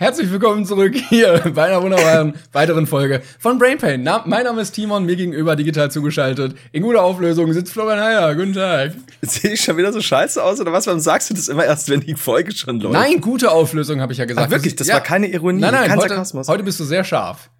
[0.00, 4.04] Herzlich willkommen zurück hier bei einer wunderbaren weiteren Folge von Brain Pain.
[4.04, 6.56] Na, mein Name ist Timon, mir gegenüber digital zugeschaltet.
[6.70, 8.32] In guter Auflösung sitzt Florian Heyer.
[8.36, 8.92] Guten Tag.
[9.22, 10.86] Sehe ich schon wieder so scheiße aus oder was?
[10.86, 12.92] Warum sagst du das immer erst, wenn die Folge schon läuft?
[12.92, 14.46] Nein, gute Auflösung, habe ich ja gesagt.
[14.46, 14.94] Ach, wirklich, das ja.
[14.94, 16.46] war keine Ironie, nein, nein, kein heute, Sarkasmus.
[16.46, 17.50] heute bist du sehr scharf.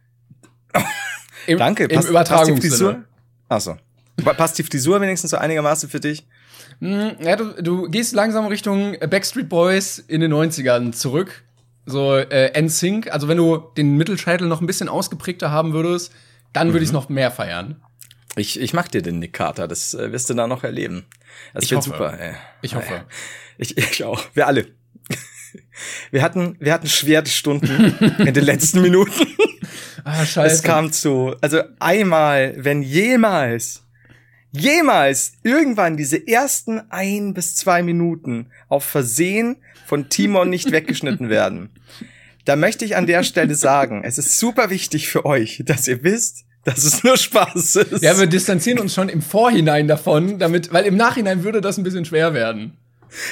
[1.48, 2.60] Im, Danke, Im passt, Übertragungssinne.
[2.60, 3.04] Frisur?
[3.48, 3.76] Achso.
[4.36, 6.24] Passt die Frisur wenigstens so einigermaßen für dich?
[6.78, 11.42] Ja, du, du gehst langsam Richtung Backstreet Boys in den 90ern zurück.
[11.88, 13.10] So äh, NSYNC.
[13.12, 16.12] Also wenn du den Mittelscheitel noch ein bisschen ausgeprägter haben würdest,
[16.52, 17.82] dann würde ich es noch mehr feiern.
[18.36, 21.06] Ich, ich mag dir den Nick Carter, das äh, wirst du da noch erleben.
[21.54, 21.90] Das Ich wird hoffe.
[21.90, 22.34] super, ey.
[22.62, 23.04] Ich hoffe.
[23.56, 24.22] Ich, ich auch.
[24.34, 24.66] Wir alle.
[26.10, 29.26] Wir hatten, wir hatten schwere Stunden in den letzten Minuten.
[30.04, 30.54] Ah, scheiße.
[30.56, 33.82] Es kam zu, also einmal, wenn jemals,
[34.50, 39.56] jemals irgendwann diese ersten ein bis zwei Minuten auf Versehen
[39.88, 41.70] von Timon nicht weggeschnitten werden,
[42.44, 46.02] da möchte ich an der Stelle sagen, es ist super wichtig für euch, dass ihr
[46.02, 48.02] wisst, dass es nur Spaß ist.
[48.02, 51.84] Ja, wir distanzieren uns schon im Vorhinein davon, damit, weil im Nachhinein würde das ein
[51.84, 52.76] bisschen schwer werden.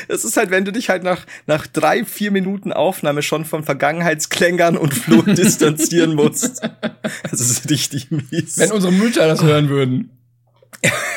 [0.09, 3.63] Es ist halt, wenn du dich halt nach, nach drei, vier Minuten Aufnahme schon von
[3.63, 6.63] Vergangenheitsklängern und Flo distanzieren musst.
[7.31, 8.59] Das ist richtig mies.
[8.59, 10.11] Wenn unsere Mütter das hören würden.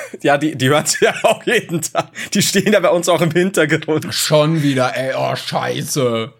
[0.22, 2.10] Ja, die, die hören ja auch jeden Tag.
[2.34, 4.08] Die stehen ja bei uns auch im Hintergrund.
[4.14, 6.34] Schon wieder, ey, oh, scheiße.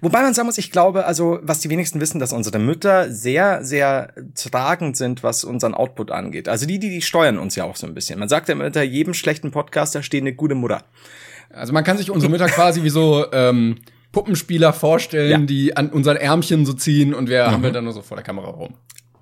[0.00, 3.64] Wobei man sagen muss, ich glaube, also, was die wenigsten wissen, dass unsere Mütter sehr,
[3.64, 6.48] sehr tragend sind, was unseren Output angeht.
[6.48, 8.18] Also die, die, die steuern uns ja auch so ein bisschen.
[8.18, 10.84] Man sagt ja immer, hinter jedem schlechten Podcast, da steht eine gute Mutter.
[11.52, 13.78] Also man kann sich unsere Mütter quasi wie so ähm,
[14.12, 15.38] Puppenspieler vorstellen, Ja.
[15.38, 15.46] Mhm.
[15.48, 18.24] die an unseren Ärmchen so ziehen und wir haben wir dann nur so vor der
[18.24, 18.74] Kamera rum.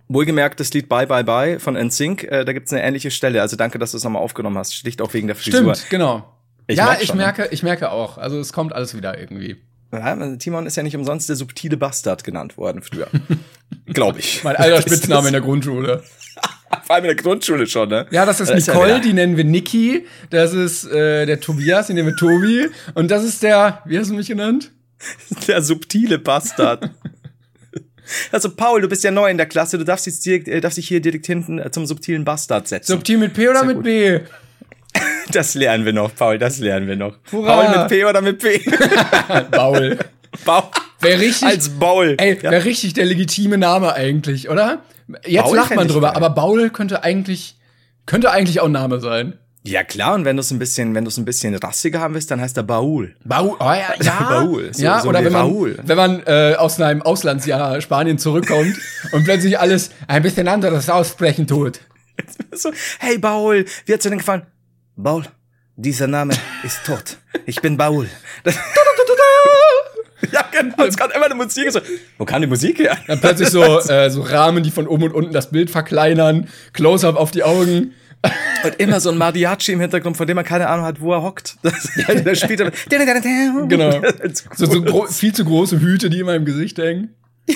[0.08, 3.42] Wohlgemerkt, das Lied Bye Bye Bye von NSYNC, äh, da gibt's eine ähnliche Stelle.
[3.42, 4.74] Also danke, dass du es nochmal aufgenommen hast.
[4.74, 5.74] Schlicht auch wegen der Frisur.
[5.74, 6.34] Stimmt, genau.
[6.66, 7.16] Ich ja, merk ich ne?
[7.16, 8.18] merke, ich merke auch.
[8.18, 9.56] Also es kommt alles wieder irgendwie.
[9.92, 13.08] Ja, also Timon ist ja nicht umsonst der subtile Bastard genannt worden früher.
[13.86, 14.44] Glaube ich.
[14.44, 16.02] Mein alter Spitzname in der Grundschule.
[16.84, 18.06] Vor allem in der Grundschule schon, ne?
[18.10, 20.06] Ja, das ist ja Nicole, die nennen wir Niki.
[20.28, 22.68] Das ist äh, der Tobias, den nennen wir Tobi.
[22.94, 24.70] Und das ist der, wie hast du mich genannt?
[25.46, 26.90] Der subtile Bastard.
[28.32, 30.78] Also Paul, du bist ja neu in der Klasse, du darfst, jetzt direkt, äh, darfst
[30.78, 32.92] dich hier direkt hinten äh, zum subtilen Bastard setzen.
[32.92, 33.84] Subtil mit P oder mit gut.
[33.84, 34.20] B?
[35.32, 37.16] das lernen wir noch, Paul, das lernen wir noch.
[37.32, 37.62] Hurra.
[37.62, 38.60] Paul mit P oder mit P?
[39.50, 39.98] Baul.
[40.44, 40.64] Paul.
[41.00, 42.16] Wer richtig, Als Baul.
[42.18, 42.50] ey, ja.
[42.50, 44.82] wäre richtig der legitime Name eigentlich, oder?
[45.24, 47.56] Jetzt Baul lacht man drüber, aber Baul könnte eigentlich,
[48.04, 49.38] könnte eigentlich auch ein Name sein.
[49.70, 52.14] Ja klar, und wenn du es ein bisschen, wenn du es ein bisschen rassiger haben
[52.14, 53.14] willst, dann heißt er Baul.
[53.24, 54.26] Baul, oh ja, ja.
[54.28, 58.74] Baul, so- ja, so oder wenn man, wenn man äh, aus einem Auslandsjahr Spanien zurückkommt
[59.12, 61.80] und plötzlich alles ein bisschen anderes aussprechen tut.
[62.52, 64.42] So, hey Baul, wie hat's dir denn gefallen?
[64.96, 65.22] Baul,
[65.76, 66.34] dieser Name
[66.64, 67.18] ist tot.
[67.46, 68.08] Ich bin Baul.
[70.32, 71.70] ja, genau, es kommt immer eine Musik.
[71.70, 71.80] So,
[72.18, 72.98] wo kam die Musik her?
[73.06, 77.16] Dann plötzlich so, äh, so Rahmen, die von oben und unten das Bild verkleinern, Close-up
[77.16, 77.94] auf die Augen.
[78.64, 81.22] Und immer so ein Mariachi im Hintergrund, von dem man keine Ahnung hat, wo er
[81.22, 81.56] hockt.
[81.62, 81.88] Das,
[82.24, 82.72] der spielt aber.
[83.68, 84.00] Genau.
[84.22, 87.14] Das So, so viel zu große Hüte, die immer im Gesicht hängen.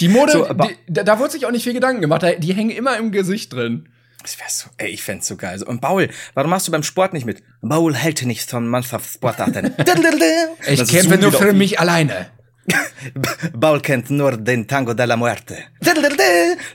[0.00, 2.24] Die Mode, So, die, da, da wurde sich auch nicht viel Gedanken gemacht.
[2.38, 3.88] Die hängen immer im Gesicht drin.
[4.20, 5.58] Das wär so, ey, ich fänd's so geil.
[5.58, 7.42] So, Und Baul, warum machst du beim Sport nicht mit?
[7.60, 9.74] Baul hält nicht von Mannschaftssportarten.
[10.68, 12.26] Ich kämpfe nur für mich alleine.
[13.54, 15.56] Baul kennt nur den Tango della Muerte.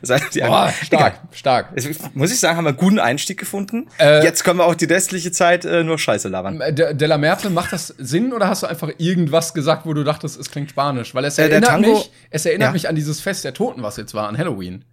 [0.02, 1.74] Das heißt, die Boah, stark, stark.
[2.16, 3.88] Muss ich sagen, haben wir einen guten Einstieg gefunden.
[4.00, 6.60] Äh, Jetzt können wir auch die restliche Zeit äh, nur Scheiße labern.
[6.76, 10.04] De, de la Mertel, macht das Sinn oder hast du einfach irgendwas gesagt, wo du
[10.04, 11.14] dachtest, es klingt spanisch?
[11.16, 12.74] Weil es Äh, erinnert, Tango- mich, es erinnert Ja.
[12.74, 14.84] mich an dieses Fest der Toten, was jetzt war, an Halloween.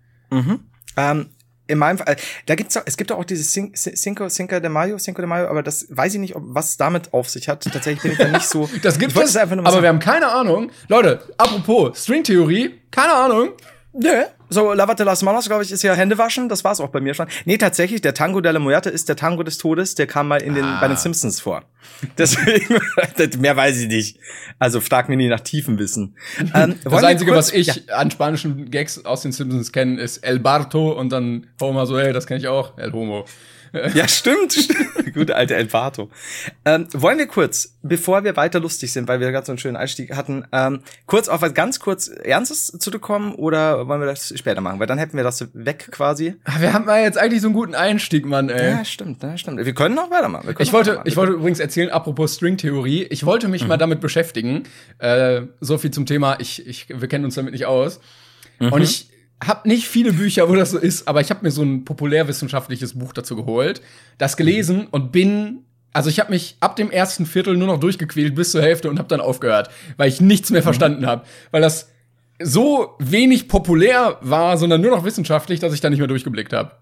[0.96, 1.28] Ähm,
[1.66, 2.16] in meinem Fall,
[2.46, 5.26] da gibt's auch, es gibt auch dieses Cin- Cin- Cinco, Cinco de Mayo, Cinco de
[5.28, 7.64] Mayo, aber das weiß ich nicht, ob, was damit auf sich hat.
[7.64, 8.68] Tatsächlich bin ich da nicht so.
[8.82, 9.98] Das gibt es, einfach nur mal aber wir sagen.
[9.98, 10.70] haben keine Ahnung.
[10.88, 13.50] Leute, apropos Stringtheorie, keine Ahnung.
[13.94, 14.24] Nö.
[14.54, 16.48] So, Lavate las Manos, glaube ich, ist ja Händewaschen.
[16.48, 17.26] Das war's auch bei mir schon.
[17.44, 19.96] Nee, tatsächlich, der Tango della Muerte ist der Tango des Todes.
[19.96, 20.78] Der kam mal in den, Ah.
[20.80, 21.64] bei den Simpsons vor.
[22.18, 22.78] Deswegen,
[23.40, 24.18] mehr weiß ich nicht.
[24.60, 26.14] Also, frag mich nie nach tiefem Wissen.
[26.54, 27.96] Ähm, Das Einzige, kurz- was ich Ja.
[27.96, 32.12] an spanischen Gags aus den Simpsons kenne, ist El Barto und dann Homer so, hey,
[32.12, 33.24] das kenne ich auch, El Homo.
[33.94, 34.68] Ja, stimmt.
[35.14, 36.10] Gute alte Elvato.
[36.64, 39.76] Ähm, wollen wir kurz, bevor wir weiter lustig sind, weil wir gerade so einen schönen
[39.76, 44.60] Einstieg hatten, ähm, kurz auf was ganz kurz Ernstes zurückkommen oder wollen wir das später
[44.60, 44.80] machen?
[44.80, 46.36] Weil dann hätten wir das weg quasi.
[46.58, 48.70] Wir haben ja jetzt eigentlich so einen guten Einstieg, Mann, ey.
[48.70, 49.64] Ja, stimmt, ja, stimmt.
[49.64, 50.54] Wir können noch weitermachen.
[50.58, 51.08] Ich wollte, weitermachen.
[51.08, 54.64] ich wollte übrigens erzählen, apropos Stringtheorie, ich wollte mich mal damit beschäftigen.
[54.98, 58.00] Äh, so viel zum Thema, ich, ich, wir kennen uns damit nicht aus.
[58.60, 59.08] Und ich
[59.42, 62.98] habe nicht viele Bücher, wo das so ist, aber ich habe mir so ein populärwissenschaftliches
[62.98, 63.82] Buch dazu geholt,
[64.18, 65.64] das gelesen und bin
[65.94, 68.98] also ich habe mich ab dem ersten Viertel nur noch durchgequält bis zur Hälfte und
[68.98, 71.88] habe dann aufgehört, weil ich nichts mehr verstanden habe, weil das
[72.42, 76.72] so wenig populär war, sondern nur noch wissenschaftlich, dass ich da nicht mehr durchgeblickt habe.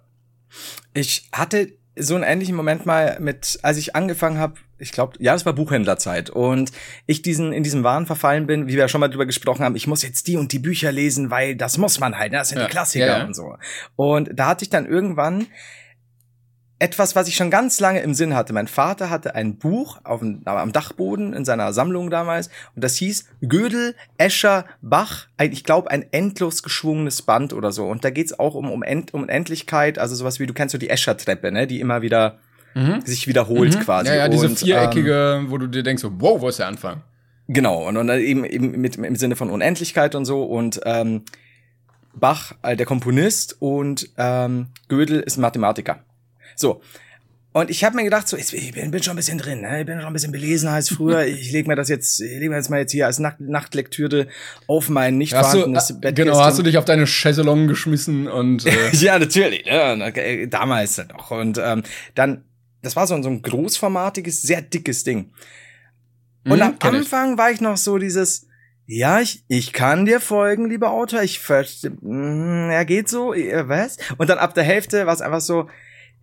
[0.95, 5.33] Ich hatte so einen ähnlichen Moment mal mit, als ich angefangen habe, ich glaube, ja,
[5.33, 6.73] das war Buchhändlerzeit und
[7.07, 9.77] ich diesen in diesem Wahn verfallen bin, wie wir ja schon mal drüber gesprochen haben,
[9.77, 12.39] ich muss jetzt die und die Bücher lesen, weil das muss man halt, ne?
[12.39, 13.25] das sind Ja, die Klassiker ja, ja.
[13.25, 13.55] und so.
[13.95, 15.47] Und da hatte ich dann irgendwann
[16.81, 18.53] etwas, was ich schon ganz lange im Sinn hatte.
[18.53, 22.97] Mein Vater hatte ein Buch auf dem, am Dachboden in seiner Sammlung damals und das
[22.97, 27.87] hieß Gödel, Escher, Bach, ein, ich glaube ein endlos geschwungenes Band oder so.
[27.87, 30.79] Und da geht's auch um, um, End, um Endlichkeit, also sowas wie, du kennst so
[30.79, 32.41] die Escher-Treppe, ne, die immer wieder
[33.05, 34.11] sich wiederholt quasi.
[34.11, 34.15] Mhm.
[34.15, 36.69] Ja, ja, diese und, ähm, viereckige, wo du dir denkst, so, wow, wo ist der
[36.69, 37.03] Anfang?
[37.49, 40.43] Genau, und, und dann eben, eben mit, im Sinne von Unendlichkeit und so.
[40.45, 41.23] Und ähm,
[42.15, 46.05] Bach, äh, der Komponist, und ähm, Gödel ist Mathematiker.
[46.57, 46.83] So.
[47.55, 49.81] Und ich habe mir gedacht, so, ich bin, bin schon ein bisschen drin, ne?
[49.81, 51.23] ich bin schon ein bisschen belesen als früher.
[51.27, 54.27] Ich lege mir das jetzt, ich leg mir das mal jetzt hier als Nacht, Nachtlektüre
[54.67, 56.17] auf mein nicht Hast du, vorhandenes äh, Bett.
[56.17, 59.67] genau, hast du dich auf deine Chaiselong geschmissen und äh, ja, natürlich.
[59.67, 61.31] Ja, na, äh, damals dann noch.
[61.31, 61.83] Und ähm,
[62.15, 62.45] dann,
[62.83, 65.33] das war so, ein- so ein großformatiges, sehr dickes Ding.
[66.45, 67.01] Und Mhm, am kenn ich.
[67.01, 68.47] Anfang war ich noch so dieses,
[68.87, 73.97] ja, ich, ich kann dir folgen, lieber Autor, ich verstehe, ja, geht so, äh, was?
[74.19, 75.69] Und dann ab der Hälfte war es einfach so,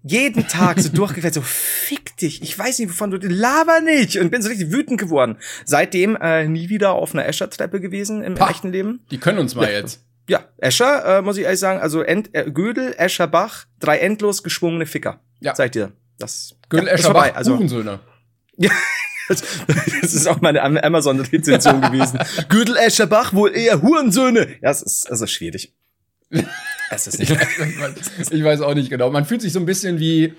[0.03, 4.17] jeden Tag so durchgefällt, so fick dich, ich weiß nicht, wovon du, laber nicht.
[4.17, 5.38] Und bin so richtig wütend geworden.
[5.65, 8.50] Seitdem äh, nie wieder auf einer Escher-Treppe gewesen im Pah.
[8.50, 9.05] echten Leben.
[9.12, 10.05] die können uns mal jetzt.
[10.29, 14.44] Ja, Escher, äh, muss ich ehrlich sagen, also End, äh, Gödel, Escher, Bach, drei endlos
[14.44, 15.19] geschwungene Ficker.
[15.41, 15.55] Ja.
[15.55, 15.91] Seid ihr.
[16.19, 17.33] Das, Gödel, ja, ist vorbei.
[17.36, 18.00] Also, Hurensöhne.
[18.57, 18.71] ja,
[19.30, 19.44] das,
[20.01, 22.19] das ist auch meine Am- Amazon-Rezension gewesen.
[22.50, 24.56] Gödel, Escher, Bach, wohl eher Hurensöhne.
[24.62, 25.74] Ja, es ist, es ist schwierig.
[26.92, 27.31] Es ist nicht.
[28.31, 29.10] ich weiß auch nicht genau.
[29.10, 30.33] Man fühlt sich so ein bisschen wie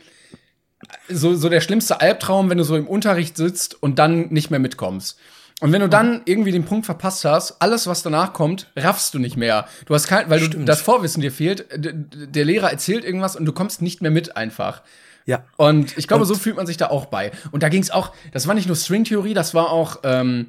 [1.08, 4.60] so, so der schlimmste Albtraum, wenn du so im Unterricht sitzt und dann nicht mehr
[4.60, 5.18] mitkommst.
[5.60, 9.18] Und wenn du dann irgendwie den Punkt verpasst hast, alles, was danach kommt, raffst du
[9.18, 9.68] nicht mehr.
[9.84, 11.66] Du hast kein, weil du das Vorwissen dir fehlt.
[11.76, 14.82] Der Lehrer erzählt irgendwas und du kommst nicht mehr mit einfach.
[15.26, 15.44] Ja.
[15.56, 17.30] Und ich glaube, Und- so fühlt man sich da auch bei.
[17.52, 20.46] Und da ging es auch, das war nicht nur Stringtheorie, das war auch, ähm,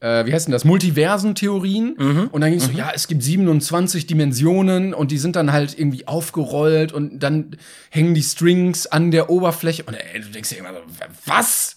[0.00, 1.94] äh, wie heißt denn das, Multiversentheorien.
[1.98, 2.28] Mhm.
[2.32, 5.78] Und dann ging es so, ja, es gibt 27 Dimensionen und die sind dann halt
[5.78, 7.56] irgendwie aufgerollt und dann
[7.90, 9.84] hängen die Strings an der Oberfläche.
[9.84, 10.80] Und ey, du denkst dir immer so,
[11.26, 11.76] was?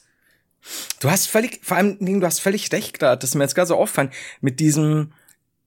[1.00, 3.68] Du hast völlig, vor allem, du hast völlig recht da, das ist mir jetzt gerade
[3.68, 4.10] so auffallen,
[4.42, 5.14] mit diesem,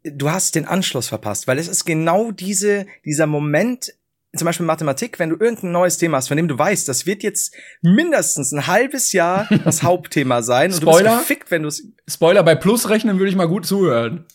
[0.03, 3.95] du hast den Anschluss verpasst, weil es ist genau diese, dieser Moment,
[4.37, 7.23] zum Beispiel Mathematik, wenn du irgendein neues Thema hast, von dem du weißt, das wird
[7.23, 11.17] jetzt mindestens ein halbes Jahr das Hauptthema sein und du Spoiler?
[11.17, 14.27] bist gefickt, wenn du es Spoiler, bei Plusrechnen würde ich mal gut zuhören.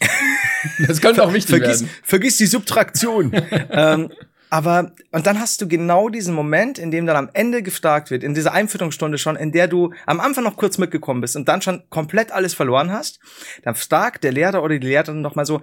[0.86, 1.94] das könnte auch wichtig vergiss, werden.
[2.02, 3.32] vergiss die Subtraktion.
[3.70, 4.10] ähm,
[4.50, 8.22] aber, und dann hast du genau diesen Moment, in dem dann am Ende gefragt wird,
[8.22, 11.62] in dieser Einführungsstunde schon, in der du am Anfang noch kurz mitgekommen bist und dann
[11.62, 13.20] schon komplett alles verloren hast,
[13.62, 15.62] dann fragt der Lehrer oder die Lehrerin noch mal so,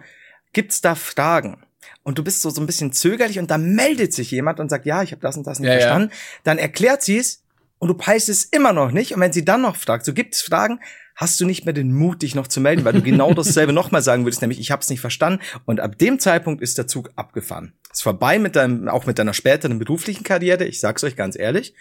[0.54, 1.64] gibt's da Fragen?
[2.04, 4.86] Und du bist so, so ein bisschen zögerlich und dann meldet sich jemand und sagt,
[4.86, 5.80] ja, ich habe das und das nicht Ja, ja.
[5.82, 6.12] verstanden.
[6.44, 7.44] Dann erklärt sie es
[7.80, 9.14] und du peilst es immer noch nicht.
[9.14, 10.80] Und wenn sie dann noch fragt, so gibt's Fragen,
[11.16, 14.02] hast du nicht mehr den Mut, dich noch zu melden, weil du genau dasselbe nochmal
[14.02, 15.42] sagen würdest, nämlich ich habe es nicht verstanden.
[15.66, 17.74] Und ab dem Zeitpunkt ist der Zug abgefahren.
[17.92, 20.66] Ist vorbei mit deinem, auch mit deiner späteren beruflichen Karriere.
[20.66, 21.74] Ich sag's euch ganz ehrlich.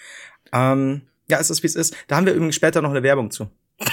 [0.52, 1.94] Ähm, ja, es ist wie es ist.
[2.08, 3.48] Da haben wir übrigens später noch eine Werbung zu.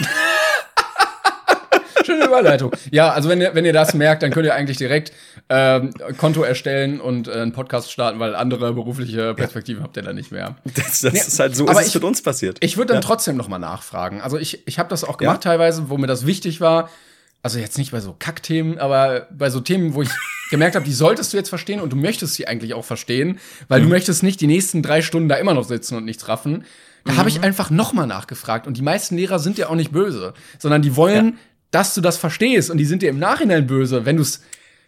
[2.08, 2.72] Schöne Überleitung.
[2.92, 5.12] Ja, also wenn ihr, wenn ihr das merkt, dann könnt ihr eigentlich direkt
[5.50, 10.14] ähm, Konto erstellen und äh, einen Podcast starten, weil andere berufliche Perspektiven habt ihr da
[10.14, 10.56] nicht mehr.
[10.76, 12.58] Das, das Nee, ist halt so, aber ist es ich- mit uns passiert.
[12.62, 13.08] Ich würde dann Ja.
[13.08, 14.22] trotzdem noch mal nachfragen.
[14.22, 15.52] Also ich, ich habe das auch gemacht Ja?
[15.52, 16.90] teilweise, wo mir das wichtig war.
[17.44, 20.10] Also jetzt nicht bei so Kackthemen, aber bei so Themen, wo ich
[20.50, 23.80] gemerkt habe, die solltest du jetzt verstehen und du möchtest sie eigentlich auch verstehen, weil
[23.80, 23.86] Mhm.
[23.86, 26.66] du möchtest nicht die nächsten drei Stunden da immer noch sitzen und nichts raffen.
[27.06, 27.38] Da habe Mhm.
[27.38, 30.82] ich einfach noch mal nachgefragt und die meisten Lehrer sind ja auch nicht böse, sondern
[30.82, 31.38] die wollen,
[31.72, 34.42] dass du das verstehst und die sind dir im Nachhinein böse, wenn du es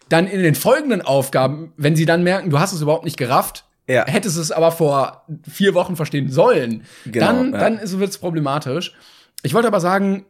[0.08, 3.64] dann in den folgenden Aufgaben, wenn sie dann merken, du hast es überhaupt nicht gerafft,
[3.86, 4.06] Ja.
[4.06, 7.58] hättest es aber vor vier Wochen verstehen sollen, Genau, dann, ja.
[7.58, 8.94] dann wird es problematisch.
[9.42, 10.24] Ich wollte aber sagen,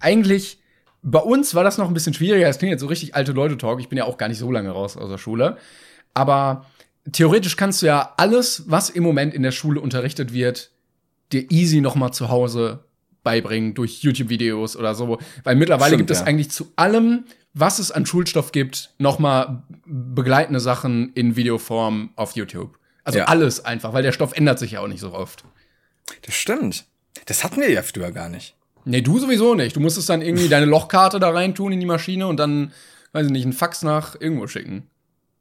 [0.00, 0.58] eigentlich
[1.02, 2.48] bei uns war das noch ein bisschen schwieriger.
[2.48, 3.78] Es klingt jetzt so richtig alte Leute-Talk.
[3.78, 5.58] Ich bin ja auch gar nicht so lange raus aus der Schule.
[6.14, 6.64] Aber
[7.12, 10.70] theoretisch kannst du ja alles, was im Moment in der Schule unterrichtet wird,
[11.32, 12.84] dir easy noch mal zu Hause
[13.24, 15.18] beibringen durch YouTube-Videos oder so.
[15.42, 16.26] Weil mittlerweile Stimmt, gibt es ja.
[16.26, 22.36] eigentlich zu allem, was es an Schulstoff gibt, noch mal begleitende Sachen in Videoform auf
[22.36, 22.78] YouTube.
[23.02, 23.24] Also Ja.
[23.26, 25.44] alles einfach, weil der Stoff ändert sich ja auch nicht so oft.
[26.22, 26.84] Das stimmt.
[27.26, 28.54] Das hatten wir ja früher gar nicht.
[28.84, 29.76] Nee, du sowieso nicht.
[29.76, 32.72] Du musstest dann irgendwie deine Lochkarte da reintun in die Maschine und dann,
[33.12, 34.88] weiß ich nicht, einen Fax nach irgendwo schicken.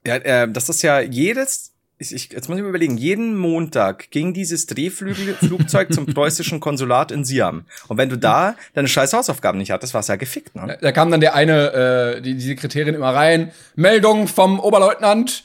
[0.05, 4.11] Ja, äh, das ist ja jedes, ich, ich, jetzt muss ich mir überlegen, jeden Montag
[4.11, 7.65] ging dieses Drehflugzeug zum preußischen Konsulat in Siam.
[7.87, 10.77] Und wenn du da deine scheiß Hausaufgaben nicht hattest, warst du ja gefickt, ne?
[10.81, 13.51] Da kam dann der eine, äh, die, die Sekretärin immer rein.
[13.75, 15.43] Meldung vom Oberleutnant,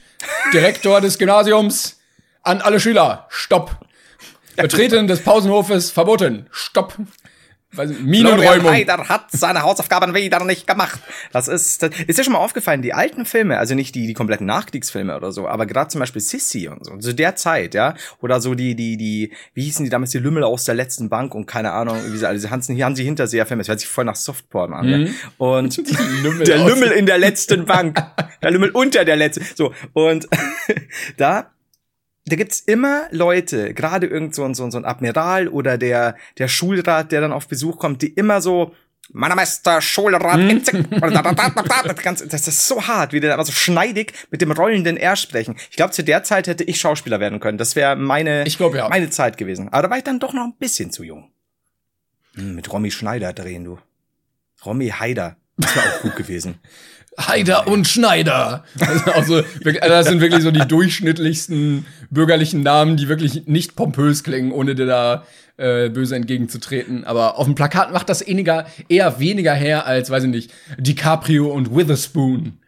[0.52, 2.00] Direktor des Gymnasiums
[2.42, 3.26] an alle Schüler.
[3.28, 3.76] Stopp.
[4.56, 6.46] Betreten des Pausenhofes verboten.
[6.50, 6.96] Stopp.
[7.70, 8.72] Florian Minenräumung.
[8.72, 11.00] Haider hat seine Hausaufgaben wieder nicht gemacht.
[11.32, 14.14] Das ist, das ist ja schon mal aufgefallen, die alten Filme, also nicht die, die
[14.14, 17.94] kompletten Nachkriegsfilme oder so, aber gerade zum Beispiel Sissy und so, zu der Zeit, ja,
[18.22, 21.34] oder so die, die, die, wie hießen die damals, die Lümmel aus der letzten Bank
[21.34, 23.88] und keine Ahnung, wie sie alle, diese Hansen, hier haben sie Hinterseher-Filme, das hört sich
[23.88, 25.10] voll nach Softporn an, ja.
[25.36, 25.76] Und
[26.22, 28.02] Lümmel der Lümmel in der letzten Bank,
[28.42, 30.26] der Lümmel unter der letzten, so, und
[31.18, 31.50] da,
[32.28, 36.16] da gibt's immer Leute, gerade irgend so ein, so ein, so ein Admiral oder der,
[36.38, 38.74] der Schulrat, der dann auf Besuch kommt, die immer so,
[39.10, 44.96] Meister, Schulrat, Inzig- das, ist so hart, wie der aber so schneidig mit dem rollenden
[44.98, 45.56] R sprechen.
[45.70, 47.56] Ich glaube, zu der Zeit hätte ich Schauspieler werden können.
[47.56, 48.88] Das wäre meine, Ich glaub, ja.
[48.88, 49.68] meine Zeit gewesen.
[49.70, 51.30] Aber da war ich dann doch noch ein bisschen zu jung.
[52.34, 53.78] Hm, mit Romy Schneider drehen, du.
[54.66, 55.36] Romy Haider.
[55.56, 56.58] Das wäre auch gut gewesen.
[57.18, 58.64] Haider und Schneider.
[59.14, 64.74] Also das sind wirklich so die durchschnittlichsten bürgerlichen Namen, die wirklich nicht pompös klingen, ohne
[64.74, 65.24] dir da
[65.56, 67.04] äh, böse entgegenzutreten.
[67.04, 71.48] Aber auf dem Plakat macht das weniger, eher weniger her als, weiß ich nicht, DiCaprio
[71.48, 72.58] und Witherspoon.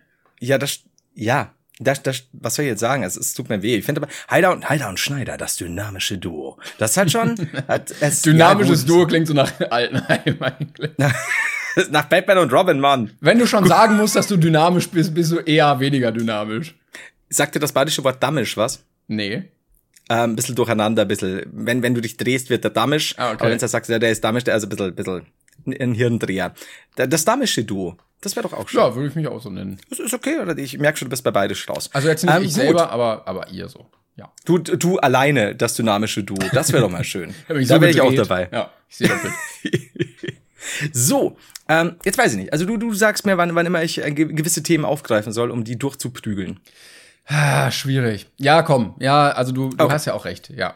[0.41, 0.81] Ja, das,
[1.15, 3.03] ja, das, das, was soll ich jetzt sagen?
[3.03, 3.77] Es, es tut mir weh.
[3.77, 6.59] Ich finde aber, Heider und, Heider und Schneider, das dynamische Duo.
[6.79, 10.91] Das ist halt schon, hat, es, Dynamisches ja, Duo klingt so nach Altenheim eigentlich.
[11.91, 13.13] Nach Batman und Robin, Mann.
[13.21, 16.75] Wenn du schon sagen musst, dass du dynamisch bist, bist du eher weniger dynamisch.
[17.29, 18.85] Sagt dir das badische Wort dammisch was?
[19.07, 19.45] Nee.
[20.09, 23.15] Ähm, bisschen durcheinander, bisschen, wenn, wenn du dich drehst, wird der dammisch.
[23.17, 23.37] Ah, okay.
[23.41, 25.27] Aber wenn du sagst, ja, der ist dammisch, der ist ein bisschen, bisschen
[25.81, 26.53] ein Hirndreher.
[26.97, 27.97] Da- Das damische Duo.
[28.21, 28.81] Das wäre doch auch schön.
[28.81, 29.79] Ja, würde ich mich auch so nennen.
[29.89, 30.59] Das ist okay, oder?
[30.59, 31.89] Ich merke schon, du bist bei beides raus.
[31.93, 32.55] Also jetzt nicht Ähm, ich gut.
[32.57, 33.87] selber, aber, aber ihr so.
[34.17, 34.31] Ja.
[34.45, 36.37] Du, du alleine, das dynamische Duo.
[36.53, 37.33] Das wäre doch mal schön.
[37.49, 38.49] Da bin ich da so wäre ich auch dabei.
[38.53, 39.33] Ja, ich sehe doppelt.
[40.93, 41.37] So,
[41.71, 42.53] ähm, jetzt weiß ich nicht.
[42.53, 45.51] Also du, du sagst mir, wann, wann immer ich äh, ge- gewisse Themen aufgreifen soll,
[45.51, 46.61] um die durchzuprügeln.
[47.27, 48.27] Ah, schwierig.
[48.39, 48.95] Ja, komm.
[48.99, 49.93] Ja, also du, du Okay.
[49.95, 50.51] hast ja auch recht.
[50.51, 50.75] Ja.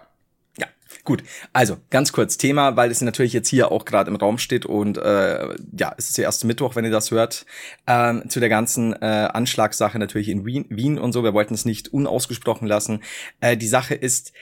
[0.57, 0.67] Ja,
[1.03, 1.25] gut.
[1.53, 4.97] Also ganz kurz Thema, weil es natürlich jetzt hier auch gerade im Raum steht und
[4.99, 7.45] äh, ja, es ist der erste Mittwoch, wenn ihr das hört,
[7.89, 11.25] ähm, zu der ganzen äh, Anschlagssache natürlich in Wien, Wien und so.
[11.25, 13.03] Wir wollten es nicht unausgesprochen lassen.
[13.41, 14.33] Äh, die Sache ist,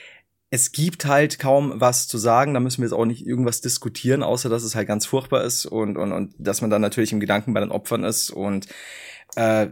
[0.53, 2.53] es gibt halt kaum was zu sagen.
[2.53, 5.65] Da müssen wir jetzt auch nicht irgendwas diskutieren, außer dass es halt ganz furchtbar ist
[5.65, 8.67] und und und dass man dann natürlich im Gedanken bei den Opfern ist und
[9.35, 9.69] äh,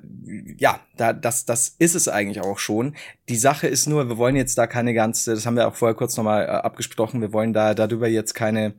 [0.57, 2.95] ja, da, das, das ist es eigentlich auch schon.
[3.29, 5.93] Die Sache ist nur, wir wollen jetzt da keine ganze, das haben wir auch vorher
[5.93, 8.73] kurz nochmal äh, abgesprochen, wir wollen da darüber jetzt keine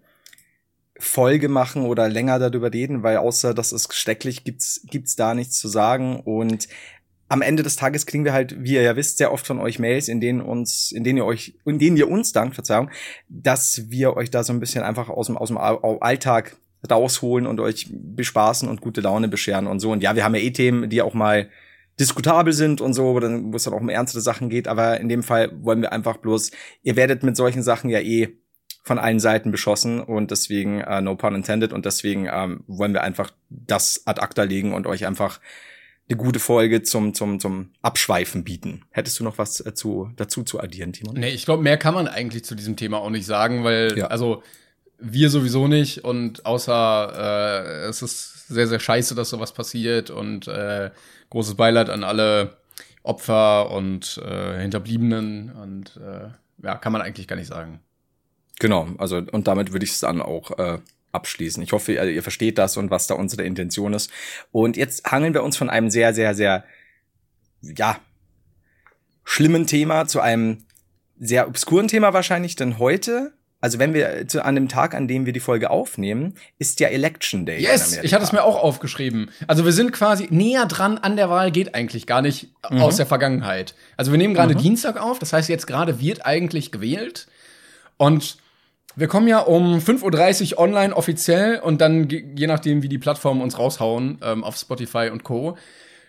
[0.99, 5.56] Folge machen oder länger darüber reden, weil außer das ist schrecklich, gibt's, gibt's da nichts
[5.56, 6.66] zu sagen und
[7.32, 9.78] am Ende des Tages kriegen wir halt, wie ihr ja wisst, sehr oft von euch
[9.78, 12.90] Mails, in denen uns, in denen ihr euch, in denen ihr uns dankt, Verzeihung,
[13.30, 16.58] dass wir euch da so ein bisschen einfach aus dem, aus dem Alltag
[16.90, 19.92] rausholen und euch bespaßen und gute Laune bescheren und so.
[19.92, 21.48] Und ja, wir haben ja eh Themen, die auch mal
[21.98, 24.68] diskutabel sind und so, wo es dann auch um ernstere Sachen geht.
[24.68, 26.50] Aber in dem Fall wollen wir einfach bloß,
[26.82, 28.36] ihr werdet mit solchen Sachen ja eh
[28.84, 33.02] von allen Seiten beschossen und deswegen, äh, no pun intended, und deswegen ähm, wollen wir
[33.02, 35.40] einfach das ad acta legen und euch einfach
[36.12, 38.83] eine gute Folge zum, zum, zum Abschweifen bieten.
[38.90, 41.14] Hättest du noch was äh, zu, dazu zu addieren, Timon?
[41.16, 44.07] Nee, ich glaube, mehr kann man eigentlich zu diesem Thema auch nicht sagen, weil, Ja.
[44.09, 44.42] also,
[45.04, 50.47] wir sowieso nicht und außer äh, es ist sehr, sehr scheiße, dass sowas passiert und
[50.47, 50.90] äh,
[51.31, 52.57] großes Beileid an alle
[53.02, 56.28] Opfer und äh, Hinterbliebenen und äh,
[56.64, 57.81] ja, kann man eigentlich gar nicht sagen.
[58.61, 60.78] Genau, also und damit würde ich es dann auch äh,
[61.12, 61.62] abschließen.
[61.62, 64.11] Ich hoffe, ihr, versteht das und was da unsere Intention ist.
[64.50, 66.64] Und jetzt hangeln wir uns von einem sehr, sehr, sehr,
[67.62, 67.99] ja,
[69.25, 70.64] schlimmen Thema zu einem
[71.19, 75.25] sehr obskuren Thema wahrscheinlich, denn heute, also wenn wir zu, an dem Tag, an dem
[75.25, 77.62] wir die Folge aufnehmen, ist ja Election Day.
[77.62, 79.31] Yes, ich hatte es mir auch aufgeschrieben.
[79.47, 83.07] Also wir sind quasi näher dran an der Wahl, geht eigentlich gar nicht aus der
[83.07, 83.76] Vergangenheit.
[83.97, 87.28] Also wir nehmen gerade Dienstag auf, das heißt jetzt gerade wird eigentlich gewählt.
[87.99, 88.38] Und
[88.96, 93.40] wir kommen ja um 5.30 Uhr online offiziell und dann je nachdem, wie die Plattformen
[93.40, 95.56] uns raushauen, ähm, auf Spotify und Co.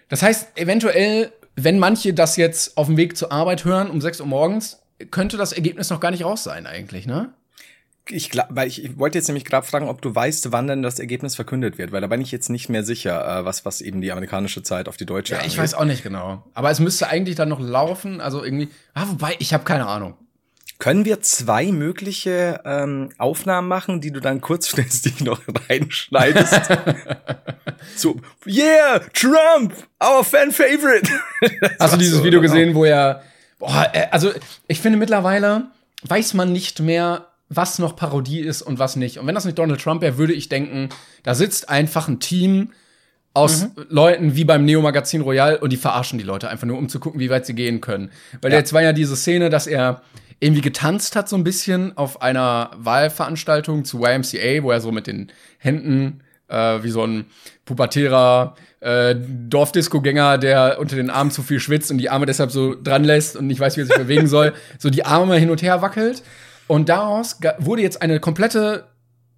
[0.09, 4.21] Das heißt, eventuell wenn manche das jetzt auf dem Weg zur Arbeit hören um 6
[4.21, 7.33] Uhr morgens, könnte das Ergebnis noch gar nicht raus sein eigentlich, ne?
[8.09, 10.81] Ich, glaub, weil ich, ich wollte jetzt nämlich gerade fragen, ob du weißt, wann denn
[10.81, 13.79] das Ergebnis verkündet wird, weil da bin ich jetzt nicht mehr sicher, äh, was, was
[13.79, 15.59] eben die amerikanische Zeit auf die deutsche Ja, ich angeht.
[15.59, 16.43] weiß auch nicht genau.
[16.53, 18.67] Aber es müsste eigentlich dann noch laufen, also irgendwie.
[18.93, 20.15] Ah, wobei, ich habe keine Ahnung.
[20.83, 26.59] Können wir zwei mögliche ähm, Aufnahmen machen, die du dann kurzfristig noch reinschneidest?
[27.95, 29.73] so, yeah, Trump,
[30.03, 31.09] our fan favorite.
[31.79, 32.51] Hast du dieses so, Video genau.
[32.51, 33.23] gesehen, wo er.
[33.59, 34.33] Boah, äh, also
[34.67, 35.67] ich finde mittlerweile
[36.01, 39.19] weiß man nicht mehr, was noch Parodie ist und was nicht.
[39.19, 40.89] Und wenn das nicht Donald Trump wäre, würde ich denken,
[41.23, 42.71] da sitzt einfach ein Team
[43.33, 46.99] aus Leuten wie beim Neo-Magazin Royal und die verarschen die Leute einfach nur, um zu
[46.99, 48.11] gucken, wie weit sie gehen können.
[48.41, 48.57] Weil Ja.
[48.57, 50.01] jetzt war ja diese Szene, dass er
[50.43, 55.07] irgendwie getanzt hat so ein bisschen auf einer Wahlveranstaltung zu YMCA, wo er so mit
[55.07, 57.25] den Händen äh, wie so ein
[57.63, 62.75] pubertärer äh, Dorfdisco-Gänger, der unter den Armen zu viel schwitzt und die Arme deshalb so
[62.75, 65.61] dran lässt und nicht weiß, wie er sich bewegen soll, so die Arme hin und
[65.61, 66.23] her wackelt.
[66.67, 68.87] Und daraus wurde jetzt eine komplette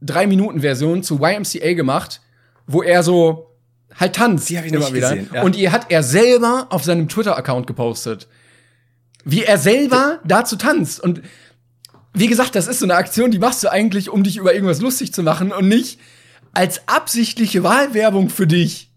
[0.02, 2.22] Drei-Minuten-Version zu YMCA gemacht,
[2.66, 3.52] wo er so
[3.94, 4.50] halt tanzt.
[4.50, 5.10] Die hab ich immer nicht wieder.
[5.12, 5.44] gesehen, ja.
[5.44, 8.28] Und die hat er selber auf seinem Twitter-Account gepostet.
[9.26, 11.00] Wie er selber dazu tanzt.
[11.02, 11.22] Und
[12.14, 14.80] wie gesagt, das ist so eine Aktion, die machst du eigentlich, um dich über irgendwas
[14.80, 16.00] lustig zu machen und nicht
[16.54, 18.92] als absichtliche Wahlwerbung für dich.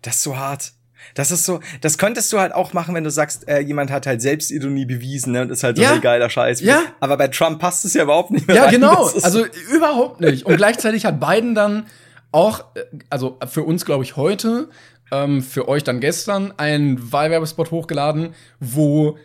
[0.00, 0.72] Das ist so hart.
[1.14, 4.06] Das ist so, das könntest du halt auch machen, wenn du sagst, äh, jemand hat
[4.06, 5.92] halt Selbstironie bewiesen ne, und ist halt so Ja.
[5.92, 6.60] ein geiler Scheiß.
[6.60, 6.80] Ja.
[7.00, 8.56] Aber bei Trump passt es ja überhaupt nicht mehr.
[8.56, 8.72] Ja, rein.
[8.72, 9.06] genau.
[9.22, 10.46] Also überhaupt nicht.
[10.46, 11.86] Und gleichzeitig hat Biden dann
[12.32, 14.68] auch, äh, also für uns glaube ich heute,
[15.12, 19.16] ähm, für euch dann gestern, einen Wahlwerbespot hochgeladen, wo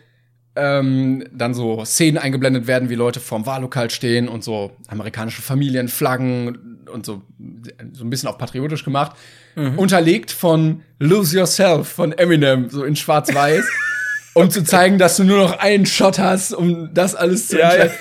[0.54, 6.78] ähm, dann so Szenen eingeblendet werden, wie Leute vorm Wahllokal stehen und so amerikanische Familienflaggen
[6.92, 7.22] und so,
[7.92, 9.16] so ein bisschen auch patriotisch gemacht.
[9.76, 13.64] Unterlegt von Lose Yourself von Eminem, so in schwarz-weiß.
[14.34, 17.68] Um zu zeigen, dass du nur noch einen Shot hast, um das alles zu Ja,
[17.76, 17.82] ja.
[17.82, 17.98] entscheiden.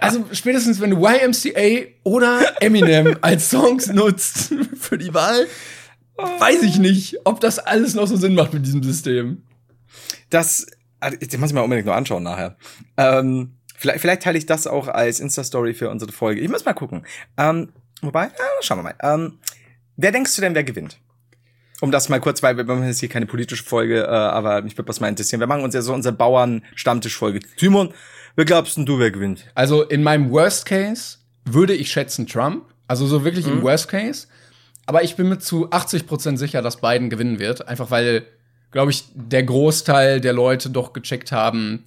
[0.00, 5.48] Also spätestens, wenn du YMCA oder Eminem als Songs nutzt für die Wahl,
[6.16, 9.42] weiß ich nicht, ob das alles noch so Sinn macht mit diesem System.
[10.30, 10.66] das,
[11.02, 12.56] den muss ich mir unbedingt noch anschauen nachher.
[12.96, 16.40] Ähm, vielleicht, vielleicht teile ich das auch als Insta-Story für unsere Folge.
[16.40, 17.06] Ich muss mal gucken.
[17.36, 18.94] Ähm, wobei, ja, schauen wir mal.
[19.02, 19.38] Ähm,
[19.96, 20.98] wer denkst du denn, wer gewinnt?
[21.80, 24.76] Um das mal kurz, weil wir machen jetzt hier keine politische Folge, äh, aber mich
[24.76, 25.40] würde das mal interessieren.
[25.40, 27.40] Wir machen uns ja so unsere Bauern-Stammtisch-Folge.
[27.56, 27.94] Timon,
[28.36, 29.50] wer glaubst denn du, wer gewinnt?
[29.54, 32.66] Also in meinem Worst Case würde ich schätzen Trump.
[32.86, 34.26] Also so wirklich im Worst Case.
[34.84, 37.68] Aber ich bin mir zu 80% sicher, dass Biden gewinnen wird.
[37.68, 38.26] Einfach weil,
[38.70, 41.84] glaube ich, der Großteil der Leute doch gecheckt haben,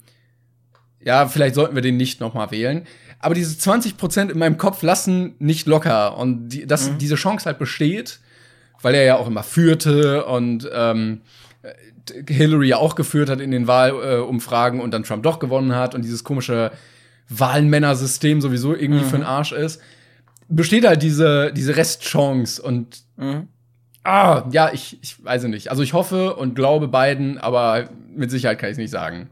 [1.00, 2.86] ja, vielleicht sollten wir den nicht noch mal wählen.
[3.18, 6.16] Aber diese 20% in meinem Kopf lassen nicht locker.
[6.16, 8.20] Und die, dass diese Chance halt besteht,
[8.82, 11.22] weil er ja auch immer führte und ähm,
[12.28, 15.94] Hillary ja auch geführt hat in den Wahlumfragen äh, und dann Trump doch gewonnen hat
[15.94, 16.70] und dieses komische
[17.30, 19.80] Wahlmännersystem sowieso irgendwie für den Arsch ist,
[20.48, 23.02] besteht halt diese, diese Restchance und
[24.04, 25.70] ah, ja, ich, ich weiß es nicht.
[25.70, 29.28] Also ich hoffe und glaube beiden, aber mit Sicherheit kann ich es nicht sagen.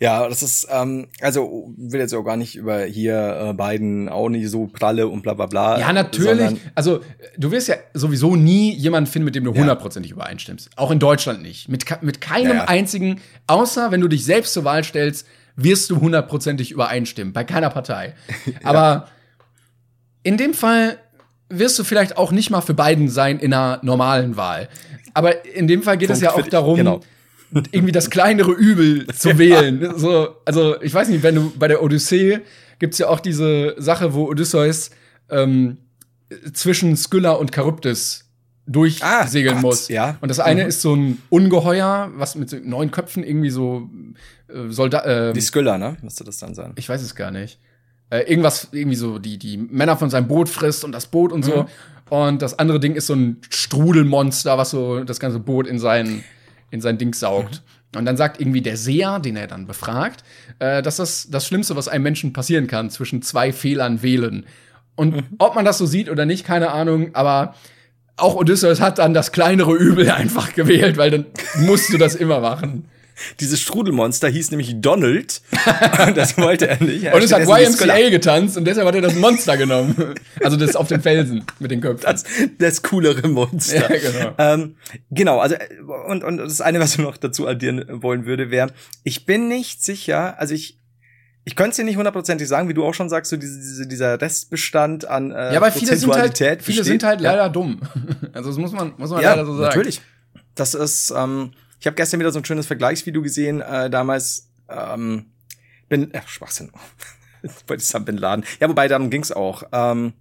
[0.00, 4.28] Ja, das ist, ähm, also will jetzt auch gar nicht über hier äh, beiden auch
[4.28, 5.78] nicht so pralle und bla bla bla.
[5.78, 6.58] Ja, natürlich.
[6.74, 7.00] Also,
[7.36, 10.70] du wirst ja sowieso nie jemanden finden, mit dem du hundertprozentig übereinstimmst.
[10.76, 11.68] Auch in Deutschland nicht.
[11.68, 12.64] Mit, mit keinem Ja, ja.
[12.64, 15.26] einzigen, außer wenn du dich selbst zur Wahl stellst,
[15.56, 17.32] wirst du hundertprozentig übereinstimmen.
[17.32, 18.14] Bei keiner Partei.
[18.64, 19.08] Aber
[20.22, 20.98] in dem Fall
[21.50, 24.68] wirst du vielleicht auch nicht mal für Biden sein in einer normalen Wahl.
[25.14, 27.00] Aber in dem Fall geht es Punkt ja für auch darum, Genau.
[27.72, 29.98] irgendwie das kleinere Übel zu wählen.
[29.98, 32.40] So, also ich weiß nicht, wenn du bei der Odyssee
[32.78, 34.90] gibt's ja auch diese Sache, wo Odysseus
[35.28, 35.78] ähm,
[36.52, 38.26] zwischen Skylla und Charybdis
[38.66, 39.88] durchsegeln Ah, muss.
[39.88, 40.16] ja.
[40.20, 43.90] Und das eine ist so ein Ungeheuer, was mit so neun Köpfen irgendwie so
[44.48, 45.04] äh, Soldat.
[45.06, 45.96] Äh, Die Skylla, ne?
[46.02, 46.72] Müsste das dann sein.
[46.76, 47.58] ich weiß es gar nicht.
[48.10, 51.44] Äh, irgendwas, irgendwie so, die, die Männer von seinem Boot frisst und das Boot und
[51.44, 51.66] so.
[52.10, 56.24] Und das andere Ding ist so ein Strudelmonster, was so das ganze Boot in sein,
[56.70, 57.62] in sein Ding saugt.
[57.96, 60.24] Und dann sagt irgendwie der Seher, den er dann befragt,
[60.58, 64.44] äh, dass das das Schlimmste, was einem Menschen passieren kann, zwischen zwei Fehlern wählen.
[64.96, 67.54] Und ob man das so sieht oder nicht, keine Ahnung, aber
[68.16, 71.26] auch Odysseus hat dann das kleinere Übel einfach gewählt, weil dann
[71.60, 72.86] musst du das immer machen.
[73.40, 75.42] Dieses Strudelmonster hieß nämlich Donald.
[76.06, 77.04] und das wollte er nicht.
[77.04, 77.42] Er Und es hat.
[77.42, 79.94] YMCA getanzt und deshalb hat er das Monster genommen.
[80.42, 82.02] Also das auf den Felsen mit den Köpfen.
[82.04, 82.24] Das,
[82.58, 83.90] das coolere Monster.
[83.90, 84.34] Ja, genau.
[84.38, 84.76] Ähm,
[85.10, 85.54] genau, also
[86.08, 88.70] und, und das eine, was ich noch dazu addieren wollen würde, wäre,
[89.04, 90.78] ich bin nicht sicher, also ich
[91.44, 93.86] ich könnte es dir nicht hundertprozentig sagen, wie du auch schon sagst, so diese, diese,
[93.86, 96.84] dieser Restbestand an äh, ja, aber viele sind halt, viele besteht.
[96.84, 97.32] sind halt Ja.
[97.32, 97.80] leider dumm.
[98.32, 99.64] Also das muss man, muss man ja, leider so sagen.
[99.64, 100.00] natürlich.
[100.54, 105.32] Das ist, ähm, Ich habe gestern wieder so ein schönes Vergleichsvideo gesehen, äh, damals, ähm,
[105.88, 106.70] bin, äh, Schwachsinn.
[107.66, 108.44] Wollte ich sagen, Bin Laden.
[108.60, 109.62] Ja, wobei, darum ging's auch.
[109.72, 110.12] Ähm,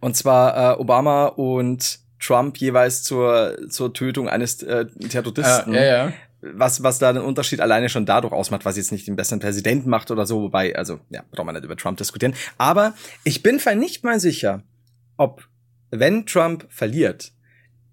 [0.00, 5.74] und zwar äh, Obama und Trump jeweils zur, zur Tötung eines äh, Terroristen.
[5.74, 6.12] Ah, ja, ja.
[6.40, 9.90] Was, was da den Unterschied alleine schon dadurch ausmacht, was jetzt nicht den besseren Präsidenten
[9.90, 12.34] macht oder so, wobei, also, ja, braucht man nicht über Trump diskutieren.
[12.56, 14.62] Aber ich bin nicht mal sicher,
[15.18, 15.46] ob,
[15.90, 17.32] wenn Trump verliert,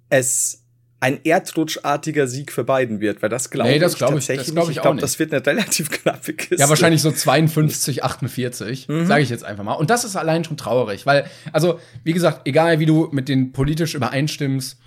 [0.09, 0.63] es
[0.99, 4.25] ein erdrutschartiger Sieg für Biden wird, weil das glaube Nee, das ich glaub ich- das
[4.27, 4.71] tatsächlich glaub nicht.
[4.71, 6.55] ich Ich glaube, das wird eine relativ knappe Kiste.
[6.55, 9.05] Ja, wahrscheinlich so 52, 48, Mhm.
[9.05, 9.73] sage ich jetzt einfach mal.
[9.73, 13.51] Und das ist allein schon traurig, weil, also, wie gesagt, egal wie du mit denen
[13.51, 14.79] politisch übereinstimmst,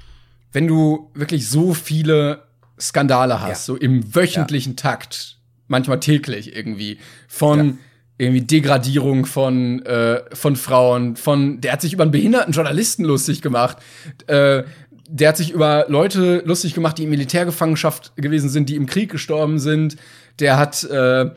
[0.53, 2.43] wenn du wirklich so viele
[2.81, 3.75] Skandale hast, Ja.
[3.75, 5.37] so im wöchentlichen Takt,
[5.69, 7.79] manchmal täglich irgendwie, von
[8.19, 13.41] irgendwie Degradierung von, äh, von Frauen, von, der hat sich über einen behinderten Journalisten lustig
[13.43, 13.79] gemacht,
[14.27, 14.65] äh,
[15.13, 19.11] der hat sich über Leute lustig gemacht, die in Militärgefangenschaft gewesen sind, die im Krieg
[19.11, 19.97] gestorben sind.
[20.39, 21.31] Der hat, äh,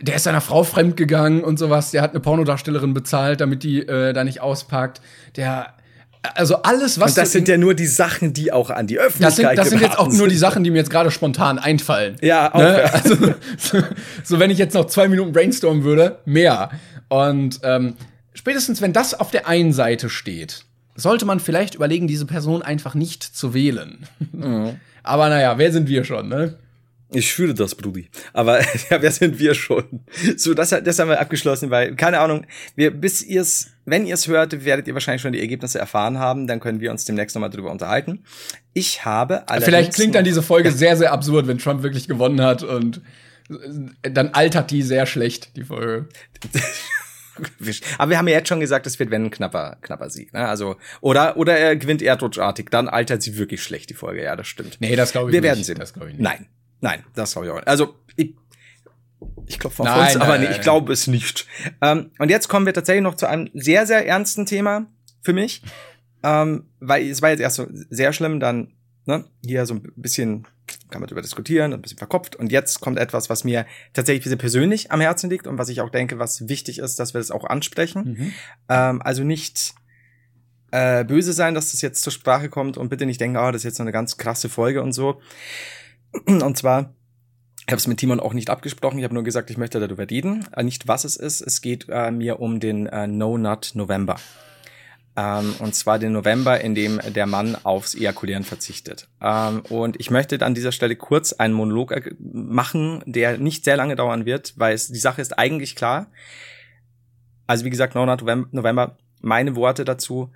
[0.00, 1.90] der ist seiner Frau fremdgegangen und sowas.
[1.90, 5.02] Der hat eine Pornodarstellerin bezahlt, damit die äh, da nicht auspackt.
[5.36, 5.74] Der,
[6.34, 9.28] also alles, was Und das sind ja nur die Sachen, die auch an die Öffentlichkeit
[9.28, 10.36] das sind, das sind jetzt auch nur die.
[10.36, 12.16] Sachen, die mir jetzt gerade spontan einfallen.
[12.22, 12.82] Ja, auch, ne?
[12.82, 12.90] ja.
[12.94, 13.16] Also,
[13.58, 13.82] so,
[14.24, 16.70] so, wenn ich jetzt noch zwei Minuten brainstormen würde, mehr.
[17.08, 17.94] Und ähm,
[18.32, 20.64] spätestens, wenn das auf der einen Seite steht,
[20.96, 24.06] sollte man vielleicht überlegen, diese Person einfach nicht zu wählen.
[24.32, 24.80] Mhm.
[25.02, 26.58] Aber naja, wer sind wir schon, ne?
[27.12, 28.08] Ich fühle das, Brudi.
[28.32, 29.84] Aber ja, wer sind wir schon?
[30.36, 34.64] So, das, das haben wir abgeschlossen, weil, keine Ahnung, wir, bis ihr's, wenn ihr's hört,
[34.64, 37.70] werdet ihr wahrscheinlich schon die Ergebnisse erfahren haben, dann können wir uns demnächst nochmal drüber
[37.70, 38.24] unterhalten.
[38.72, 42.40] Ich habe allerdings Vielleicht klingt dann diese Folge sehr, sehr absurd, wenn Trump wirklich gewonnen
[42.40, 43.00] hat und
[44.02, 46.08] äh, dann altert die sehr schlecht, die Folge.
[47.98, 50.32] Aber wir haben ja jetzt schon gesagt, es wird wenn ein knapper, knapper Sieg.
[50.32, 50.46] Ne?
[50.46, 54.22] Also oder oder er gewinnt erdrutschartig, dann altert sie wirklich schlecht die Folge.
[54.22, 54.78] Ja, das stimmt.
[54.80, 55.48] Nee, das glaube ich wir nicht.
[55.48, 55.78] werden sehen.
[55.78, 56.22] Das glaube ich nicht.
[56.22, 56.46] Nein,
[56.80, 57.56] nein, das glaube ich auch.
[57.56, 57.68] Nicht.
[57.68, 58.34] Also ich,
[59.46, 61.46] ich klopfe auf Nein, nein, aber nee, ich glaube es nicht.
[61.80, 64.86] Ähm, und jetzt kommen wir tatsächlich noch zu einem sehr sehr ernsten Thema
[65.22, 65.62] für mich,
[66.22, 68.72] ähm, weil es war jetzt erst so sehr schlimm, dann
[69.06, 70.46] ne, hier so ein bisschen
[70.90, 72.36] kann man darüber diskutieren, ein bisschen verkopft.
[72.36, 75.80] Und jetzt kommt etwas, was mir tatsächlich sehr persönlich am Herzen liegt und was ich
[75.80, 78.16] auch denke, was wichtig ist, dass wir das auch ansprechen.
[78.18, 78.32] Mhm.
[78.68, 79.74] Ähm, also nicht
[80.70, 83.56] äh, böse sein, dass das jetzt zur Sprache kommt und bitte nicht denken, oh, das
[83.56, 85.20] ist jetzt so eine ganz krasse Folge und so.
[86.26, 86.94] Und zwar,
[87.60, 90.08] ich habe es mit Timon auch nicht abgesprochen, ich habe nur gesagt, ich möchte darüber
[90.08, 90.46] reden.
[90.56, 94.16] Äh, nicht was es ist, es geht äh, mir um den äh, No Nut November.
[95.16, 99.08] Ähm, und zwar den November, in dem der Mann aufs Ejakulieren verzichtet.
[99.22, 103.76] Ähm, und ich möchte an dieser Stelle kurz einen Monolog äh, machen, der nicht sehr
[103.76, 106.08] lange dauern wird, weil es, die Sache ist eigentlich klar.
[107.46, 108.46] Also wie gesagt, 9.
[108.50, 110.32] November, meine Worte dazu.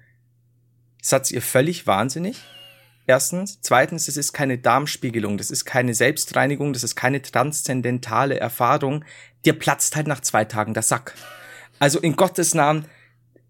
[1.02, 2.42] Satz ihr völlig wahnsinnig.
[3.06, 3.58] Erstens.
[3.60, 9.04] Zweitens, es ist keine Darmspiegelung, das ist keine Selbstreinigung, das ist keine transzendentale Erfahrung.
[9.44, 11.14] Dir platzt halt nach zwei Tagen der Sack.
[11.80, 12.84] Also in Gottes Namen,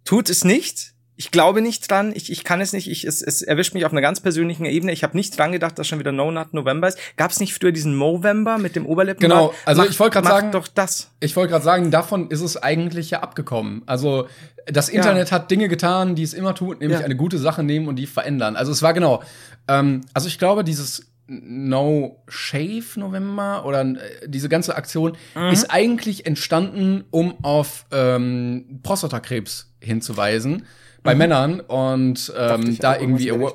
[0.05, 0.95] tut es nicht.
[1.21, 3.93] Ich glaube nicht dran, ich, ich kann es nicht, ich, es, es erwischt mich auf
[3.93, 4.91] einer ganz persönlichen Ebene.
[4.91, 6.97] Ich habe nicht dran gedacht, dass schon wieder No Nut November ist.
[7.19, 9.31] Gab es nicht früher diesen Movember mit dem Oberlippenbart?
[9.51, 11.11] Genau, also Mach- ich wollte gerade sagen- doch das.
[11.21, 13.83] Ich wollte gerade sagen, davon ist es eigentlich ja abgekommen.
[13.85, 14.29] Also
[14.65, 17.05] das Internet hat Dinge getan, die es immer tut, nämlich Ja.
[17.05, 18.57] eine gute Sache nehmen und die verändern.
[18.57, 19.23] Also es war genau.
[19.69, 25.49] Ähm, also ich glaube, dieses No Shave November oder äh, diese ganze Aktion Mhm.
[25.53, 30.65] ist eigentlich entstanden, um auf ähm, Prostatakrebs hinzuweisen
[31.03, 32.79] bei Männern und ähm, Mhm.
[32.79, 33.55] da irgendwie Awa-.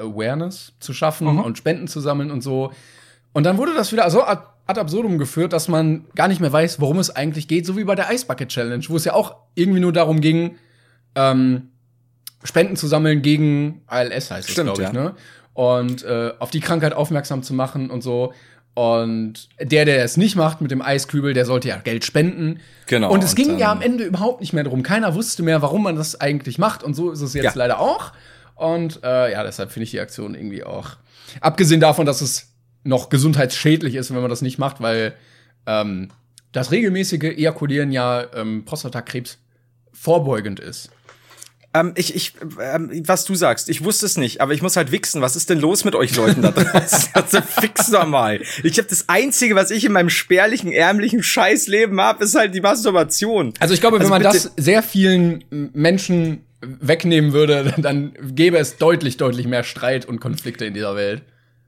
[0.00, 1.40] Awareness zu schaffen Mhm.
[1.40, 2.72] und Spenden zu sammeln und so.
[3.32, 6.52] Und dann wurde das wieder so ad, ad absurdum geführt, dass man gar nicht mehr
[6.52, 9.12] weiß, worum es eigentlich geht, so wie bei der Ice Bucket Challenge, wo es ja
[9.14, 10.56] auch irgendwie nur darum ging,
[11.16, 11.68] ähm,
[12.44, 14.92] Spenden zu sammeln gegen ALS heißt es, glaube ich, ja.
[14.92, 15.14] ne?
[15.54, 18.32] Und äh, auf die Krankheit aufmerksam zu machen und so.
[18.74, 22.58] Und der, der es nicht macht mit dem Eiskübel, der sollte ja Geld spenden.
[22.86, 24.82] Genau, Und es und ging dann- ja am Ende überhaupt nicht mehr darum.
[24.82, 26.82] Keiner wusste mehr, warum man das eigentlich macht.
[26.82, 27.52] Und so ist es jetzt Ja.
[27.54, 28.12] leider auch.
[28.56, 30.96] Und äh, ja, deshalb finde ich die Aktion irgendwie auch.
[31.40, 32.48] Abgesehen davon, dass es
[32.82, 35.14] noch gesundheitsschädlich ist, wenn man das nicht macht, weil
[35.66, 36.08] ähm,
[36.52, 39.38] das regelmäßige Ejakulieren ja ähm, Prostatakrebs
[39.92, 40.90] vorbeugend ist.
[41.74, 44.92] Ähm, ich, ich, ähm, was du sagst, ich wusste es nicht, aber ich muss halt
[44.92, 45.20] wichsen.
[45.20, 47.08] Was ist denn los mit euch Leuten da draußen?
[47.14, 48.40] also fix doch mal.
[48.62, 52.60] Ich habe das Einzige, was ich in meinem spärlichen, ärmlichen Scheißleben habe, ist halt die
[52.60, 53.52] Masturbation.
[53.58, 58.56] Also ich glaube, wenn Also man bitte- das sehr vielen Menschen wegnehmen würde, dann gäbe
[58.58, 61.22] es deutlich, deutlich mehr Streit und Konflikte in dieser Welt.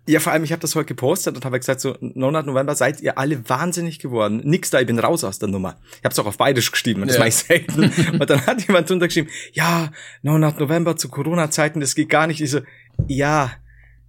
[0.08, 2.46] Ja, vor allem, ich habe das heute gepostet und habe gesagt, so 9.
[2.46, 4.40] November seid ihr alle wahnsinnig geworden.
[4.44, 5.76] Nix da, ich bin raus aus der Nummer.
[5.98, 7.18] Ich habe es auch auf Beidisch geschrieben, das Ja.
[7.20, 7.90] mache ich selten.
[8.20, 9.90] und dann hat jemand drunter geschrieben, ja,
[10.22, 10.40] 9.
[10.58, 12.40] November zu Corona-Zeiten, das geht gar nicht.
[12.40, 12.60] Ich so,
[13.08, 13.50] ja,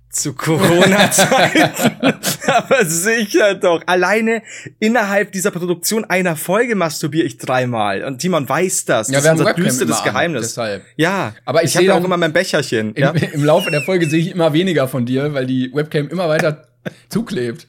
[0.09, 1.69] Zu Corona-Zeiten.
[2.47, 3.81] Aber sicher doch.
[3.85, 4.41] Alleine
[4.79, 8.03] innerhalb dieser Produktion einer Folge masturbiere ich dreimal.
[8.03, 9.09] Und Timon weiß das.
[9.09, 10.41] Ja, das wir ist unser düsteres Geheimnis.
[10.43, 10.83] deshalb.
[10.95, 12.93] Ja, Aber ich ich habe auch immer mein Becherchen.
[12.93, 13.11] Im, Ja?
[13.33, 16.67] Im Laufe der Folge sehe ich immer weniger von dir, weil die Webcam immer weiter
[17.09, 17.67] zuklebt.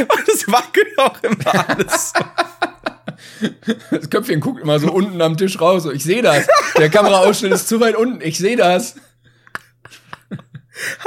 [0.00, 2.12] Und das wackelt auch immer alles.
[3.90, 5.86] Das Köpfchen guckt immer so unten am Tisch raus.
[5.92, 6.46] Ich sehe das.
[6.76, 8.20] Der Kameraausschnitt ist zu weit unten.
[8.20, 8.94] Ich sehe das.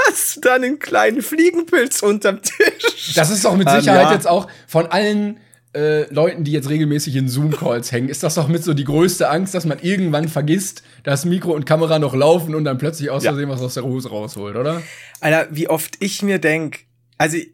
[0.07, 3.13] Hast du da einen kleinen Fliegenpilz unterm Tisch?
[3.15, 4.13] Das ist doch mit Ähm, Sicherheit ja.
[4.13, 5.39] jetzt auch von allen
[5.73, 9.29] äh, Leuten, die jetzt regelmäßig in Zoom-Calls hängen, ist das doch mit so die größte
[9.29, 13.23] Angst, dass man irgendwann vergisst, dass Mikro und Kamera noch laufen und dann plötzlich aus
[13.23, 13.31] Ja.
[13.31, 14.81] Versehen was aus der Hose rausholt, oder?
[15.21, 16.79] Alter, wie oft ich mir denk,
[17.17, 17.51] also ich,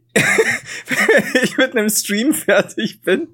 [0.87, 3.27] wenn ich mit einem Stream fertig bin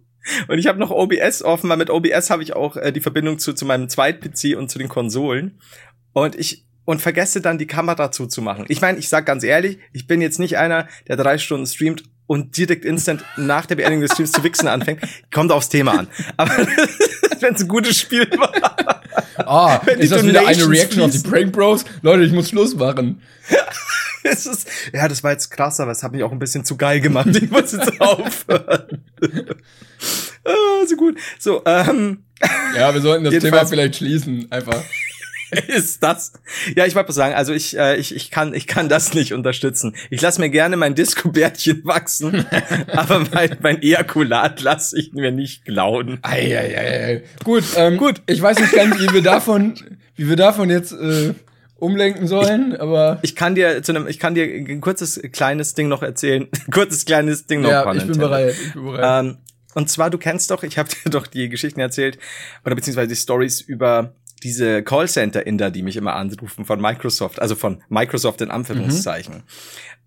[0.50, 3.40] und ich habe noch OBS offen, weil mit OBS habe ich auch äh, die Verbindung
[3.40, 5.60] zu, zu meinem Zweit-PC und zu den Konsolen
[6.12, 8.66] und ich und vergesse dann die Kamera zuzumachen.
[8.68, 12.04] Ich meine, ich sag ganz ehrlich, ich bin jetzt nicht einer, der drei Stunden streamt
[12.28, 15.02] und direkt instant nach der Beendigung des Streams zu wichsen anfängt.
[15.34, 16.08] Kommt aufs Thema an.
[16.38, 16.52] Aber
[17.40, 19.02] wenn es ein gutes Spiel war,
[19.38, 21.32] Ah, Wenn ist das wieder eine Reaction auf die fließen.
[21.32, 21.86] Prank Bros?
[22.02, 23.22] Leute, ich muss Schluss machen.
[24.24, 26.78] es ist, ja, das war jetzt krass, aber es hat mich auch ein bisschen zu
[26.78, 27.28] geil gemacht.
[27.36, 29.04] Ich muss jetzt aufhören.
[30.46, 31.18] ah, so gut.
[31.40, 32.24] So, ähm,
[32.78, 34.48] Ja, wir sollten das Thema vielleicht schließen.
[34.52, 34.82] Einfach.
[35.68, 36.34] ist das?
[36.76, 39.34] Ja, ich wollte mal sagen, also ich, äh, ich, ich kann, ich kann das nicht
[39.34, 39.96] unterstützen.
[40.10, 42.46] Ich lasse mir gerne mein Disco-Bärtchen wachsen,
[42.88, 46.20] aber mein, mein Ejakulat lasse ich mir nicht klauen.
[46.22, 47.24] Eieiei.
[47.44, 48.22] Gut, ähm, gut.
[48.28, 49.76] Ich weiß nicht ganz, wie wir davon,
[50.16, 51.34] wie wir davon jetzt äh,
[51.78, 55.90] umlenken sollen, aber Ich kann dir zu einem, ich kann dir ein kurzes kleines Ding
[55.90, 56.48] noch erzählen.
[56.72, 57.70] kurzes kleines Ding noch.
[57.70, 58.56] ja, ich bin bereit.
[58.60, 59.26] Ich bin bereit.
[59.26, 59.38] Ähm,
[59.76, 62.18] und zwar, du kennst doch, ich habe dir doch die Geschichten erzählt,
[62.66, 67.82] oder beziehungsweise die Stories über diese Callcenter-Inder, die mich immer anrufen von Microsoft, also von
[67.90, 69.44] Microsoft in Anführungszeichen.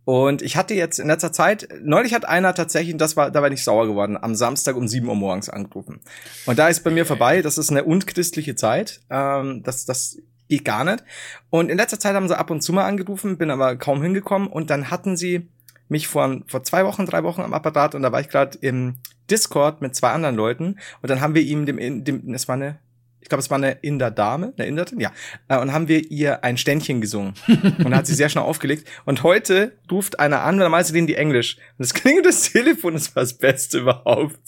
[0.05, 3.42] Und ich hatte jetzt in letzter Zeit, neulich hat einer tatsächlich, und das war, da
[3.42, 6.01] war ich sauer geworden, am Samstag um 7 Uhr morgens angerufen.
[6.46, 10.18] Und da ist bei mir vorbei, das ist eine unchristliche Zeit, ähm, das, das
[10.49, 11.03] geht gar nicht.
[11.51, 14.46] Und in letzter Zeit haben sie ab und zu mal angerufen, bin aber kaum hingekommen
[14.46, 15.49] und dann hatten sie
[15.88, 18.99] mich vor, vor zwei Wochen, drei Wochen am Apparat und da war ich gerade im
[19.29, 22.79] Discord mit zwei anderen Leuten und dann haben wir ihm dem, dem es war eine,
[23.27, 25.11] ich glaube, es war eine Inder-Dame, eine Inderin, ja,
[25.49, 28.89] äh, und haben wir ihr ein Ständchen gesungen und dann hat sie sehr schnell aufgelegt
[29.05, 33.17] und heute ruft einer an, normalerweise reden die Englisch und es klingelt das Telefon, das
[33.17, 34.39] war das Beste überhaupt.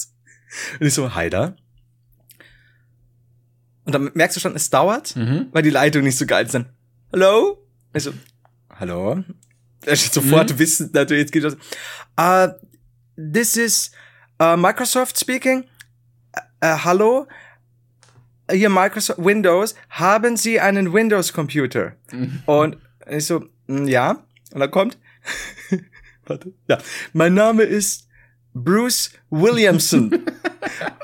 [0.79, 1.57] Und ich so, hi da.
[3.85, 5.49] Und dann merkst du schon, es dauert, Mhm.
[5.51, 6.55] weil die Leitung nicht so geil ist.
[6.55, 6.67] Dann,
[7.13, 7.67] hallo?
[7.95, 8.13] Ich so,
[8.71, 9.25] hallo?
[9.87, 10.59] Er steht sofort Mhm.
[10.61, 11.57] wissen, natürlich, jetzt geht das.
[12.17, 12.53] Uh,
[13.17, 13.91] this is
[14.41, 15.65] uh, Microsoft speaking.
[16.63, 17.27] Uh, hallo?
[18.51, 19.75] Hier Microsoft Windows.
[19.91, 21.93] Haben Sie einen Windows-Computer?
[22.13, 22.43] Mhm.
[22.47, 22.77] Und
[23.09, 24.23] ich so, "Mm, ja.
[24.53, 24.99] Und dann kommt,
[26.27, 26.79] warte, ja,
[27.13, 28.09] mein Name ist
[28.55, 30.11] Bruce Williamson.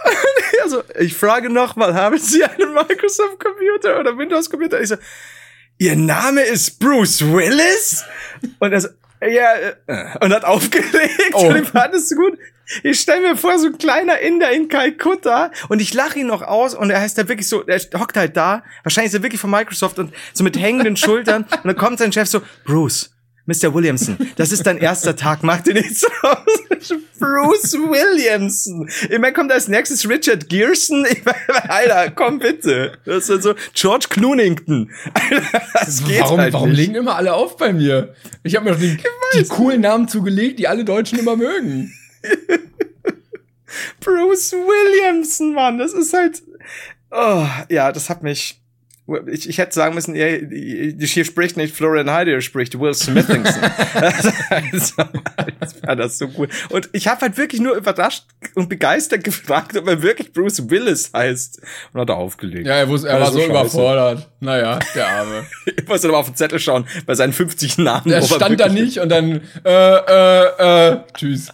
[0.62, 4.80] also, ich frage nochmal, haben Sie einen Microsoft-Computer oder Windows-Computer?
[4.80, 4.96] Ich so,
[5.78, 8.04] Ihr Name ist Bruce Willis?
[8.61, 8.88] Und er so,
[9.20, 9.54] ja,
[9.87, 11.48] äh, und hat aufgelegt Oh.
[11.48, 12.38] und ich fand es so gut.
[12.83, 16.42] Ich stell mir vor, so ein kleiner Inder in Kalkutta und ich lache ihn noch
[16.42, 19.40] aus und er heißt da wirklich so, er hockt halt da, wahrscheinlich ist er wirklich
[19.40, 23.11] von Microsoft und so mit hängenden Schultern und dann kommt sein Chef so, Bruce,
[23.46, 23.74] Mr.
[23.74, 26.44] Williamson, das ist dein erster Tag, mach dir nichts raus.
[27.18, 28.88] Bruce Williamson.
[29.11, 31.07] Meine, kommt als nächstes Richard Gearson.
[31.68, 32.98] Alter, komm bitte.
[33.05, 34.90] Das ist halt so George Cloonington.
[35.14, 36.79] Alter, das geht warum halt warum nicht.
[36.79, 38.14] legen immer alle auf bei mir?
[38.42, 38.98] Ich habe mir doch die,
[39.38, 41.92] die coolen Namen zugelegt, die alle Deutschen immer mögen.
[44.00, 46.42] Bruce Williamson, Mann, das ist halt.
[47.10, 48.60] Oh, ja, das hat mich.
[49.26, 53.62] Ich, ich hätte sagen müssen, ja, hier spricht nicht Florian Heide, hier spricht Will Smithingson.
[54.48, 54.94] also,
[55.60, 56.48] das war das so gut.
[56.70, 61.10] Und ich habe halt wirklich nur überrascht und begeistert gefragt, ob er wirklich Bruce Willis
[61.12, 61.60] heißt.
[61.92, 62.66] Und hat er aufgelegt.
[62.66, 63.50] Ja, er, wusste, er war so so scheiße.
[63.50, 64.30] überfordert.
[64.40, 65.46] Naja, der Arme.
[65.76, 68.10] Ich muss dann mal auf den Zettel schauen, bei seinen 50 Namen.
[68.10, 71.52] Er stand da nicht und dann, äh, äh, äh, tschüss.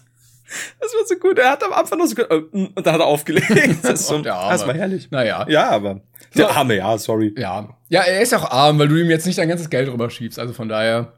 [0.80, 1.38] Das war so gut.
[1.38, 3.48] Er hat am Anfang noch so gut, äh, und dann hat er aufgelegt.
[3.82, 4.52] Das, ist so, der Arme.
[4.52, 5.10] das war herrlich.
[5.10, 5.46] Naja.
[5.48, 6.00] Ja, aber.
[6.36, 7.34] Der Arme, ja, sorry.
[7.36, 7.68] Ja.
[7.88, 10.38] Ja, er ist auch arm, weil du ihm jetzt nicht dein ganzes Geld rüberschiebst.
[10.38, 11.12] Also von daher.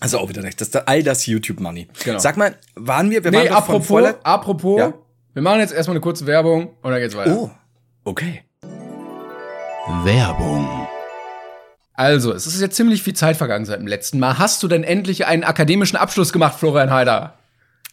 [0.00, 0.60] Also auch wieder recht.
[0.60, 1.88] Das ist all das YouTube-Money.
[2.04, 2.18] Genau.
[2.18, 4.92] Sag mal, waren wir, wir waren Nee, von apropos, voller- apropos, Ja?
[5.34, 7.34] wir machen jetzt erstmal eine kurze Werbung und dann geht's weiter.
[7.36, 7.50] Oh,
[8.04, 8.42] okay.
[10.04, 10.86] Werbung.
[11.94, 14.38] Also, es ist jetzt ziemlich viel Zeit vergangen seit dem letzten Mal.
[14.38, 17.34] Hast du denn endlich einen akademischen Abschluss gemacht, Florian Heider?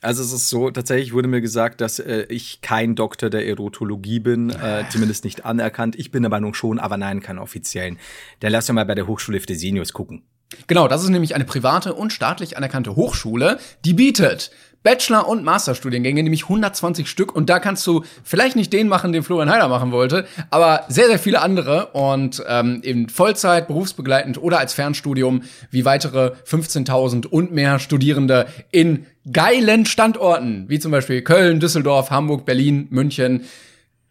[0.02, 4.20] Also es ist so, tatsächlich wurde mir gesagt, dass äh, ich kein Doktor der Erotologie
[4.20, 5.96] bin, äh, zumindest nicht anerkannt.
[5.96, 7.98] Ich bin der Meinung schon, aber nein, keinen offiziellen.
[8.42, 10.24] Der lass ja mal bei der Hochschule Fresenius gucken.
[10.68, 14.52] Genau, das ist nämlich eine private und staatlich anerkannte Hochschule, die bietet
[14.88, 17.36] Bachelor- und Masterstudiengänge, nämlich 120 Stück.
[17.36, 21.08] Und da kannst du vielleicht nicht den machen, den Florian Heider machen wollte, aber sehr,
[21.08, 21.88] sehr viele andere.
[21.88, 29.06] Und ähm, in Vollzeit, berufsbegleitend oder als Fernstudium, wie weitere 15.000 und mehr Studierende in
[29.30, 33.44] geilen Standorten, wie zum Beispiel Köln, Düsseldorf, Hamburg, Berlin, München.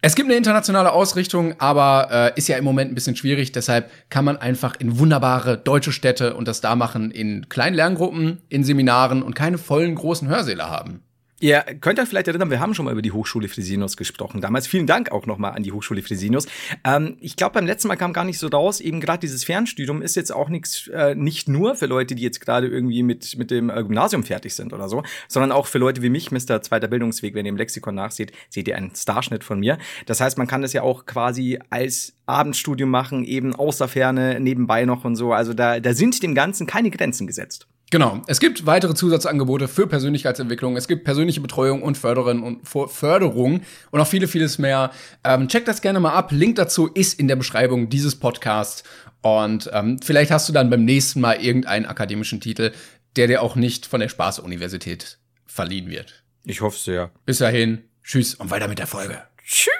[0.06, 3.50] Es gibt eine internationale Ausrichtung, aber äh, ist ja im Moment ein bisschen schwierig.
[3.50, 8.40] Deshalb kann man einfach in wunderbare deutsche Städte und das da machen in kleinen Lerngruppen,
[8.48, 11.02] in Seminaren und keine vollen großen Hörsäle haben.
[11.46, 14.40] Ihr könnt euch vielleicht erinnern, wir haben schon mal über die Hochschule Fresenius gesprochen.
[14.40, 16.48] Damals vielen Dank auch nochmal an die Hochschule Fresenius.
[16.82, 20.02] Ähm, ich glaube, beim letzten Mal kam gar nicht so raus, eben gerade dieses Fernstudium
[20.02, 23.52] ist jetzt auch nichts, äh, nicht nur für Leute, die jetzt gerade irgendwie mit, mit
[23.52, 26.62] dem äh, Gymnasium fertig sind oder so, sondern auch für Leute wie mich, Mr.
[26.62, 27.36] Zweiter Bildungsweg.
[27.36, 29.78] Wenn ihr im Lexikon nachseht, seht ihr einen Starschnitt von mir.
[30.06, 34.40] Das heißt, man kann das ja auch quasi als Abendstudium machen, eben aus der Ferne,
[34.40, 35.32] nebenbei noch und so.
[35.32, 37.68] Also da, da sind dem Ganzen keine Grenzen gesetzt.
[37.90, 38.22] Genau.
[38.26, 40.76] Es gibt weitere Zusatzangebote für Persönlichkeitsentwicklung.
[40.76, 44.90] Es gibt persönliche Betreuung und Förderin und Förderung und noch viele, vieles mehr.
[45.22, 46.32] Ähm, checkt das gerne mal ab.
[46.32, 48.82] Link dazu ist in der Beschreibung dieses Podcasts.
[49.22, 52.72] Und ähm, vielleicht hast du dann beim nächsten Mal irgendeinen akademischen Titel,
[53.14, 56.24] der dir auch nicht von der Spaß-Universität verliehen wird.
[56.44, 57.12] Ich hoffe sehr.
[57.24, 57.84] Bis dahin.
[58.02, 59.22] Tschüss und weiter mit der Folge.
[59.44, 59.72] Tschüss.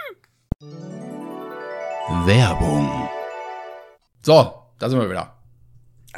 [2.25, 3.09] Werbung.
[4.23, 5.36] So, da sind wir wieder.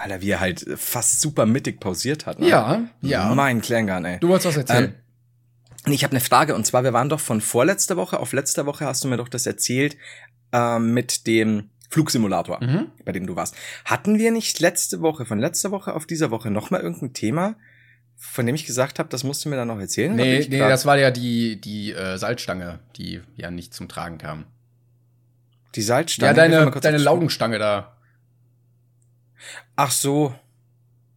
[0.00, 2.38] Alter, wie er halt fast super mittig pausiert hat.
[2.38, 2.48] Ne?
[2.48, 3.34] Ja, ja.
[3.34, 4.18] Mein Klängern, ey.
[4.20, 4.94] Du wolltest was erzählen.
[5.86, 8.66] Ähm, ich habe eine Frage und zwar, wir waren doch von vorletzter Woche auf letzter
[8.66, 9.96] Woche, hast du mir doch das erzählt,
[10.52, 12.88] ähm, mit dem Flugsimulator, mhm.
[13.04, 13.54] bei dem du warst.
[13.84, 17.56] Hatten wir nicht letzte Woche, von letzter Woche auf dieser Woche nochmal irgendein Thema,
[18.16, 20.14] von dem ich gesagt habe, das musst du mir dann noch erzählen?
[20.14, 24.44] Nee, nee, das war ja die, die äh, Salzstange, die ja nicht zum Tragen kam.
[25.74, 26.30] Die Salzstange?
[26.30, 27.97] Ja, deine, deine Laugenstange da.
[29.76, 30.34] Ach so.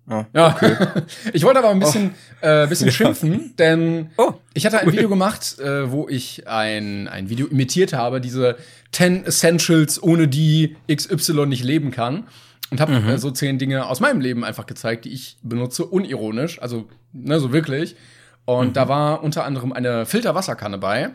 [0.10, 0.76] Oh, ja, okay.
[1.34, 2.46] ich wollte aber ein bisschen, oh.
[2.46, 2.92] äh, bisschen ja.
[2.92, 7.94] schimpfen, denn oh, ich hatte ein Video gemacht, äh, wo ich ein, ein Video imitiert
[7.94, 8.58] habe, diese
[8.92, 12.28] 10 Essentials, ohne die XY nicht leben kann.
[12.72, 13.10] Und habe mhm.
[13.10, 17.38] äh, so zehn Dinge aus meinem Leben einfach gezeigt, die ich benutze, unironisch, also ne,
[17.38, 17.98] so wirklich.
[18.46, 18.74] Und mhm.
[18.74, 21.12] da war unter anderem eine Filterwasserkanne bei.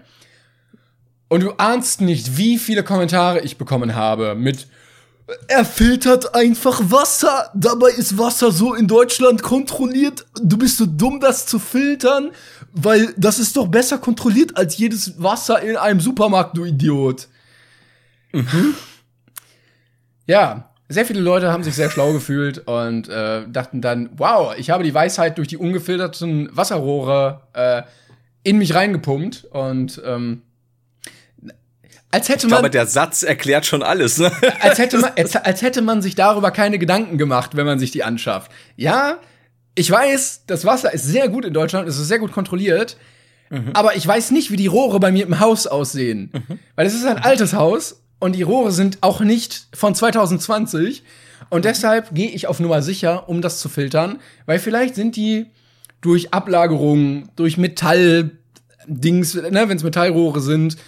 [1.29, 4.69] Und du ahnst nicht, wie viele Kommentare ich bekommen habe mit
[5.49, 7.51] er filtert einfach Wasser.
[7.55, 10.27] Dabei ist Wasser so in Deutschland kontrolliert.
[10.41, 12.31] Du bist so dumm, das zu filtern,
[12.73, 17.29] weil das ist doch besser kontrolliert als jedes Wasser in einem Supermarkt, du Idiot.
[18.33, 18.75] Mhm.
[20.27, 24.71] Ja, sehr viele Leute haben sich sehr schlau gefühlt und äh, dachten dann, wow, ich
[24.71, 27.83] habe die Weisheit durch die ungefilterten Wasserrohre äh,
[28.45, 30.43] in mich reingepumpt und ähm,
[32.17, 34.19] als hätte ich man, glaube, der Satz erklärt schon alles.
[34.19, 34.33] Ne?
[34.61, 37.91] Als, hätte man, als, als hätte man sich darüber keine Gedanken gemacht, wenn man sich
[37.91, 38.51] die anschafft.
[38.77, 39.19] Ja,
[39.75, 42.97] ich weiß, das Wasser ist sehr gut in Deutschland, es ist sehr gut kontrolliert.
[43.51, 43.71] Mhm.
[43.75, 46.31] Aber ich weiß nicht, wie die Rohre bei mir im Haus aussehen.
[46.33, 46.59] Mhm.
[46.75, 51.03] Weil es ist ein altes Haus und die Rohre sind auch nicht von 2020.
[51.51, 51.63] Und mhm.
[51.63, 54.21] deshalb gehe ich auf Nummer sicher, um das zu filtern.
[54.47, 55.47] Weil vielleicht sind die
[56.01, 60.79] durch Ablagerungen, durch Metalldings, ne, wenn es Metallrohre sind,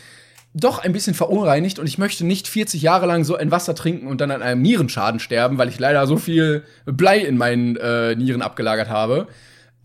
[0.54, 4.06] doch ein bisschen verunreinigt und ich möchte nicht 40 Jahre lang so ein Wasser trinken
[4.06, 8.14] und dann an einem Nierenschaden sterben, weil ich leider so viel Blei in meinen äh,
[8.16, 9.28] Nieren abgelagert habe.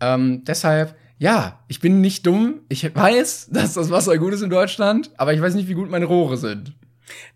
[0.00, 2.60] Ähm, deshalb, ja, ich bin nicht dumm.
[2.68, 5.90] Ich weiß, dass das Wasser gut ist in Deutschland, aber ich weiß nicht, wie gut
[5.90, 6.72] meine Rohre sind.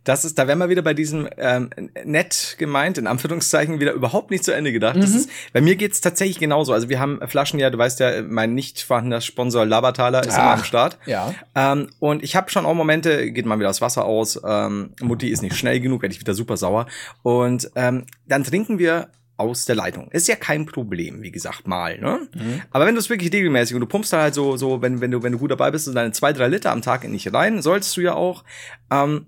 [0.05, 1.71] Das ist, da wären wir wieder bei diesem ähm,
[2.05, 4.97] nett gemeint, in Anführungszeichen, wieder überhaupt nicht zu Ende gedacht.
[4.97, 5.01] Mhm.
[5.01, 6.73] Das ist, bei mir geht's tatsächlich genauso.
[6.73, 10.39] Also wir haben Flaschen, ja, du weißt ja, mein nicht vorhandener Sponsor Labertaler ist Ach,
[10.39, 10.99] immer am Start.
[11.07, 11.35] Ja.
[11.55, 15.29] Ähm, und ich habe schon auch Momente, geht mal wieder das Wasser aus, ähm, Mutti
[15.29, 16.87] ist nicht schnell genug, werde ich wieder super sauer.
[17.23, 20.11] Und ähm, dann trinken wir aus der Leitung.
[20.11, 22.29] Ist ja kein Problem, wie gesagt, mal, ne?
[22.35, 22.63] Mhm.
[22.73, 25.13] Aber wenn du es wirklich regelmäßig und du pumpst da halt so, so, wenn, wenn
[25.13, 27.63] du, wenn du gut dabei bist, so deine zwei, drei Liter am Tag nicht rein,
[27.63, 28.43] sollst du ja auch,
[28.91, 29.27] ähm,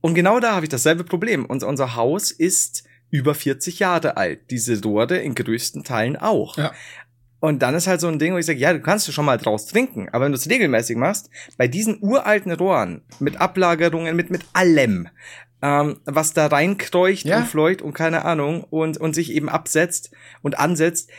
[0.00, 1.44] und genau da habe ich dasselbe Problem.
[1.44, 4.50] Und unser Haus ist über 40 Jahre alt.
[4.50, 6.56] Diese Dorde in größten Teilen auch.
[6.56, 6.72] Ja.
[7.40, 9.38] Und dann ist halt so ein Ding, wo ich sage, ja, du kannst schon mal
[9.38, 14.30] draus trinken, aber wenn du es regelmäßig machst, bei diesen uralten Rohren mit Ablagerungen, mit
[14.30, 15.08] mit allem,
[15.62, 17.38] ähm, was da reinkreucht ja.
[17.38, 20.10] und fleucht und keine Ahnung und und sich eben absetzt
[20.42, 21.10] und ansetzt,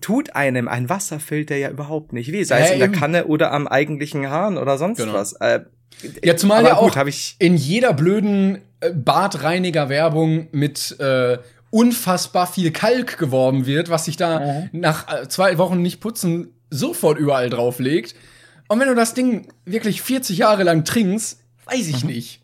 [0.00, 3.52] tut einem ein Wasserfilter ja überhaupt nicht weh, sei ja, es in der Kanne oder
[3.52, 5.12] am eigentlichen Hahn oder sonst genau.
[5.12, 5.34] was.
[5.34, 5.60] Äh,
[6.22, 6.96] ja, zumal ja auch
[7.38, 11.38] in jeder blöden äh, Badreiniger-Werbung mit äh,
[11.70, 14.68] unfassbar viel Kalk geworben wird, was sich da mhm.
[14.72, 18.14] nach äh, zwei Wochen nicht putzen sofort überall drauflegt.
[18.68, 22.10] Und wenn du das Ding wirklich 40 Jahre lang trinkst, weiß ich mhm.
[22.10, 22.42] nicht.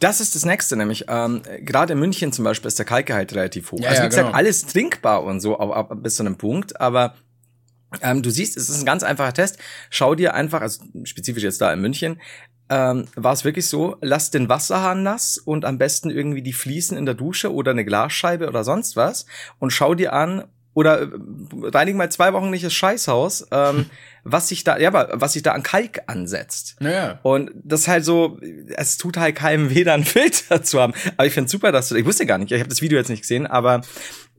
[0.00, 3.72] Das ist das nächste, nämlich ähm, gerade in München zum Beispiel ist der Kalkgehalt relativ
[3.72, 3.80] hoch.
[3.80, 4.36] Ja, also wie gesagt, genau.
[4.36, 7.14] alles trinkbar und so, aber, aber bis zu einem Punkt, aber
[8.00, 9.58] ähm, du siehst, es ist ein ganz einfacher Test.
[9.90, 12.20] Schau dir einfach, also spezifisch jetzt da in München,
[12.72, 16.96] ähm, war es wirklich so, lass den Wasserhahn nass und am besten irgendwie die Fliesen
[16.96, 19.26] in der Dusche oder eine Glasscheibe oder sonst was
[19.58, 21.08] und schau dir an oder äh,
[21.64, 23.90] reinig mal zwei Wochen nicht das Scheißhaus, ähm,
[24.24, 26.76] was sich da, ja, aber was sich da an Kalk ansetzt.
[26.80, 27.18] Naja.
[27.22, 28.40] Und das ist halt so,
[28.76, 30.94] es tut halt keinem weh, da einen Filter zu haben.
[31.18, 33.10] Aber ich finde super, dass du, ich wusste gar nicht, ich habe das Video jetzt
[33.10, 33.82] nicht gesehen, aber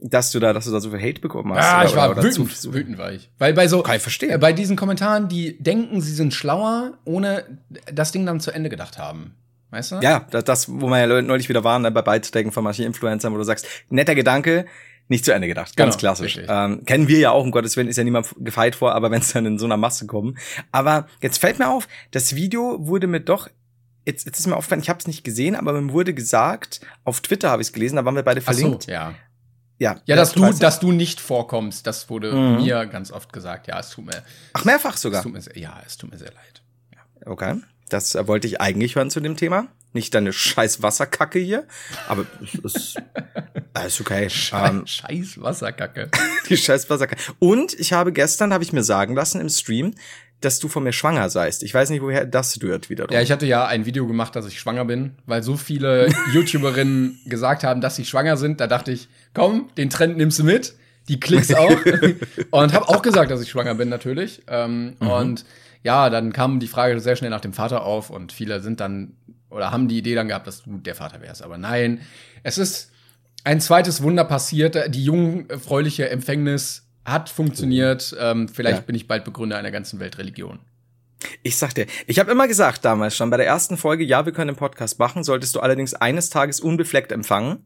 [0.05, 1.65] dass du da, dass du da so viel Hate bekommen hast.
[1.65, 3.29] Ah, oder- ich war oder- wütend, zu- wütend war ich.
[3.39, 4.29] Weil bei so, Kann ich verstehen.
[4.31, 7.45] äh, bei diesen Kommentaren, die denken, sie sind schlauer, ohne
[7.91, 9.35] das Ding dann zu Ende gedacht haben.
[9.71, 9.95] Weißt du?
[10.01, 13.33] Ja, das, das, wo wir ja neulich wieder waren, ne, bei Beiträgen von manchen Influencern,
[13.33, 14.65] wo du sagst, netter Gedanke,
[15.07, 15.75] nicht zu Ende gedacht.
[15.75, 16.37] Ganz Genau, klassisch.
[16.37, 16.45] richtig.
[16.53, 19.21] Ähm, kennen wir ja auch, um Gottes Willen ist ja niemand gefeit vor, aber wenn
[19.21, 20.37] es dann in so einer Masse kommen.
[20.71, 23.49] Aber jetzt fällt mir auf, das Video wurde mir doch,
[24.05, 27.21] jetzt, jetzt ist mir aufgefallen, ich habe es nicht gesehen, aber mir wurde gesagt, auf
[27.21, 28.85] Twitter habe ich es gelesen, da waren wir beide Ach so, verlinkt.
[28.87, 29.13] ja.
[29.83, 32.63] Ja, Ja, dass du, dass du nicht vorkommst, das wurde Mhm.
[32.63, 33.67] mir ganz oft gesagt.
[33.67, 34.23] Ja, es tut mir,
[34.53, 35.21] Ach, mehrfach es sogar.
[35.21, 36.61] tut mir sehr, ja, es tut mir sehr leid.
[37.25, 37.55] Okay.
[37.89, 39.67] Das äh, wollte ich eigentlich hören zu dem Thema.
[39.91, 41.67] Nicht deine scheiß Wasserkacke hier.
[42.07, 42.95] Aber es ist,
[43.77, 44.27] äh, ist okay.
[44.53, 46.09] Ähm, Scheiß Wasserkacke.
[46.49, 47.21] die scheiß Wasserkacke.
[47.39, 49.93] Und ich habe gestern, habe ich mir sagen lassen im Stream,
[50.45, 51.63] dass du von mir schwanger seist.
[51.63, 53.13] Ich weiß nicht, woher das rührt wiederum.
[53.13, 57.19] Ja, ich hatte ja ein Video gemacht, dass ich schwanger bin, weil so viele YouTuberinnen
[57.25, 58.59] gesagt haben, dass sie schwanger sind.
[58.59, 60.73] Da dachte ich, komm, den Trend nimmst du mit,
[61.07, 61.75] die Klicks auch.
[62.51, 64.41] und habe auch gesagt, dass ich schwanger bin, natürlich.
[64.47, 65.45] Ähm, Und
[65.83, 69.13] ja, dann kam die Frage sehr schnell nach dem Vater auf und viele sind dann
[69.49, 71.43] oder haben die Idee dann gehabt, dass du der Vater wärst.
[71.43, 72.01] Aber nein,
[72.41, 72.91] es ist
[73.43, 74.93] ein zweites Wunder passiert.
[74.95, 78.15] Die jungfräuliche Empfängnis hat funktioniert.
[78.19, 78.81] Ähm, vielleicht Ja.
[78.83, 80.59] bin ich bald Begründer einer ganzen Weltreligion.
[81.41, 84.33] Ich sag dir, ich habe immer gesagt damals schon bei der ersten Folge, ja, wir
[84.33, 87.65] können den Podcast machen, solltest du allerdings eines Tages unbefleckt empfangen.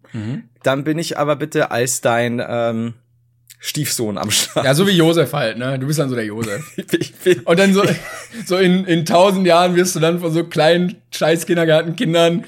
[0.61, 2.93] Dann bin ich aber bitte als dein ähm,
[3.59, 4.65] Stiefsohn am Start.
[4.65, 5.79] Ja, so wie Josef halt, ne?
[5.79, 6.63] Du bist dann so der Josef.
[7.45, 7.83] Und dann so,
[8.45, 12.45] so in, in tausend Jahren wirst du dann von so kleinen scheiß Kindergartenkindern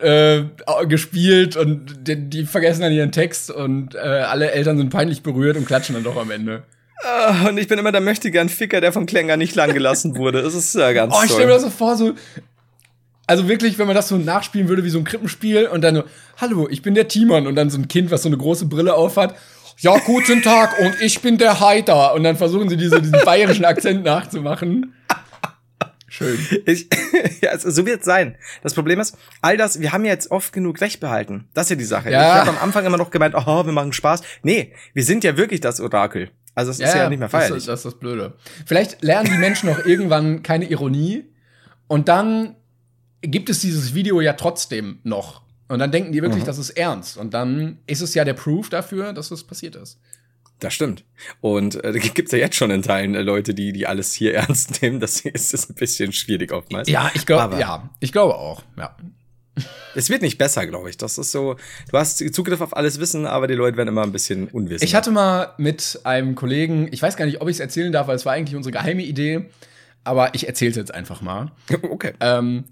[0.00, 0.42] äh,
[0.88, 5.56] gespielt und die, die vergessen dann ihren Text und äh, alle Eltern sind peinlich berührt
[5.56, 6.62] und klatschen dann doch am Ende.
[7.04, 10.42] Ah, und ich bin immer der möchtegern Ficker, der vom Klänger nicht lang gelassen wurde.
[10.42, 12.14] Das ist ja ganz Oh, ich stelle mir das so vor, so.
[13.26, 16.04] Also wirklich, wenn man das so nachspielen würde wie so ein Krippenspiel und dann so,
[16.38, 18.94] hallo, ich bin der Timon und dann so ein Kind, was so eine große Brille
[18.94, 19.34] aufhat.
[19.78, 22.14] Ja, guten Tag und ich bin der Heider.
[22.14, 24.94] Und dann versuchen sie diese, diesen bayerischen Akzent nachzumachen.
[26.08, 26.38] Schön.
[26.64, 26.88] Ich,
[27.42, 28.36] ja, so wird es sein.
[28.62, 31.48] Das Problem ist, all das, wir haben ja jetzt oft genug Recht behalten.
[31.52, 32.10] Das ist ja die Sache.
[32.10, 32.20] Ja.
[32.20, 34.22] Ich habe am Anfang immer noch gemeint, oh, wir machen Spaß.
[34.42, 36.30] Nee, wir sind ja wirklich das Orakel.
[36.54, 37.58] Also es ist ja, nicht mehr Das feierlich.
[37.58, 38.32] ist, das ist das Blöde.
[38.64, 41.26] Vielleicht lernen die Menschen auch irgendwann keine Ironie
[41.86, 42.56] und dann
[43.20, 45.42] gibt es dieses Video ja trotzdem noch.
[45.68, 46.46] Und dann denken die wirklich, Mhm.
[46.46, 47.16] das ist ernst.
[47.16, 49.98] Und dann ist es ja der Proof dafür, dass es passiert ist.
[50.60, 51.04] Das stimmt.
[51.42, 54.34] Und äh, da gibt's ja jetzt schon in Teilen äh, Leute, die die alles hier
[54.36, 55.00] ernst nehmen.
[55.00, 56.88] Deswegen ist es ein bisschen schwierig oftmals.
[56.88, 58.62] Ja, ich glaube, ja, ich glaube auch.
[58.78, 58.96] Ja.
[59.94, 60.98] Es wird nicht besser, glaube ich.
[60.98, 61.56] Das ist so,
[61.90, 64.82] du hast Zugriff auf alles Wissen, aber die Leute werden immer ein bisschen unwissend.
[64.86, 68.06] Ich hatte mal mit einem Kollegen, ich weiß gar nicht, ob ich es erzählen darf,
[68.06, 69.46] weil es war eigentlich unsere geheime Idee,
[70.04, 71.50] aber ich erzähle es jetzt einfach mal.
[71.90, 72.12] okay.
[72.20, 72.64] Ähm,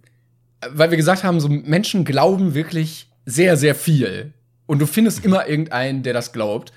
[0.71, 4.33] weil wir gesagt haben, so Menschen glauben wirklich sehr, sehr viel.
[4.67, 6.73] Und du findest immer irgendeinen, der das glaubt.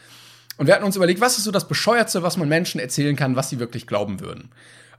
[0.57, 3.35] Und wir hatten uns überlegt, was ist so das Bescheuerste, was man Menschen erzählen kann,
[3.35, 4.49] was sie wirklich glauben würden.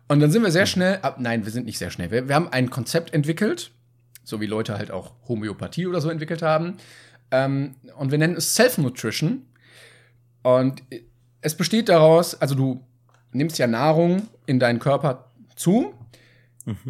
[0.07, 2.11] Und dann sind wir sehr schnell, ab, nein, wir sind nicht sehr schnell.
[2.11, 3.73] Wir, wir haben ein Konzept entwickelt,
[4.25, 6.77] so wie Leute halt auch Homöopathie oder so entwickelt haben.
[7.31, 9.47] Ähm, und wir nennen es Self-Nutrition.
[10.43, 10.83] Und
[11.41, 12.85] es besteht daraus, also du
[13.33, 15.93] nimmst ja Nahrung in deinen Körper zu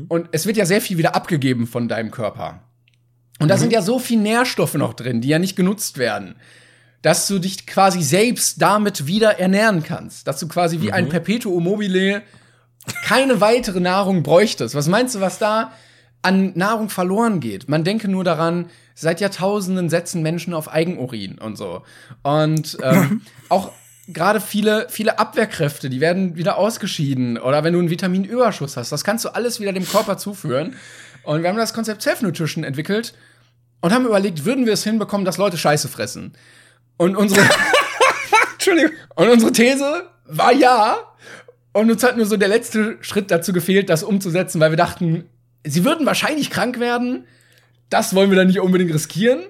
[0.08, 2.62] und es wird ja sehr viel wieder abgegeben von deinem Körper.
[3.38, 6.36] Und da sind ja so viel Nährstoffe noch drin, die ja nicht genutzt werden,
[7.02, 10.26] dass du dich quasi selbst damit wieder ernähren kannst.
[10.26, 12.22] Dass du quasi wie ein Perpetuum mobile
[13.04, 14.74] keine weitere Nahrung bräuchtest.
[14.74, 15.72] Was meinst du, was da
[16.22, 17.68] an Nahrung verloren geht?
[17.68, 21.82] Man denke nur daran, seit Jahrtausenden setzen Menschen auf Eigenurin und so.
[22.22, 23.70] Und ähm, auch
[24.08, 27.38] gerade viele, viele Abwehrkräfte, die werden wieder ausgeschieden.
[27.38, 30.76] Oder wenn du einen Vitaminüberschuss hast, das kannst du alles wieder dem Körper zuführen.
[31.22, 33.14] Und wir haben das Konzept Self-Nutrition entwickelt
[33.80, 36.32] und haben überlegt, würden wir es hinbekommen, dass Leute Scheiße fressen?
[36.96, 37.46] Und unsere,
[38.54, 38.92] Entschuldigung.
[39.14, 40.96] und unsere These war ja.
[41.72, 45.26] Und uns hat nur so der letzte Schritt dazu gefehlt, das umzusetzen, weil wir dachten,
[45.64, 47.26] sie würden wahrscheinlich krank werden.
[47.90, 49.42] Das wollen wir dann nicht unbedingt riskieren.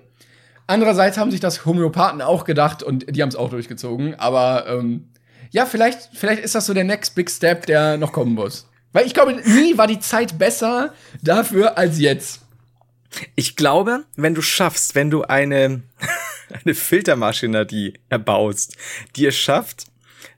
[0.69, 4.15] Andererseits haben sich das Homöopathen auch gedacht und die haben es auch durchgezogen.
[4.17, 5.09] Aber ähm,
[5.51, 8.69] ja, vielleicht, vielleicht ist das so der next big step, der noch kommen muss.
[8.93, 10.93] Weil ich glaube, nie war die Zeit besser
[11.23, 12.43] dafür als jetzt.
[13.35, 15.81] Ich glaube, wenn du schaffst, wenn du eine,
[16.65, 18.77] eine Filtermaschinerie erbaust,
[19.17, 19.87] die es schafft,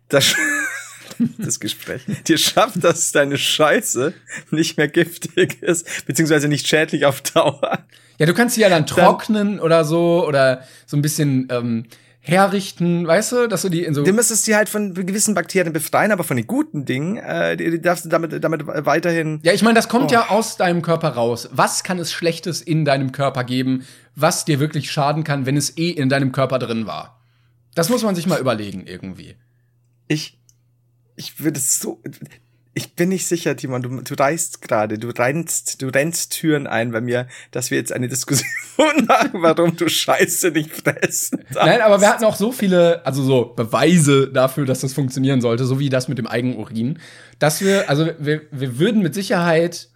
[0.09, 0.37] das,
[1.39, 4.15] das Gespräch, es schafft, dass deine Scheiße
[4.53, 7.85] nicht mehr giftig ist, beziehungsweise nicht schädlich auf Dauer.
[8.21, 11.87] Ja, du kannst sie ja dann trocknen dann, oder so oder so ein bisschen ähm,
[12.19, 14.05] herrichten, weißt du, dass du die in so.
[14.05, 17.71] Du müsstest die halt von gewissen Bakterien befreien, aber von den guten Dingen, äh, die,
[17.71, 19.41] die darfst du damit, damit weiterhin.
[19.43, 20.13] Ja, ich meine, das kommt oh.
[20.13, 21.49] ja aus deinem Körper raus.
[21.51, 25.79] Was kann es Schlechtes in deinem Körper geben, was dir wirklich schaden kann, wenn es
[25.79, 27.23] eh in deinem Körper drin war?
[27.75, 29.37] Das muss man sich mal überlegen, irgendwie.
[30.09, 30.39] Ich,
[31.17, 32.03] ich würde es so,
[32.73, 36.93] ich bin nicht sicher, Timon, du, du reist gerade, du rennst, du rennst Türen ein
[36.93, 38.47] bei mir, dass wir jetzt eine Diskussion
[39.09, 41.67] haben, warum du Scheiße nicht fressen darfst.
[41.67, 45.65] Nein, aber wir hatten auch so viele, also so Beweise dafür, dass das funktionieren sollte,
[45.65, 47.01] so wie das mit dem Eigenurin,
[47.41, 49.90] dass wir, also wir, wir würden mit Sicherheit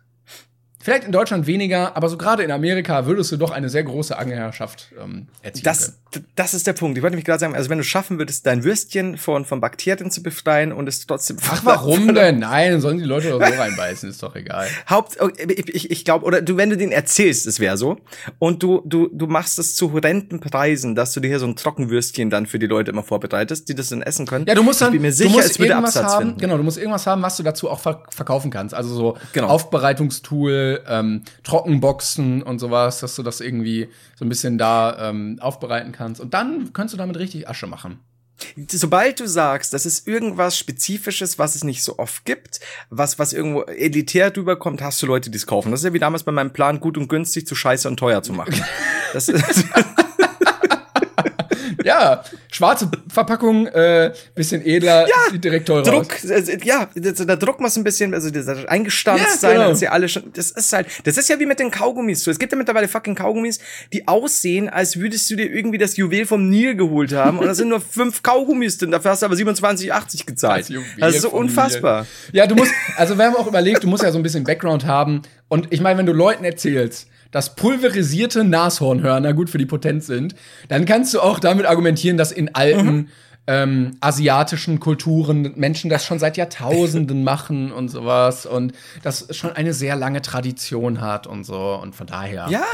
[0.84, 4.16] Vielleicht in Deutschland weniger, aber so gerade in Amerika würdest du doch eine sehr große
[4.16, 6.26] Angeherrschaft ähm, erzielen das, können.
[6.36, 6.96] Das ist der Punkt.
[6.96, 10.10] Ich wollte nämlich gerade sagen, also wenn du schaffen würdest, dein Würstchen von, von Bakterien
[10.10, 11.38] zu befreien und es trotzdem.
[11.48, 12.40] Ach, warum denn?
[12.40, 14.68] Nein, sollen die Leute doch so reinbeißen, ist doch egal.
[14.90, 17.96] Haupt, ich, ich, ich glaube, oder du, wenn du den erzählst, es wäre so,
[18.38, 21.56] und du, du, du machst es zu horrenden Preisen, dass du dir hier so ein
[21.56, 24.44] Trockenwürstchen dann für die Leute immer vorbereitest, die das dann essen können.
[24.46, 26.26] Ja, du musst dann, ich bin mir sicher, du musst es würde irgendwas Absatz haben,
[26.26, 26.40] finden.
[26.40, 28.74] genau, du musst irgendwas haben, was du dazu auch verkaufen kannst.
[28.74, 29.48] Also so Genau.
[29.48, 35.92] Aufbereitungstool, ähm, Trockenboxen und sowas, dass du das irgendwie so ein bisschen da ähm, aufbereiten
[35.92, 36.20] kannst.
[36.20, 38.00] Und dann kannst du damit richtig Asche machen.
[38.68, 42.60] Sobald du sagst, das ist irgendwas Spezifisches, was es nicht so oft gibt,
[42.90, 45.70] was, was irgendwo elitär drüber kommt, hast du Leute, die es kaufen.
[45.70, 48.22] Das ist ja wie damals bei meinem Plan, gut und günstig zu scheiße und teuer
[48.22, 48.54] zu machen.
[49.12, 49.64] Das ist,
[51.84, 56.30] Ja, schwarze Verpackung, äh, bisschen edler, Ja, sieht direkt teurer Druck, aus.
[56.30, 59.68] also, ja, der Druck muss ein bisschen, also dieser eingestanzt Ja, sein, genau.
[59.70, 62.24] dass sie alle schon, das ist halt, das ist ja wie mit den Kaugummis.
[62.24, 63.60] So, es gibt ja mittlerweile fucking Kaugummis,
[63.92, 67.54] die aussehen, als würdest du dir irgendwie das Juwel vom Nil geholt haben und da
[67.54, 70.68] sind nur fünf Kaugummis drin, dafür hast du aber 27,80 gezahlt.
[70.98, 72.02] Das ist so unfassbar.
[72.32, 72.40] Nil.
[72.40, 74.84] Ja, du musst, also wir haben auch überlegt, du musst ja so ein bisschen Background
[74.86, 75.22] haben.
[75.48, 80.36] Und ich meine, wenn du Leuten erzählst, dass pulverisierte Nashornhörner gut für die Potenz sind,
[80.68, 83.08] dann kannst du auch damit argumentieren, dass in alten
[83.48, 88.72] ähm, asiatischen Kulturen Menschen das schon seit Jahrtausenden machen und sowas und
[89.02, 92.46] das schon eine sehr lange Tradition hat und so und von daher.
[92.50, 92.64] Ja,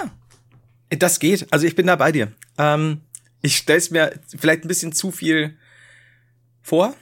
[0.90, 1.50] das geht.
[1.50, 2.30] Also ich bin da bei dir.
[2.58, 3.00] Ähm,
[3.40, 5.56] ich stell's mir vielleicht ein bisschen zu viel
[6.60, 6.92] vor.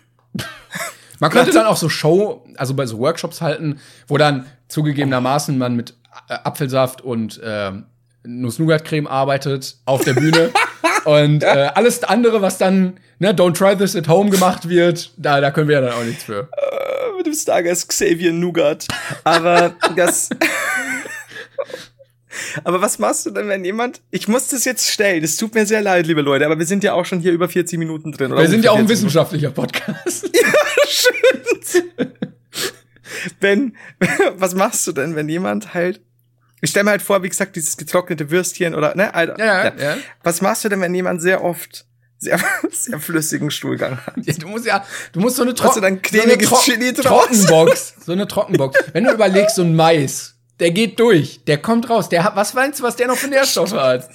[1.18, 5.74] Man könnte dann auch so Show, also bei so Workshops halten, wo dann zugegebenermaßen man
[5.74, 5.97] mit
[6.28, 7.86] Apfelsaft und ähm,
[8.24, 10.50] Nuss-Nougat-Creme arbeitet auf der Bühne.
[11.04, 15.40] und äh, alles andere, was dann, ne, Don't Try This at Home gemacht wird, da,
[15.40, 16.48] da können wir ja dann auch nichts für.
[16.52, 18.86] Äh, mit dem Stargast Xavier Nougat.
[19.24, 20.30] Aber das.
[22.64, 24.00] Aber was machst du denn, wenn jemand.
[24.10, 25.24] Ich muss das jetzt stellen.
[25.24, 27.48] Es tut mir sehr leid, liebe Leute, aber wir sind ja auch schon hier über
[27.48, 28.32] 40 Minuten drin.
[28.32, 30.30] oder Wir sind ja auch ein ungefähr 40 wissenschaftlicher Podcast.
[33.40, 33.76] wenn,
[34.36, 36.00] was machst du denn, wenn jemand halt,
[36.60, 39.96] ich stell mir halt vor, wie gesagt, dieses getrocknete Würstchen oder, ne, Alter, Ja, ja.
[40.22, 41.86] Was machst du denn, wenn jemand sehr oft
[42.18, 42.40] sehr,
[42.70, 44.14] sehr flüssigen Stuhlgang hat?
[44.22, 46.00] Ja, du musst ja, du musst so eine, Hast Tro so eine
[46.38, 47.26] Tro Chili draus?
[47.26, 48.78] Trockenbox, so eine Trockenbox.
[48.92, 52.54] Wenn du überlegst, so ein Mais, der geht durch, der kommt raus, der hat, was
[52.54, 54.08] meinst du, was der noch für Nährstoffe hat?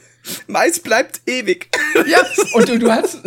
[0.48, 1.70] Mais bleibt ewig.
[2.08, 2.20] Ja,
[2.54, 3.20] und du, du hast,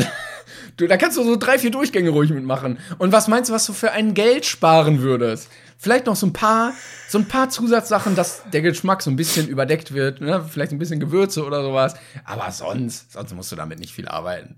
[0.77, 2.79] du, da kannst du so drei, vier Durchgänge ruhig mitmachen.
[2.99, 5.49] Und was meinst du, was du für ein Geld sparen würdest?
[5.79, 6.73] Vielleicht noch so ein paar,
[7.09, 10.45] so ein paar Zusatzsachen, dass der Geschmack so ein bisschen überdeckt wird, ne?
[10.51, 11.95] Vielleicht ein bisschen Gewürze oder sowas.
[12.25, 14.57] Aber sonst, sonst musst du damit nicht viel arbeiten.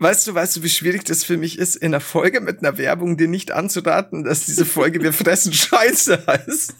[0.00, 2.78] Weißt du, weißt du, wie schwierig das für mich ist, in einer Folge mit einer
[2.78, 6.74] Werbung dir nicht anzuraten, dass diese Folge Wir fressen Scheiße heißt?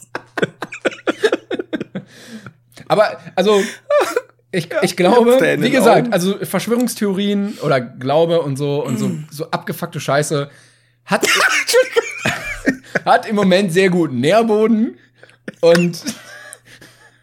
[2.87, 3.61] Aber, also,
[4.51, 6.13] ich, ich glaube, wie gesagt, Augen.
[6.13, 10.49] also Verschwörungstheorien oder Glaube und so und so, so abgefuckte Scheiße
[11.05, 11.27] hat,
[13.05, 14.97] hat im Moment sehr guten Nährboden
[15.61, 16.01] und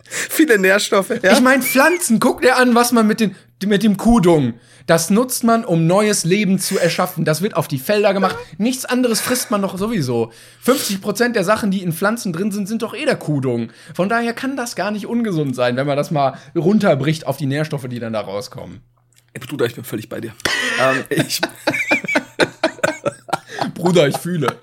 [0.09, 1.11] Viele Nährstoffe.
[1.23, 1.33] Ja?
[1.33, 4.55] Ich meine, Pflanzen, guck dir an, was man mit, den, mit dem Kuhdung.
[4.87, 7.25] Das nutzt man, um neues Leben zu erschaffen.
[7.25, 8.37] Das wird auf die Felder gemacht.
[8.57, 10.33] Nichts anderes frisst man doch sowieso.
[10.65, 13.73] 50% der Sachen, die in Pflanzen drin sind, sind doch eh der.
[13.95, 17.47] Von daher kann das gar nicht ungesund sein, wenn man das mal runterbricht auf die
[17.47, 18.81] Nährstoffe, die dann da rauskommen.
[19.41, 20.33] Bruder, ich bin völlig bei dir.
[20.81, 21.41] ähm, ich,
[23.75, 24.57] Bruder, ich fühle.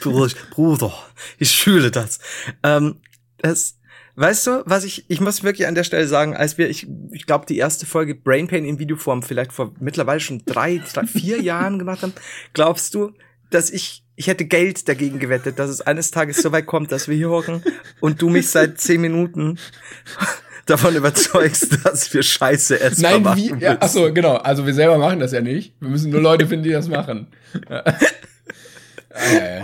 [0.00, 0.92] Bruder, ich, Bruder,
[1.38, 2.18] ich fühle das.
[2.62, 3.00] Ähm,
[3.38, 3.76] das.
[4.14, 7.24] Weißt du, was ich, ich muss wirklich an der Stelle sagen, als wir, ich, ich
[7.24, 11.40] glaube, die erste Folge Brain Pain in Videoform vielleicht vor mittlerweile schon drei, drei vier
[11.42, 12.12] Jahren gemacht haben,
[12.52, 13.12] glaubst du,
[13.48, 17.08] dass ich, ich hätte Geld dagegen gewettet, dass es eines Tages so weit kommt, dass
[17.08, 17.62] wir hier hocken
[18.00, 19.58] und du mich seit zehn Minuten
[20.66, 23.02] davon überzeugst, dass wir Scheiße essen.
[23.02, 23.54] Nein, wie?
[23.60, 24.36] Ja, achso, genau.
[24.36, 25.72] Also wir selber machen das ja nicht.
[25.80, 27.28] Wir müssen nur Leute finden, die das machen.
[27.68, 27.82] Ah,
[29.32, 29.62] ja, ja.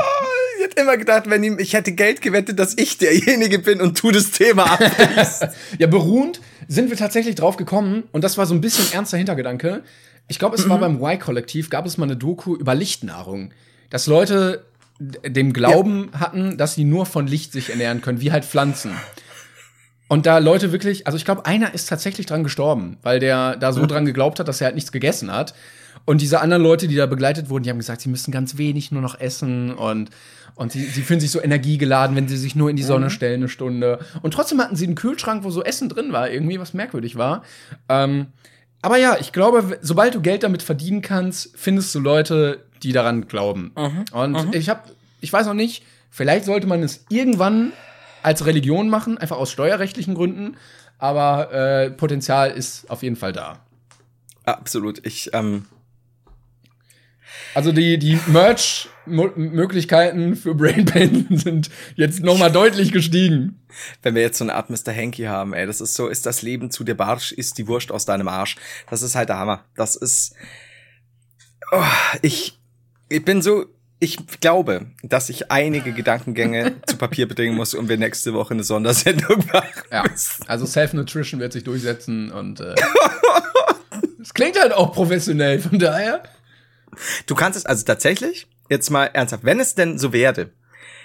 [0.81, 4.31] Immer gedacht, wenn ihm, ich hätte Geld gewettet, dass ich derjenige bin und tu das
[4.31, 4.81] Thema ab.
[5.79, 9.83] ja, beruhend sind wir tatsächlich drauf gekommen und das war so ein bisschen ernster Hintergedanke.
[10.29, 10.71] Ich glaube, es mhm.
[10.71, 13.51] war beim Y-Kollektiv, gab es mal eine Doku über Lichtnahrung.
[13.91, 14.65] Dass Leute
[15.01, 16.21] dem Glauben ja.
[16.21, 18.93] hatten, dass sie nur von Licht sich ernähren können, wie halt Pflanzen.
[20.09, 23.73] Und da Leute wirklich, also ich glaube, einer ist tatsächlich dran gestorben, weil der da
[23.73, 23.89] so mhm.
[23.89, 25.55] dran geglaubt hat, dass er halt nichts gegessen hat.
[26.05, 28.91] Und diese anderen Leute, die da begleitet wurden, die haben gesagt, sie müssen ganz wenig
[28.91, 30.11] nur noch essen und,
[30.59, 33.11] und sie, sie fühlen sich so energiegeladen, wenn sie sich nur in die Sonne mhm.
[33.11, 34.01] stellen eine Stunde.
[34.23, 37.45] Und trotzdem hatten sie einen Kühlschrank, wo so Essen drin war, irgendwie, was merkwürdig war.
[37.89, 38.27] Ähm,
[38.83, 43.29] aber ja, ich glaube, sobald du Geld damit verdienen kannst, findest du Leute, die daran
[43.29, 43.73] glauben.
[43.77, 44.05] Mhm.
[44.13, 44.53] Und mhm.
[44.53, 44.83] ich habe,
[45.21, 47.73] ich weiß noch nicht, vielleicht sollte man es irgendwann
[48.25, 50.57] als Religion machen, einfach aus steuerrechtlichen Gründen.
[50.99, 53.61] Aber äh, Potenzial ist auf jeden Fall da.
[54.45, 55.07] Absolut.
[55.07, 55.67] Ich, ähm
[57.55, 58.19] also die, die
[59.11, 63.61] Merch-Möglichkeiten für Brain Pain sind jetzt noch mal deutlich gestiegen.
[64.03, 64.95] Wenn wir jetzt so eine Art Mr.
[64.95, 67.93] Hanky haben, ey, das ist so, ist das Leben zu dir Barsch, ist die Wurst
[67.93, 68.57] aus deinem Arsch.
[68.91, 69.65] Das ist halt der Hammer.
[69.77, 70.35] Das ist,
[71.73, 71.83] oh,
[72.23, 72.59] ich,
[73.09, 73.67] ich bin so,
[74.01, 78.65] ich glaube, dass ich einige Gedankengänge zu Papier bringen muss und wir nächste Woche eine
[78.65, 79.83] Sondersendung machen.
[79.91, 80.05] Ja,
[80.47, 82.75] also Self-Nutrition wird sich durchsetzen und äh,
[84.23, 86.23] es klingt halt auch professionell, von daher.
[87.27, 90.51] Du kannst es also tatsächlich, jetzt mal ernsthaft, wenn es denn so werde.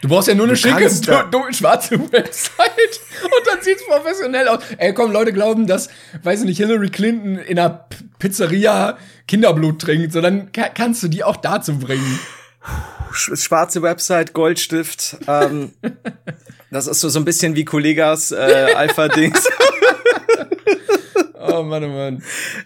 [0.04, 4.62] Du brauchst ja nur eine schicke, schwarze Website und dann sieht's professionell aus.
[4.78, 5.90] Ey, komm, Leute glauben, dass,
[6.24, 7.88] weiß ich nicht, Hillary Clinton in einer
[8.20, 8.98] Pizzeria
[9.28, 12.20] Kinderblut trinkt, sondern kannst du die auch dazu bringen.
[13.14, 15.72] Schwarze Website, Goldstift, ähm,
[16.72, 19.48] das ist so, so ein bisschen wie Kollegas äh, Alpha-Dings.
[21.40, 22.24] oh Mann, oh Mann.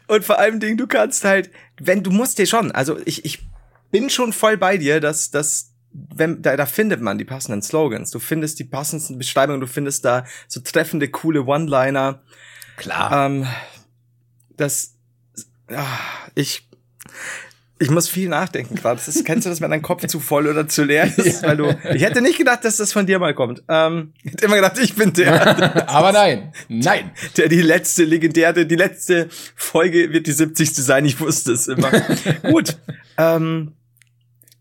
[0.07, 3.45] Und vor allem Ding, du kannst halt, wenn du musst dir schon, also ich, ich
[3.91, 8.11] bin schon voll bei dir, dass, dass wenn, da, da findet man die passenden Slogans,
[8.11, 12.21] du findest die passenden Beschreibungen, du findest da so treffende, coole One-Liner.
[12.75, 13.25] Klar.
[13.25, 13.47] Ähm,
[14.55, 14.95] das,
[15.67, 16.69] ach, ich,
[17.79, 18.99] ich muss viel nachdenken gerade.
[19.23, 21.43] Kennst du das, wenn dein Kopf zu voll oder zu leer ist?
[21.43, 23.63] Weil du, ich hätte nicht gedacht, dass das von dir mal kommt.
[23.69, 25.87] Ähm, ich hätte immer gedacht, ich bin der.
[25.89, 27.11] Aber nein, nein.
[27.35, 30.73] Der die letzte legendäre, die letzte Folge wird die 70.
[30.73, 31.05] sein.
[31.05, 31.91] Ich wusste es immer.
[32.43, 32.77] Gut.
[33.17, 33.73] Ähm,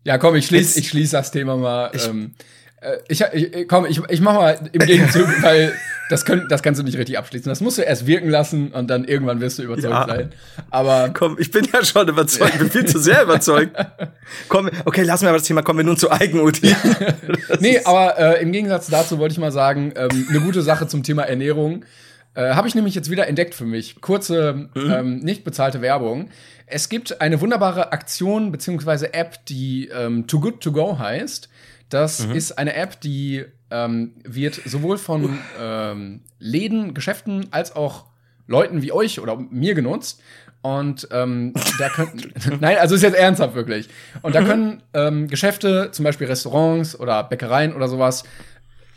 [0.03, 1.91] ja, komm, ich schließe ich schließ das Thema mal.
[1.93, 2.33] Ich, ähm,
[2.81, 5.73] äh, ich, ich, komm, ich, ich mach mal im Gegenzug, weil
[6.09, 7.49] das, können, das kannst du nicht richtig abschließen.
[7.49, 10.07] Das musst du erst wirken lassen und dann irgendwann wirst du überzeugt ja.
[10.07, 10.31] sein.
[10.69, 13.75] Aber komm, ich bin ja schon überzeugt, ich bin viel zu sehr überzeugt.
[14.47, 16.75] komm, okay, lassen wir aber das Thema, kommen wir nun zu Eigenutil.
[17.59, 21.03] nee, aber äh, im Gegensatz dazu wollte ich mal sagen, ähm, eine gute Sache zum
[21.03, 21.83] Thema Ernährung.
[22.33, 23.99] Äh, Habe ich nämlich jetzt wieder entdeckt für mich.
[23.99, 24.91] Kurze, mhm.
[24.91, 26.29] ähm, nicht bezahlte Werbung.
[26.67, 31.49] Es gibt eine wunderbare Aktion beziehungsweise App, die ähm, Too Good To Go heißt.
[31.89, 32.35] Das mhm.
[32.35, 38.05] ist eine App, die ähm, wird sowohl von ähm, Läden, Geschäften als auch
[38.47, 40.21] Leuten wie euch oder mir genutzt.
[40.61, 43.89] Und ähm, da können, nein, also ist jetzt ernsthaft wirklich.
[44.21, 44.45] Und da mhm.
[44.45, 48.23] können ähm, Geschäfte, zum Beispiel Restaurants oder Bäckereien oder sowas,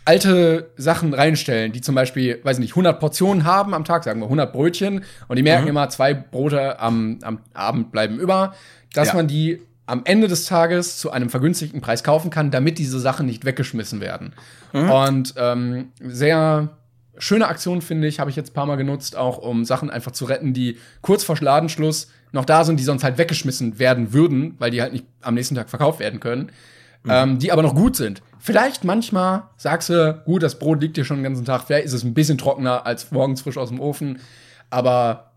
[0.04, 4.24] alte Sachen reinstellen, die zum Beispiel, weiß nicht, 100 Portionen haben am Tag, sagen wir
[4.24, 5.70] 100 Brötchen, und die merken mhm.
[5.70, 8.54] immer, zwei Brote am, am Abend bleiben über,
[8.94, 9.14] dass ja.
[9.14, 9.60] man die
[9.90, 14.00] am Ende des Tages zu einem vergünstigten Preis kaufen kann, damit diese Sachen nicht weggeschmissen
[14.00, 14.32] werden.
[14.72, 14.90] Mhm.
[14.90, 16.68] Und ähm, sehr
[17.18, 20.12] schöne Aktion, finde ich, habe ich jetzt ein paar Mal genutzt, auch um Sachen einfach
[20.12, 24.54] zu retten, die kurz vor Ladenschluss noch da sind, die sonst halt weggeschmissen werden würden,
[24.58, 26.52] weil die halt nicht am nächsten Tag verkauft werden können,
[27.02, 27.10] mhm.
[27.10, 28.22] ähm, die aber noch gut sind.
[28.38, 31.94] Vielleicht manchmal sagst du, gut, das Brot liegt hier schon den ganzen Tag, vielleicht ist
[31.94, 34.20] es ein bisschen trockener als morgens frisch aus dem Ofen,
[34.70, 35.29] aber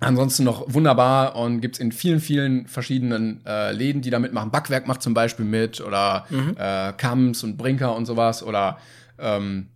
[0.00, 4.52] Ansonsten noch wunderbar und gibt's in vielen, vielen verschiedenen äh, Läden, die da mitmachen.
[4.52, 6.54] Backwerk macht zum Beispiel mit oder mhm.
[6.56, 8.78] äh, Kams und Brinker und sowas oder
[9.18, 9.68] ähm,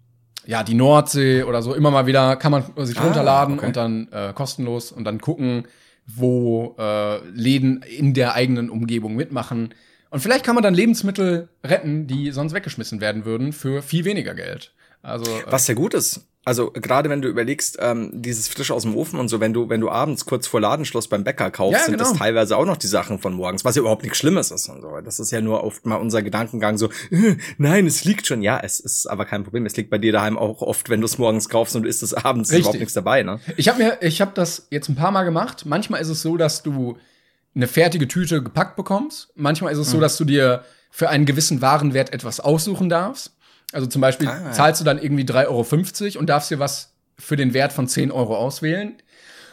[0.47, 1.75] ja, die Nordsee oder so.
[1.75, 3.67] Immer mal wieder kann man sich ah, runterladen okay.
[3.67, 5.67] und dann äh, kostenlos und dann gucken,
[6.07, 9.75] wo äh, Läden in der eigenen Umgebung mitmachen.
[10.11, 14.35] Und vielleicht kann man dann Lebensmittel retten, die sonst weggeschmissen werden würden, für viel weniger
[14.35, 14.73] Geld.
[15.03, 18.83] Also, äh, Was sehr gut ist also gerade wenn du überlegst, ähm, dieses frisch aus
[18.83, 21.81] dem Ofen und so, wenn du, wenn du abends kurz vor Ladenschluss beim Bäcker kaufst,
[21.81, 22.25] ja, sind das genau.
[22.25, 25.01] teilweise auch noch die Sachen von morgens, was ja überhaupt nichts Schlimmes ist und so.
[25.05, 28.43] Das ist ja nur oft mal unser Gedankengang so, äh, nein, es liegt schon.
[28.43, 29.67] Ja, es ist aber kein Problem.
[29.67, 32.03] Es liegt bei dir daheim auch oft, wenn du es morgens kaufst und du isst
[32.03, 32.59] es abends, Richtig.
[32.59, 33.39] ist überhaupt nichts dabei, ne?
[33.57, 35.65] Ich habe mir, ich habe das jetzt ein paar Mal gemacht.
[35.65, 36.99] Manchmal ist es so, dass du
[37.55, 39.31] eine fertige Tüte gepackt bekommst.
[39.37, 39.93] Manchmal ist es mhm.
[39.93, 43.33] so, dass du dir für einen gewissen Warenwert etwas aussuchen darfst.
[43.73, 44.53] Also zum Beispiel ah.
[44.53, 48.11] zahlst du dann irgendwie 3,50 Euro und darfst dir was für den Wert von 10
[48.11, 48.95] Euro auswählen.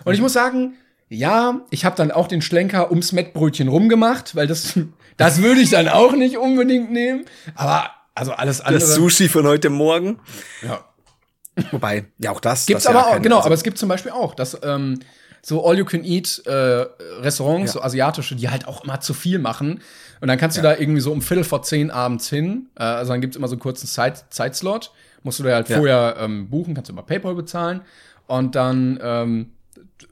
[0.05, 0.75] Und ich muss sagen,
[1.09, 4.79] ja, ich habe dann auch den Schlenker ums Mettbrötchen rumgemacht, weil das,
[5.17, 7.25] das würde ich dann auch nicht unbedingt nehmen.
[7.55, 8.81] Aber also alles andere.
[8.81, 10.19] Das Sushi von heute Morgen.
[10.61, 10.83] Ja.
[11.71, 12.65] Wobei, ja, auch das.
[12.65, 14.99] Gibt's das aber ja auch, genau, also- aber es gibt zum Beispiel auch, dass ähm,
[15.41, 16.51] so All-You-Can-Eat äh,
[17.21, 17.79] Restaurants, Ja.
[17.79, 19.81] so asiatische, die halt auch immer zu viel machen.
[20.21, 22.67] Und dann kannst du da irgendwie so um Viertel vor zehn abends hin.
[22.77, 24.91] Äh, also dann gibt's immer so einen kurzen Zeit Zeitslot.
[25.23, 25.77] Musst du da halt Ja.
[25.77, 27.81] vorher ähm, buchen, kannst du über PayPal bezahlen.
[28.27, 29.49] Und dann ähm,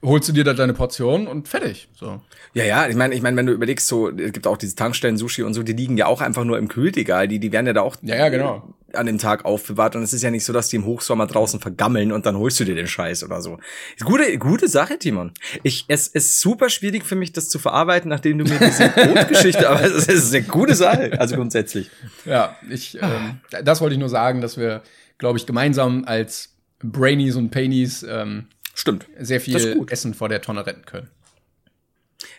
[0.03, 1.87] holst du dir da deine Portion und fertig.
[1.93, 2.21] So.
[2.53, 5.43] Ja, ja, ich meine, ich meine, wenn du überlegst, so, es gibt auch diese Tankstellen-Sushi
[5.43, 7.81] und so, die liegen ja auch einfach nur im Kühlregal, die, die werden ja da
[7.81, 8.73] auch Ja, ja, genau.
[8.97, 11.59] An dem Tag aufbewahrt und es ist ja nicht so, dass die im Hochsommer draußen
[11.59, 13.59] vergammeln und dann holst du dir den Scheiß oder so.
[14.03, 15.31] Gute, gute Sache, Timon.
[15.63, 19.69] Ich, es ist super schwierig für mich, das zu verarbeiten, nachdem du mir diese Brotgeschichte,
[19.69, 21.89] aber es ist eine gute Sache, also grundsätzlich.
[22.25, 24.81] Ja, ich, ähm, das wollte ich nur sagen, dass wir,
[25.17, 29.07] glaube ich, gemeinsam als Brainies und Painies ähm, Stimmt.
[29.19, 29.85] sehr viel.
[29.89, 31.09] Essen vor der Tonne retten können.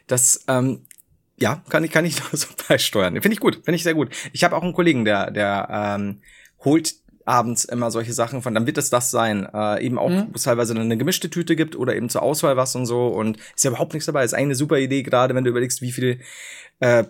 [0.06, 0.86] Das, ähm,
[1.40, 3.14] ja, kann ich, kann ich so beisteuern.
[3.14, 4.14] Finde ich gut, finde ich sehr gut.
[4.32, 6.20] Ich habe auch einen Kollegen, der, der ähm,
[6.64, 6.94] holt
[7.24, 9.46] abends immer solche Sachen von, dann wird es das sein.
[9.52, 12.56] Äh, eben auch, wo es teilweise dann eine gemischte Tüte gibt oder eben zur Auswahl
[12.56, 13.09] was und so.
[13.09, 14.24] Und ist ja überhaupt nichts dabei.
[14.24, 16.20] Ist eine super Idee, gerade wenn du überlegst, wie viel
[16.80, 17.04] äh,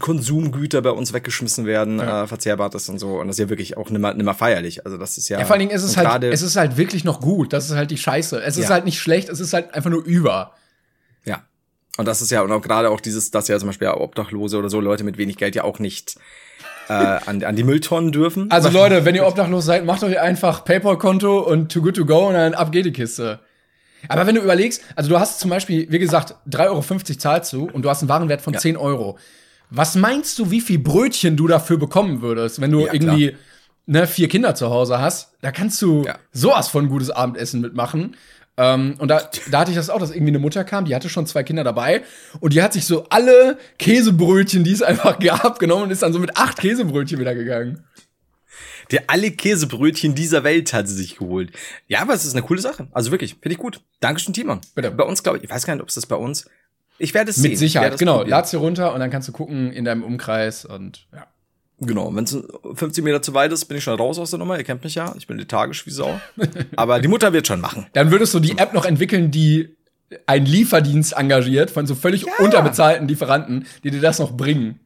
[0.00, 2.24] Konsumgüter bei uns weggeschmissen werden, Ja.
[2.24, 3.20] äh, verzehrbares und so.
[3.20, 4.84] Und das ist ja wirklich auch nimmer, nimmer feierlich.
[4.84, 5.38] Also das ist ja.
[5.38, 7.52] Ja, vor allen Dingen ist es halt, gerade- es ist halt wirklich noch gut.
[7.52, 8.42] Das ist halt die Scheiße.
[8.42, 8.70] Es ist Ja.
[8.70, 10.52] halt nicht schlecht, es ist halt einfach nur über.
[11.24, 11.44] Ja.
[11.98, 14.70] Und das ist ja, und auch gerade auch dieses, dass ja zum Beispiel Obdachlose oder
[14.70, 16.16] so Leute mit wenig Geld ja auch nicht
[16.88, 18.50] äh, an, an die Mülltonnen dürfen.
[18.50, 22.28] Also Leute, wenn ihr obdachlos seid, macht euch einfach PayPal-Konto und Too Good To Go
[22.28, 23.40] und dann ab geht die Kiste.
[24.08, 26.82] Aber wenn du überlegst, also du hast zum Beispiel, wie gesagt, 3,50 Euro
[27.18, 29.18] zahlst du und du hast einen Warenwert von 10 Euro.
[29.70, 33.36] Was meinst du, wie viel Brötchen du dafür bekommen würdest, wenn du Ja, irgendwie
[33.86, 35.32] ne, vier Kinder zu Hause hast?
[35.40, 36.16] Da kannst du Ja.
[36.32, 38.14] sowas von gutes Abendessen mitmachen.
[38.58, 41.08] Ähm, und da, da hatte ich das auch, dass irgendwie eine Mutter kam, die hatte
[41.08, 42.02] schon zwei Kinder dabei
[42.40, 46.12] und die hat sich so alle Käsebrötchen, die es einfach gab, genommen und ist dann
[46.12, 47.84] so mit acht Käsebrötchen wieder gegangen.
[48.90, 51.50] Der alle Käsebrötchen dieser Welt hat sie sich geholt.
[51.88, 52.86] Ja, aber es ist eine coole Sache.
[52.92, 53.80] Also wirklich, finde ich gut.
[54.00, 54.60] Dankeschön, Timon.
[54.74, 54.90] Bitte.
[54.92, 56.48] Bei uns, glaube ich, ich weiß gar nicht, ob es das bei uns.
[56.98, 57.50] Ich werde es sehen.
[57.50, 58.18] Mit Ich werde Sicherheit, genau.
[58.18, 58.30] probieren.
[58.30, 61.26] Lad's dir runter und dann kannst du gucken in deinem Umkreis und ja.
[61.78, 62.36] Genau, wenn es
[62.74, 64.56] 50 Meter zu weit ist, bin ich schon raus aus der Nummer.
[64.56, 65.14] Ihr kennt mich ja.
[65.18, 66.18] Ich bin lethargisch wie Sau.
[66.76, 67.86] aber die Mutter wird schon machen.
[67.92, 69.76] Dann würdest du die App noch entwickeln, die
[70.26, 72.32] einen Lieferdienst engagiert von so völlig Ja.
[72.38, 74.80] unterbezahlten Lieferanten, die dir das noch bringen.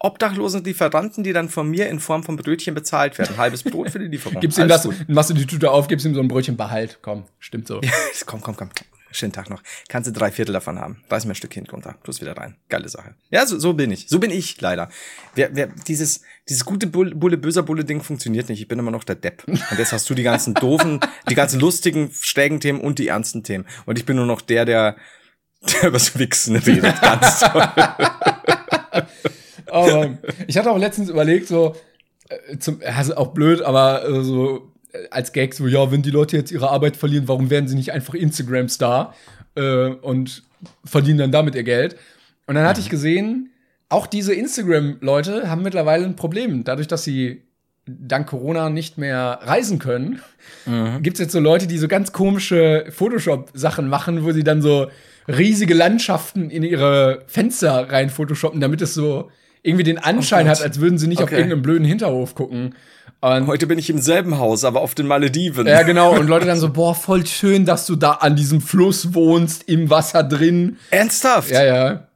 [0.00, 3.36] Obdachlosen Lieferanten, die dann von mir in Form von Brötchen bezahlt werden.
[3.36, 4.40] Halbes Brot für die Lieferung.
[4.40, 6.98] Gibst ihm das, machst du die Tüte auf, gibst ihm so ein Brötchen Behalt.
[7.02, 7.80] Komm, stimmt so.
[8.26, 8.70] komm, komm, komm.
[9.12, 9.62] Schönen Tag noch.
[9.88, 11.02] Kannst du drei Viertel davon haben.
[11.10, 11.96] Reiß mir ein Stückchen runter.
[12.02, 12.56] Tu's wieder rein.
[12.68, 13.14] Geile Sache.
[13.30, 14.08] Ja, so, so bin ich.
[14.08, 14.88] So bin ich, leider.
[15.34, 18.60] Wer, wer, dieses, dieses gute Bulle, Bulle, böser Bulle-Ding funktioniert nicht.
[18.60, 19.44] Ich bin immer noch der Depp.
[19.46, 23.44] Und jetzt hast du die ganzen doofen, die ganzen lustigen, schrägen Themen und die ernsten
[23.44, 23.66] Themen.
[23.86, 24.96] Und ich bin nur noch der, der,
[25.62, 27.00] der übers Wichsen redet.
[27.00, 27.62] Ganz toll.
[29.66, 31.74] Aber ich hatte auch letztens überlegt, so,
[32.28, 34.71] äh, zum, ist auch blöd, aber äh, so
[35.10, 37.92] als Gag, so, ja, wenn die Leute jetzt ihre Arbeit verlieren, warum werden sie nicht
[37.92, 39.14] einfach Instagram-Star
[39.54, 40.42] äh, und
[40.84, 41.96] verdienen dann damit ihr Geld?
[42.46, 43.50] Und dann hatte ich gesehen,
[43.88, 46.64] auch diese Instagram-Leute haben mittlerweile ein Problem.
[46.64, 47.42] Dadurch, dass sie
[47.86, 50.20] dank Corona nicht mehr reisen können,
[51.02, 54.88] gibt's jetzt so Leute, die so ganz komische Photoshop-Sachen machen, wo sie dann so
[55.28, 59.30] riesige Landschaften in ihre Fenster rein photoshoppen, damit es so
[59.62, 61.36] irgendwie den Anschein Oh hat, als würden sie nicht auf Okay.
[61.36, 62.74] irgendeinem blöden Hinterhof gucken.
[63.22, 65.68] Und Heute bin ich im selben Haus, aber auf den Malediven.
[65.68, 66.18] ja, genau.
[66.18, 69.90] Und Leute dann so, boah, voll schön, dass du da an diesem Fluss wohnst, im
[69.90, 70.78] Wasser drin.
[70.90, 71.50] Ernsthaft?
[71.50, 72.08] Ja, ja.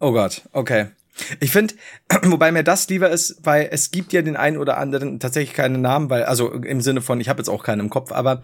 [0.00, 0.88] Oh Gott, okay.
[1.40, 1.74] Ich finde,
[2.24, 5.80] wobei mir das lieber ist, weil es gibt ja den einen oder anderen tatsächlich keinen
[5.80, 8.42] Namen, weil, also im Sinne von, ich habe jetzt auch keinen im Kopf, aber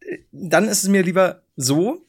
[0.00, 2.06] äh, dann ist es mir lieber so,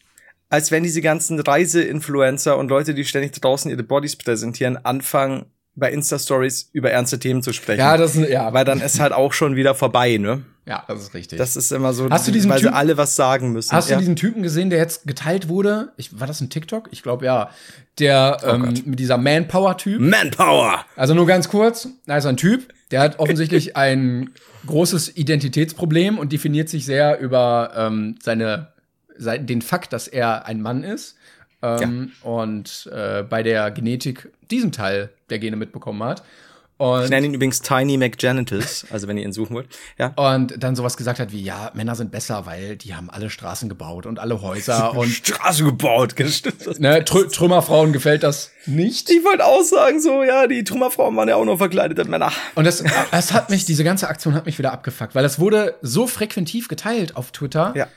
[0.48, 5.46] als wenn diese ganzen Reise-Influencer und Leute, die ständig draußen ihre Bodies präsentieren, anfangen,
[5.76, 7.80] bei Insta-Stories über ernste Themen zu sprechen.
[7.80, 8.52] Ja, das ist, ja.
[8.54, 10.44] weil dann ist halt auch schon wieder vorbei, ne?
[10.66, 11.38] ja, das ist richtig.
[11.38, 13.72] Das ist immer so, Hast du diesen weil sie alle was sagen müssen.
[13.72, 13.96] Hast ja.
[13.96, 15.92] du diesen Typen gesehen, der jetzt geteilt wurde?
[15.98, 16.90] Ich, war das ein TikTok?
[16.92, 17.50] Ich glaube ja.
[18.00, 18.86] Der ähm, Oh Gott.
[18.86, 20.00] mit dieser Manpower-Typ.
[20.00, 20.86] Manpower!
[20.96, 24.30] Also nur ganz kurz, da ist ein Typ, der hat offensichtlich ein
[24.66, 28.68] großes Identitätsproblem und definiert sich sehr über ähm, seine,
[29.18, 31.18] sein, den Fakt, dass er ein Mann ist
[31.62, 36.24] ähm, und äh, bei der Genetik diesen Teil der Gene mitbekommen hat.
[36.78, 39.68] Und, Ich nenne ihn übrigens Tiny McGenitus, also wenn ihr ihn suchen wollt.
[40.00, 40.14] Ja.
[40.16, 43.70] und dann sowas gesagt hat wie, ja, Männer sind besser, weil die haben alle Straßen
[43.70, 46.80] gebaut und alle Häuser und Straße gebaut, stimmt das?
[46.80, 49.12] ne, Trü Trümmerfrauen gefällt das nicht.
[49.12, 52.32] Ich wollte auch sagen, so, ja, die Trümmerfrauen waren ja auch noch verkleidet als Männer.
[52.56, 55.76] Und das, das hat mich, diese ganze Aktion hat mich wieder abgefuckt, weil das wurde
[55.84, 57.88] so frequentiv geteilt auf Twitter, Ja.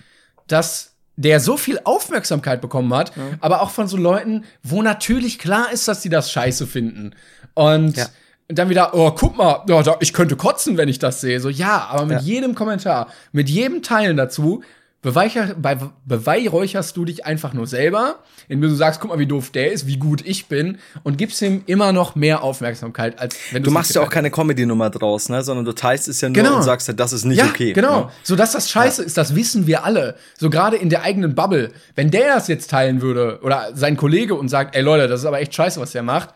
[0.46, 5.70] dass der so viel Aufmerksamkeit bekommen hat, aber auch von so Leuten, wo natürlich klar
[5.72, 7.14] ist, dass die das scheiße finden.
[7.54, 8.06] Und Ja.
[8.48, 11.38] dann wieder, oh, guck mal, ja, da, ich könnte kotzen, wenn ich das sehe.
[11.40, 12.24] So, ja, aber mit Ja.
[12.24, 14.62] jedem Kommentar, mit jedem Teilen dazu,
[15.04, 19.50] beweicher, bei, beweihräucherst du dich einfach nur selber, indem du sagst, guck mal, wie doof
[19.50, 23.62] der ist, wie gut ich bin, und gibst ihm immer noch mehr Aufmerksamkeit, als wenn
[23.62, 26.42] Du du's machst ja auch keine Comedy-Nummer draus, ne, sondern du teilst es ja nur
[26.42, 26.56] Genau.
[26.56, 27.74] und sagst halt, das ist nicht ja, okay.
[27.74, 28.06] genau.
[28.06, 28.10] Ne?
[28.24, 30.16] So dass das scheiße ist, das wissen wir alle.
[30.38, 31.70] So gerade in der eigenen Bubble.
[31.94, 35.26] Wenn der das jetzt teilen würde oder sein Kollege und sagt, ey Leute, das ist
[35.26, 36.30] aber echt scheiße, was der macht.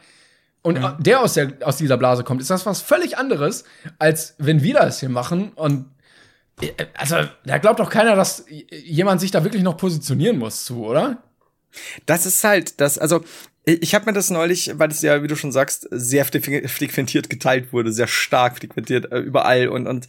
[0.61, 3.65] Und der aus, der aus dieser Blase kommt, ist das was völlig anderes,
[3.99, 5.53] als wenn wir das hier machen.
[5.55, 5.87] Und
[6.95, 11.23] also, da glaubt doch keiner, dass jemand sich da wirklich noch positionieren muss zu, oder?
[12.07, 13.23] Das ist halt das, also
[13.65, 17.29] ich habe mir das neulich, weil das ja, wie du schon sagst, sehr fre- frequentiert
[17.29, 20.09] geteilt wurde, sehr stark frequentiert äh, überall und und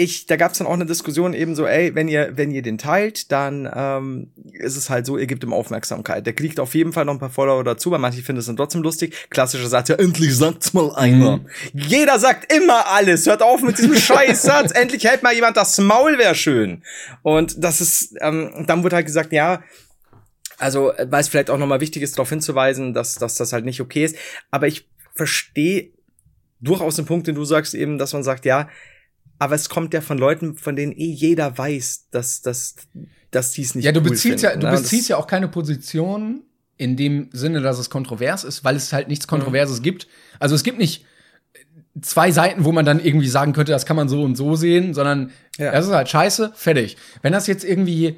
[0.00, 2.62] ich, da gab es dann auch eine Diskussion eben so, ey, wenn ihr, wenn ihr
[2.62, 6.24] den teilt, dann ähm, ist es halt so, ihr gebt ihm Aufmerksamkeit.
[6.24, 8.56] Der kriegt auf jeden Fall noch ein paar Follower dazu, weil manche finden es dann
[8.56, 9.14] trotzdem lustig.
[9.28, 11.40] Klassischer Satz, ja, endlich sagt's mal einer.
[11.74, 13.26] Jeder sagt immer alles.
[13.26, 14.72] Hört auf mit diesem Scheißsatz.
[14.72, 16.82] endlich hält mal jemand das Maul, wär schön.
[17.20, 19.62] Und das ist, ähm, dann wurde halt gesagt, ja,
[20.56, 23.82] also, weil es vielleicht auch nochmal wichtig ist, darauf hinzuweisen, dass, dass das halt nicht
[23.82, 24.16] okay ist.
[24.50, 25.90] Aber ich verstehe
[26.60, 28.68] durchaus den Punkt, den du sagst, eben, dass man sagt, ja,
[29.40, 32.76] aber es kommt ja von Leuten, von denen eh jeder weiß, dass, dass,
[33.30, 34.76] dass die es nicht Ja, du cool beziehst ja, finden, du ne?
[34.76, 36.42] beziehst ja auch keine Position
[36.76, 40.06] in dem Sinne, dass es kontrovers ist, weil es halt nichts Kontroverses gibt.
[40.38, 41.04] Also es gibt nicht
[42.02, 44.92] zwei Seiten, wo man dann irgendwie sagen könnte, das kann man so und so sehen,
[44.94, 45.72] sondern Ja.
[45.72, 46.96] das ist halt scheiße, fertig.
[47.22, 48.16] Wenn das jetzt irgendwie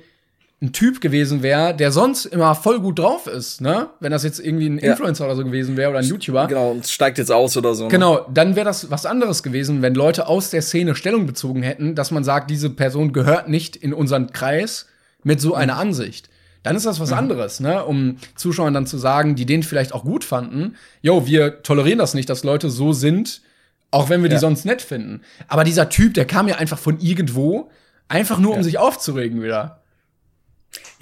[0.63, 3.89] ein Typ gewesen wäre, der sonst immer voll gut drauf ist, ne?
[3.99, 4.93] Wenn das jetzt irgendwie ein Ja.
[4.93, 7.85] Influencer oder so gewesen wäre oder ein YouTuber, Genau, und steigt jetzt aus oder so.
[7.85, 7.91] ne?
[7.91, 11.97] Genau, dann wäre das was anderes gewesen, wenn Leute aus der Szene Stellung bezogen hätten,
[11.97, 14.87] dass man sagt, diese Person gehört nicht in unseren Kreis
[15.25, 16.29] mit so einer Ansicht.
[16.63, 17.85] Dann ist das was anderes, ne?
[17.85, 22.15] Um Zuschauern dann zu sagen, die den vielleicht auch gut fanden, yo, wir tolerieren das
[22.15, 23.43] nicht, dass Leute so sind,
[23.91, 24.41] auch wenn wir die Ja.
[24.41, 25.23] sonst nett finden.
[25.49, 27.69] Aber dieser Typ, der kam ja einfach von irgendwo,
[28.07, 29.82] einfach nur, um sich aufzuregen wieder.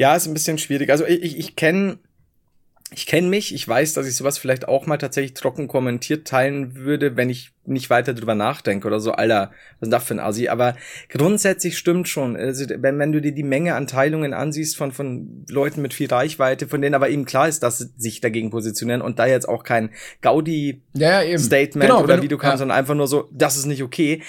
[0.01, 0.89] Ja, ist ein bisschen schwierig.
[0.89, 1.99] Also ich, ich, ich kenne
[2.91, 6.75] ich kenn mich, ich weiß, dass ich sowas vielleicht auch mal tatsächlich trocken kommentiert teilen
[6.75, 10.15] würde, wenn ich nicht weiter drüber nachdenke oder so, Alter, was ist denn das für
[10.15, 10.49] ein Assi?
[10.49, 10.75] Aber
[11.11, 12.35] grundsätzlich stimmt schon.
[12.35, 16.09] Also, wenn, wenn du dir die Menge an Teilungen ansiehst von, von Leuten mit viel
[16.09, 19.51] Reichweite, von denen aber eben klar ist, dass sie sich dagegen positionieren und da jetzt
[19.51, 19.91] auch kein
[20.23, 21.21] Gaudi Ja,
[21.89, 22.59] Genau, oder wie du kannst, ja.
[22.59, 24.23] sondern einfach nur so, das ist nicht okay.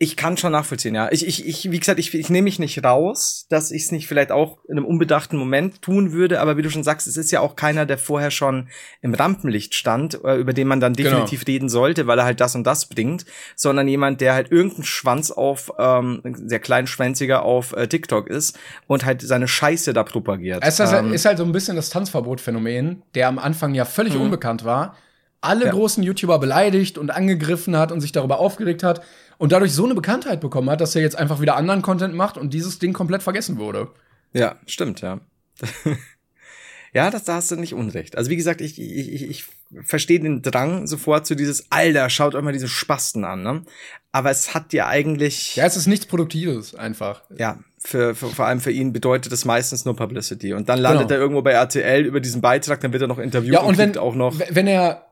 [0.00, 1.08] Ich kann schon nachvollziehen, ja.
[1.10, 4.06] Ich, ich, ich wie gesagt, ich, ich nehme mich nicht raus, dass ich es nicht
[4.06, 7.32] vielleicht auch in einem unbedachten Moment tun würde, aber wie du schon sagst, es ist
[7.32, 8.68] ja auch keiner, der vorher schon
[9.02, 11.10] im Rampenlicht stand, äh, über den man dann Genau.
[11.10, 13.24] definitiv reden sollte, weil er halt das und das bringt,
[13.56, 19.04] sondern jemand, der halt irgendeinen Schwanz auf, ähm, sehr kleinschwänziger auf äh, TikTok ist und
[19.04, 20.62] halt seine Scheiße da propagiert.
[20.64, 24.16] Es ist, Ähm, ist halt so ein bisschen das Tanzverbot-Phänomen, der am Anfang ja völlig
[24.16, 24.96] unbekannt war,
[25.40, 25.66] alle.
[25.66, 25.70] Ja.
[25.72, 29.02] großen YouTuber beleidigt und angegriffen hat und sich darüber aufgeregt hat
[29.38, 32.36] und dadurch so eine Bekanntheit bekommen hat, dass er jetzt einfach wieder anderen Content macht
[32.36, 33.88] und dieses Ding komplett vergessen wurde.
[34.32, 35.20] Ja, stimmt, ja.
[36.94, 38.16] ja, das, da hast du nicht unrecht.
[38.16, 39.44] Also wie gesagt, ich, ich, ich, ich
[39.84, 43.62] verstehe den Drang sofort zu dieses, Alter, schaut euch mal diese Spasten an, ne?
[44.10, 47.22] Aber es hat ja eigentlich, Ja, es ist nichts Produktives einfach.
[47.36, 50.52] ja, für, für, vor allem für ihn bedeutet es meistens nur Publicity.
[50.54, 51.14] Und dann landet Genau.
[51.14, 53.90] er irgendwo bei RTL über diesen Beitrag, dann wird er noch interviewt Ja, und wenn,
[53.92, 54.34] kriegt auch noch.
[54.50, 55.06] wenn er,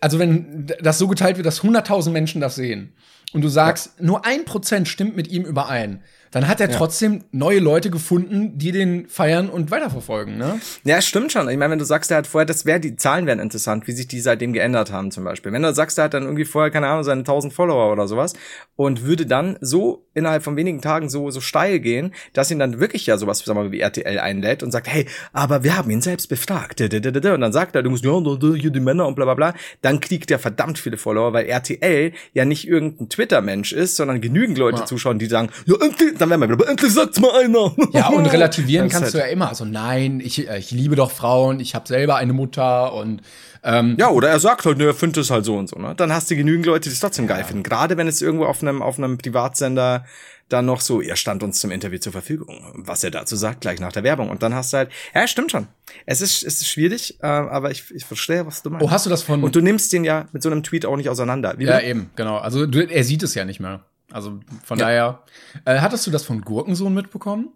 [0.00, 2.92] also wenn das so geteilt wird, dass 100.000 Menschen das sehen
[3.32, 7.58] und du sagst, nur ein Prozent stimmt mit ihm überein, dann hat er trotzdem neue
[7.58, 10.60] Leute gefunden, die den feiern und weiterverfolgen, ne?
[10.84, 11.48] Ja, stimmt schon.
[11.48, 13.92] Ich meine, wenn du sagst, er hat vorher, das wäre, die Zahlen wären interessant, wie
[13.92, 15.52] sich die seitdem geändert haben zum Beispiel.
[15.52, 18.34] Wenn du sagst, er hat dann irgendwie vorher, keine Ahnung, seine 1000 Follower oder sowas
[18.76, 22.80] und würde dann so innerhalb von wenigen Tagen so, so steil gehen, dass ihn dann
[22.80, 25.90] wirklich ja sowas, sagen wir mal, wie RTL einlädt und sagt, hey, aber wir haben
[25.90, 26.80] ihn selbst befragt.
[26.80, 28.12] Und dann sagt er, du musst, ja,
[28.54, 29.54] hier die Männer und bla, bla, bla.
[29.80, 34.58] Dann kriegt er verdammt viele Follower, weil RTL ja nicht irgendein Twitter-Mensch ist, sondern genügend
[34.58, 34.86] Leute Ja.
[34.86, 35.76] zuschauen, die sagen, ja,
[36.20, 37.74] dann wären wir wieder, endlich sagt's mal einer.
[37.92, 39.48] Ja, und relativieren kannst du halt- ja immer.
[39.48, 43.22] Also nein, ich, äh, ich liebe doch Frauen, ich habe selber eine Mutter und
[43.64, 45.94] ähm, Ja, oder er sagt halt, ne, er findet es halt so und so, ne?
[45.96, 47.62] Dann hast du genügend Leute, die es trotzdem geil finden.
[47.62, 50.04] Gerade wenn es irgendwo auf einem, auf einem Privatsender
[50.48, 52.72] dann noch so, er stand uns zum Interview zur Verfügung.
[52.74, 54.30] Was er dazu sagt, gleich nach der Werbung.
[54.30, 55.66] Und dann hast du halt, ja, stimmt schon.
[56.06, 58.86] Es ist, es ist schwierig, äh, aber ich, ich verstehe, was du meinst.
[58.86, 60.96] oh, hast du das von und du nimmst den ja mit so einem Tweet auch
[60.96, 61.54] nicht auseinander.
[61.58, 62.38] Wie Ja, eben, genau.
[62.38, 63.80] Also du, er sieht es ja nicht mehr.
[64.10, 64.84] Also von Ja.
[64.86, 65.22] daher.
[65.64, 67.50] Äh, hattest du das von Gurkensohn mitbekommen?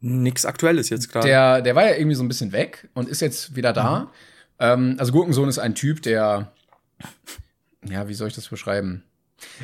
[0.00, 1.26] Nix Aktuelles jetzt gerade.
[1.26, 4.10] Der, der war ja irgendwie so ein bisschen weg und ist jetzt wieder da.
[4.58, 6.52] Ähm, also Gurkensohn ist ein Typ, der,
[7.88, 9.04] ja, wie soll ich das beschreiben?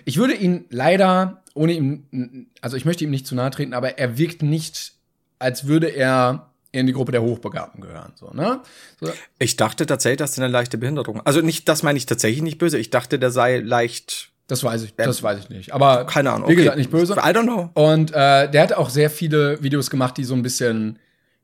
[0.04, 3.98] Ich würde ihn leider, ohne ihm, also ich möchte ihm nicht zu nahe treten, aber
[3.98, 4.92] er wirkt nicht,
[5.38, 8.12] als würde er in die Gruppe der Hochbegabten gehören.
[8.16, 8.60] So, ne?
[9.00, 11.20] So, Ich dachte tatsächlich, dass er eine leichte Behinderung.
[11.24, 12.76] Also nicht, das meine ich tatsächlich nicht böse.
[12.78, 15.72] Ich dachte, der sei leicht, das weiß ich, das weiß ich nicht.
[15.74, 16.48] Aber keine Ahnung.
[16.48, 17.14] wie gesagt, nicht böse.
[17.14, 17.70] I don't know.
[17.74, 20.98] Und äh, der hat auch sehr viele Videos gemacht, die so ein bisschen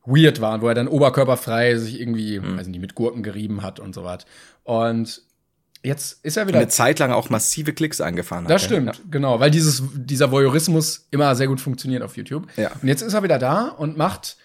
[0.05, 2.57] weird waren, wo er dann oberkörperfrei sich irgendwie, Hm.
[2.57, 4.25] weiß nicht, mit Gurken gerieben hat und so was.
[4.63, 5.21] Und
[5.83, 6.59] jetzt ist er wieder.
[6.59, 8.51] Eine Zeit lang auch massive Klicks eingefahren hat.
[8.51, 12.47] Das stimmt, genau, weil dieses, dieser Voyeurismus immer sehr gut funktioniert auf YouTube.
[12.57, 12.71] Ja.
[12.81, 14.37] Und jetzt ist er wieder da und macht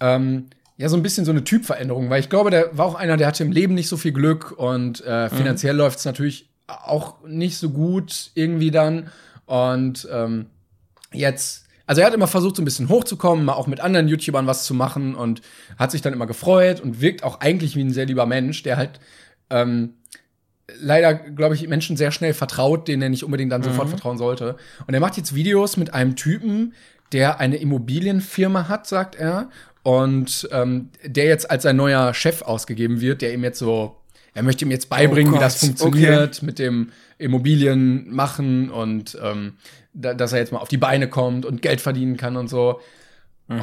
[0.00, 0.46] ähm,
[0.76, 3.26] ja so ein bisschen so eine Typveränderung, weil ich glaube, der war auch einer, der
[3.28, 5.36] hatte im Leben nicht so viel Glück und äh, Mhm.
[5.36, 6.49] finanziell läuft's natürlich
[6.84, 9.10] auch nicht so gut irgendwie dann.
[9.46, 10.46] Und ähm,
[11.12, 14.46] jetzt, also er hat immer versucht, so ein bisschen hochzukommen, mal auch mit anderen YouTubern
[14.46, 15.42] was zu machen und
[15.78, 18.76] hat sich dann immer gefreut und wirkt auch eigentlich wie ein sehr lieber Mensch, der
[18.76, 19.00] halt
[19.50, 19.94] ähm,
[20.78, 24.56] leider, glaube ich, Menschen sehr schnell vertraut, denen er nicht unbedingt dann sofort vertrauen sollte.
[24.86, 26.74] Und er macht jetzt Videos mit einem Typen,
[27.12, 29.50] der eine Immobilienfirma hat, sagt er,
[29.82, 33.99] und ähm, der jetzt als sein neuer Chef ausgegeben wird, der ihm jetzt so,
[34.34, 39.54] er möchte ihm jetzt beibringen, Oh wie das funktioniert mit dem Immobilien machen und ähm,
[39.92, 42.80] da, dass er jetzt mal auf die Beine kommt und Geld verdienen kann und so.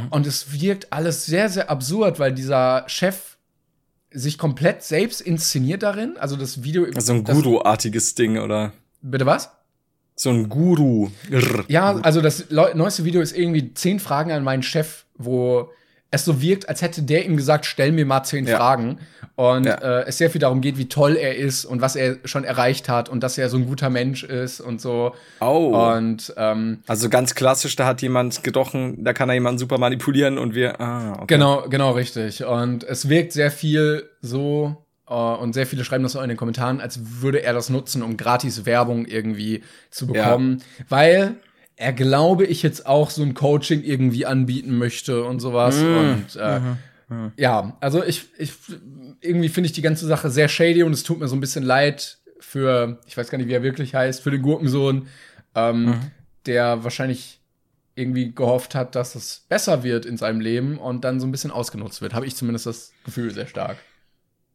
[0.09, 3.37] Und es wirkt alles sehr, sehr absurd, weil dieser Chef
[4.11, 6.17] sich komplett selbst inszeniert darin.
[6.17, 6.85] Also das Video.
[6.97, 8.73] So ein Guru-artiges Ding, oder?
[9.01, 9.49] Bitte was?
[10.15, 11.09] So ein Guru.
[11.29, 11.63] Grr.
[11.69, 15.71] Ja, also das neueste Video ist irgendwie zehn Fragen an meinen Chef, wo
[16.09, 18.57] es so wirkt, als hätte der ihm gesagt, stell mir mal zehn Ja.
[18.57, 18.99] Fragen.
[19.35, 19.75] Und Ja.
[19.75, 22.89] äh, es sehr viel darum geht, wie toll er ist und was er schon erreicht
[22.89, 25.13] hat und dass er so ein guter Mensch ist und so.
[25.41, 25.89] Oh.
[25.95, 30.37] Und ähm, Also ganz klassisch, da hat jemand gedochen, da kann er jemanden super manipulieren
[30.37, 31.25] und wir, ah, okay.
[31.27, 32.43] Genau, genau richtig.
[32.45, 34.77] Und es wirkt sehr viel so,
[35.07, 38.01] äh, und sehr viele schreiben das auch in den Kommentaren, als würde er das nutzen,
[38.01, 40.63] um gratis Werbung irgendwie zu bekommen.
[40.89, 41.35] Weil
[41.77, 45.77] er, glaube ich, jetzt auch so ein Coaching irgendwie anbieten möchte und sowas.
[45.77, 46.59] Und äh,
[47.37, 48.53] ja, also ich, ich
[49.21, 51.63] irgendwie finde ich die ganze Sache sehr shady und es tut mir so ein bisschen
[51.63, 55.07] leid für, ich weiß gar nicht, wie er wirklich heißt, für den Gurkensohn,
[55.55, 55.93] ähm,
[56.45, 57.39] der wahrscheinlich
[57.95, 61.51] irgendwie gehofft hat, dass es besser wird in seinem Leben und dann so ein bisschen
[61.51, 62.13] ausgenutzt wird.
[62.13, 63.77] Habe ich zumindest das Gefühl sehr stark.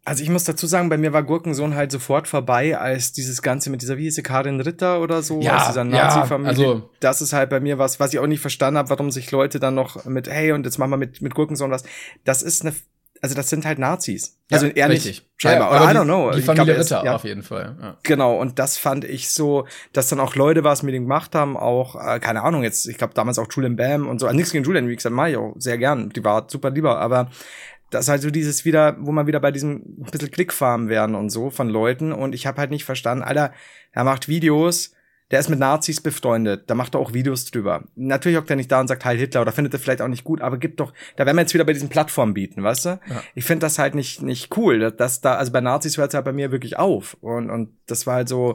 [0.04, 3.70] Also ich muss dazu sagen, bei mir war Gurkensohn halt sofort vorbei, als dieses Ganze
[3.70, 6.48] mit dieser, wie hieß sie, Karin Ritter oder so, Ja, aus dieser ja, Nazi-Familie.
[6.50, 9.30] also- das ist halt bei mir was, was ich auch nicht verstanden habe, warum sich
[9.30, 11.84] Leute dann noch mit, hey, und jetzt machen wir mit, mit Gurkensohn was.
[12.24, 12.74] Das ist eine,
[13.20, 14.36] also das sind halt Nazis.
[14.50, 15.30] Also Ja, ehrlich, richtig.
[15.36, 15.72] scheinbar.
[15.72, 16.30] Ja, Oder I don't know.
[16.32, 17.14] Die Ich glaub, Familie ist- Ritter ja.
[17.14, 17.76] auf jeden Fall.
[17.80, 17.96] Ja.
[18.02, 21.56] Genau, und das fand ich so, dass dann auch Leute was mit ihm gemacht haben,
[21.56, 24.50] auch, äh, keine Ahnung, jetzt, ich glaube damals auch Julian Bam und so, äh, nichts
[24.50, 27.30] gegen Julian, wie gesagt, mach ich auch sehr gern, die war super lieber, aber
[27.92, 31.14] das ist halt so dieses wieder, wo man wieder bei diesem ein bisschen Klickfarm werden
[31.14, 33.52] und so von Leuten und ich habe halt nicht verstanden, Alter,
[33.92, 34.94] er macht Videos,
[35.30, 37.84] der ist mit Nazis befreundet, da macht er auch Videos drüber.
[37.94, 40.24] Natürlich hockt er nicht da und sagt Heil Hitler oder findet er vielleicht auch nicht
[40.24, 43.00] gut, aber gibt doch, da werden wir jetzt wieder bei diesen Plattformen bieten, weißt du?
[43.34, 46.24] Ich finde das halt nicht, nicht cool, dass da, also bei Nazis hört es halt
[46.24, 48.54] bei mir wirklich auf und, und das war halt so,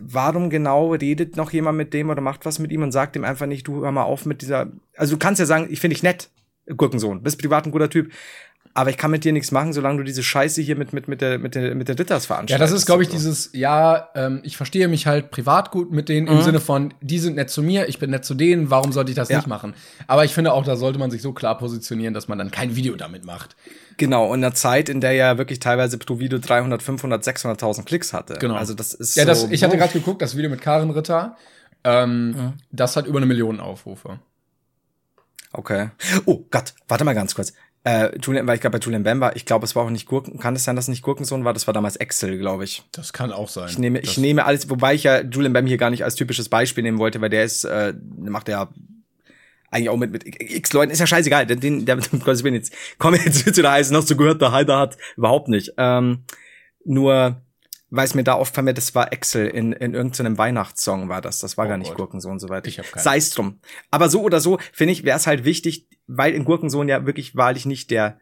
[0.00, 3.24] warum genau redet noch jemand mit dem oder macht was mit ihm und sagt ihm
[3.24, 5.94] einfach nicht, du hör mal auf mit dieser, also du kannst ja sagen, ich finde
[5.94, 6.30] dich nett,
[6.76, 8.12] Gurkensohn, bist privat ein guter Typ,
[8.74, 11.20] aber ich kann mit dir nichts machen, solange du diese Scheiße hier mit, mit, mit
[11.20, 12.72] der, mit der, mit der Ritters Ja, veranstaltest.
[12.72, 13.14] das ist, glaube ich, so.
[13.16, 17.18] dieses, ja, ähm, ich verstehe mich halt privat gut mit denen im Sinne von, die
[17.18, 19.36] sind nett zu mir, ich bin nett zu denen, warum sollte ich das Ja.
[19.38, 19.74] nicht machen?
[20.06, 22.74] Aber ich finde auch, da sollte man sich so klar positionieren, dass man dann kein
[22.74, 23.56] Video damit macht.
[23.98, 27.84] Genau, und in einer Zeit, in der ja wirklich teilweise pro Video 300, 500, 600.000
[27.84, 28.34] Klicks hatte.
[28.40, 28.54] Genau.
[28.54, 31.36] Also das ist Ja, das, so, ich hatte gerade geguckt, das Video mit Karin Ritter,
[31.84, 34.18] ähm, das hat über eine Million Aufrufe.
[35.52, 35.90] Okay.
[36.24, 37.52] Oh Gott, warte mal ganz kurz.
[37.84, 40.06] Äh, Julian, weil ich gerade bei Julian Bam war, ich glaube, es war auch nicht
[40.06, 40.38] Gurken.
[40.38, 41.52] Kann es sein, dass es nicht Gurkensohn war?
[41.52, 42.84] Das war damals Excel, glaube ich.
[42.92, 43.68] Das kann auch sein.
[43.68, 46.48] Ich nehme, ich nehme alles, wobei ich ja Julian Bam hier gar nicht als typisches
[46.48, 48.70] Beispiel nehmen wollte, weil der ist, äh, macht ja
[49.72, 52.54] eigentlich auch mit, mit x Leuten, ist ja scheißegal, den, den, der, um Gottes Willen,
[52.54, 55.72] jetzt, komm jetzt, jetzt wieder heißen, noch so gehört, der Heider hat, überhaupt nicht.
[55.76, 56.24] Ähm,
[56.84, 57.42] nur,
[57.94, 61.40] weil es mir da oft vermehrt, das war Excel in, in irgendeinem Weihnachtssong war das.
[61.40, 61.98] Das war Oh gar nicht Gott.
[61.98, 62.86] Gurkensohn, soweit Ich hab.
[62.98, 63.58] Sei es drum.
[63.90, 67.36] Aber so oder so, finde ich, wäre es halt wichtig, weil in Gurkensohn ja wirklich
[67.36, 68.18] wahrlich nicht der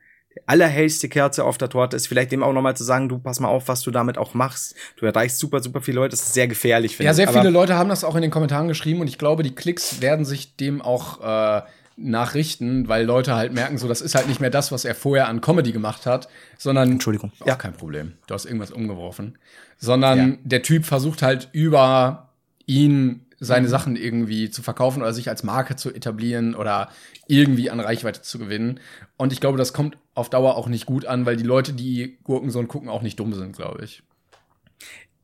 [0.47, 3.49] allerhellste Kerze auf der Torte ist, vielleicht dem auch nochmal zu sagen, du pass mal
[3.49, 4.75] auf, was du damit auch machst.
[4.97, 6.11] Du erreichst super, super viele Leute.
[6.13, 7.17] Das ist sehr gefährlich, finde Ja, ich.
[7.17, 9.55] sehr Aber- viele Leute haben das auch in den Kommentaren geschrieben und ich glaube, die
[9.55, 11.63] Klicks werden sich dem auch äh,
[12.03, 15.29] nachrichten, weil Leute halt merken, so, das ist halt nicht mehr das, was er vorher
[15.29, 16.29] an Comedy gemacht hat,
[16.59, 16.91] sondern.
[16.93, 17.33] Entschuldigung.
[17.45, 18.15] Ja, kein Problem.
[18.27, 19.39] Du hast irgendwas umgeworfen.
[19.79, 20.37] Sondern Ja.
[20.45, 22.31] der Typ versucht halt über
[22.67, 23.71] ihn seine Mhm.
[23.71, 26.91] Sachen irgendwie zu verkaufen oder sich als Marke zu etablieren oder
[27.27, 28.81] irgendwie an Reichweite zu gewinnen.
[29.17, 32.19] Und ich glaube, das kommt auf Dauer auch nicht gut an, weil die Leute, die
[32.25, 34.03] Gurkensohn gucken, auch nicht dumm sind, glaube ich.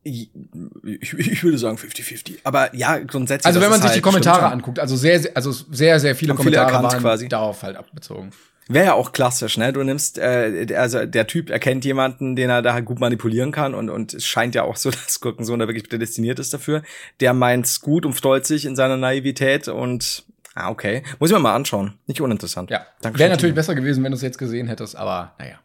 [0.07, 2.37] Ich, ich würde sagen 50-50.
[2.43, 3.45] Aber ja, grundsätzlich.
[3.45, 4.59] Also wenn man sich die halt- Kommentare stimmt schon.
[4.59, 7.27] anguckt, also sehr, sehr, also sehr, sehr viele viele Kommentare erkannt waren quasi.
[7.27, 8.31] darauf halt abbezogen.
[8.69, 9.71] Wäre ja auch klassisch, ne?
[9.71, 13.89] Du nimmst, äh, also der Typ erkennt jemanden, den er da gut manipulieren kann und,
[13.89, 16.83] und es scheint ja auch so, dass Gurkensohn da wirklich prädestiniert ist dafür.
[17.21, 21.03] Der meint's gut und freut sich in seiner Naivität und ah, okay.
[21.19, 21.93] Muss ich mir mal anschauen.
[22.07, 22.69] Nicht uninteressant.
[22.69, 25.59] Ja, wäre natürlich besser gewesen, wenn du es jetzt gesehen hättest, aber naja.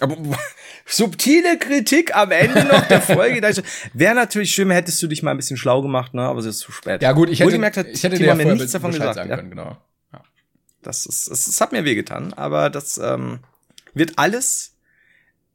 [0.00, 0.16] Aber
[0.86, 3.40] subtile Kritik am Ende noch der Folge.
[3.92, 6.22] Wäre natürlich schön, hättest du dich mal ein bisschen schlau gemacht, ne?
[6.22, 7.02] Aber es ist zu spät.
[7.02, 9.16] Ja gut, ich hätte, Wohlgemerkt hat ich hätte dir mir nichts davon Bescheid gesagt.
[9.16, 9.36] sagen Ja?
[9.36, 9.76] können, genau.
[10.82, 13.40] Das ist, es, es hat mir wehgetan, aber das ähm,
[13.94, 14.74] wird alles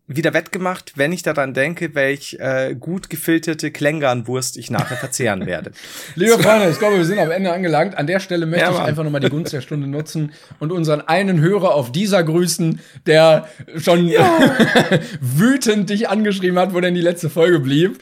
[0.05, 5.71] wieder wettgemacht, wenn ich daran denke, welch äh, gut gefilterte Klängernwurst ich nachher verzehren werde.
[6.15, 7.97] Liebe Freunde, ich glaube, wir sind am Ende angelangt.
[7.97, 11.01] An der Stelle möchte Ja, ich einfach nochmal die Gunst der Stunde nutzen und unseren
[11.01, 13.47] einen Hörer auf dieser grüßen, der
[13.77, 14.09] schon
[15.21, 17.99] wütend dich angeschrieben hat, wo denn die letzte Folge blieb.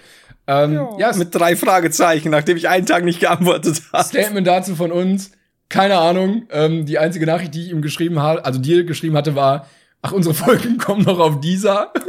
[0.48, 4.04] Ähm, ja, Mit drei Fragezeichen, nachdem ich einen Tag nicht geantwortet habe.
[4.04, 5.32] Statement dazu von uns.
[5.70, 6.48] Keine Ahnung.
[6.52, 9.68] Ähm, die einzige Nachricht, die ich ihm geschrieben habe, also dir geschrieben hatte, war,
[10.02, 11.92] ach, unsere Folgen kommen noch auf dieser.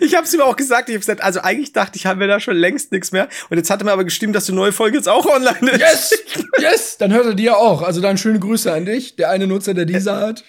[0.00, 2.28] Ich habe es ihm auch gesagt, ich habe gesagt, also eigentlich dachte ich, haben wir
[2.28, 3.28] da schon längst nichts mehr.
[3.48, 5.80] Und jetzt hat er mir aber geschrieben, dass die neue Folge jetzt auch online ist.
[5.80, 6.44] Yes!
[6.58, 6.96] Yes!
[6.98, 7.82] Dann hört er dir auch.
[7.82, 10.44] Also dann schöne Grüße an dich, der eine Nutzer, der dieser hat.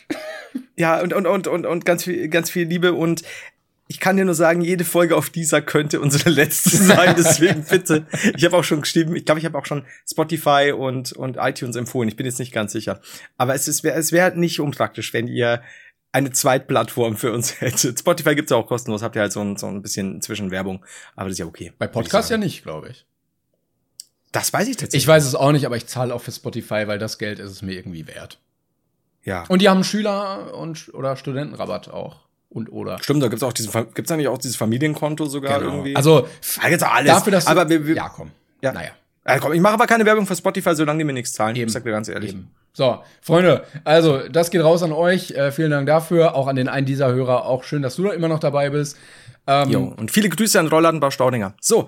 [0.75, 3.23] Ja, und, und, und, und, und ganz viel, ganz viel Liebe und
[3.91, 8.05] ich kann dir nur sagen, jede Folge auf dieser könnte unsere letzte sein, deswegen bitte.
[8.37, 11.75] Ich habe auch schon geschrieben, ich glaube, ich habe auch schon Spotify und, und iTunes
[11.75, 12.07] empfohlen.
[12.07, 13.01] Ich bin jetzt nicht ganz sicher.
[13.37, 15.61] Aber es ist, wär- es wäre nicht unpraktisch, wenn ihr
[16.13, 17.99] eine Zweitplattform für uns hättet.
[17.99, 20.85] Spotify gibt's ja auch kostenlos, habt ihr halt so ein, so ein bisschen Zwischenwerbung.
[21.15, 21.73] Aber das ist ja okay.
[21.77, 23.05] Bei Podcasts ja nicht, glaube ich.
[24.31, 25.03] Das weiß ich tatsächlich.
[25.03, 27.51] Ich weiß es auch nicht, aber ich zahle auch für Spotify, weil das Geld ist
[27.51, 28.39] es mir irgendwie wert.
[29.23, 29.43] ja.
[29.49, 32.21] Und die haben Schüler- und oder Studentenrabatt auch.
[32.53, 33.01] Und oder.
[33.01, 35.95] Stimmt, da gibt's auch diesen, gibt's nicht auch dieses Familienkonto sogar irgendwie?
[35.95, 36.27] Also
[36.61, 37.11] da gibt's auch alles.
[37.13, 38.31] dafür, dass aber wir, wir, ja komm.
[38.61, 38.73] Ja.
[38.73, 38.91] Naja.
[39.23, 41.55] Äh, komm, ich mache aber keine Werbung für Spotify, solange die mir nichts zahlen.
[41.55, 41.67] Eben.
[41.67, 42.31] Ich sag dir ganz ehrlich.
[42.31, 42.51] Eben.
[42.73, 45.31] So, Freunde, also das geht raus an euch.
[45.31, 46.35] Äh, vielen Dank dafür.
[46.35, 47.45] Auch an den einen dieser Hörer.
[47.45, 48.97] Auch schön, dass du da immer noch dabei bist.
[49.47, 49.93] Ähm, Jo.
[49.95, 51.53] Und viele Grüße an Rollladenbau Staudinger.
[51.61, 51.87] So.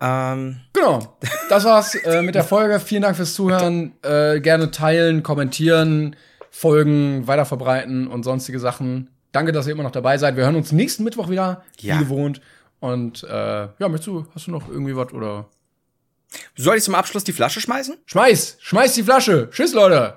[0.00, 1.16] Ähm, Genau.
[1.48, 2.80] Das war's äh, mit der Folge.
[2.80, 3.92] Vielen Dank fürs Zuhören.
[4.02, 6.16] Äh, gerne teilen, kommentieren,
[6.50, 9.10] folgen, weiterverbreiten und sonstige Sachen.
[9.32, 10.36] Danke, dass ihr immer noch dabei seid.
[10.36, 11.94] Wir hören uns nächsten Mittwoch wieder, Ja.
[11.96, 12.40] wie gewohnt.
[12.80, 15.48] Und äh, ja, möchtest du, hast du noch irgendwie was oder?
[16.56, 17.96] soll ich zum Abschluss die Flasche schmeißen?
[18.06, 18.56] Schmeiß!
[18.60, 19.48] Schmeiß die Flasche!
[19.50, 20.16] Tschüss, Leute!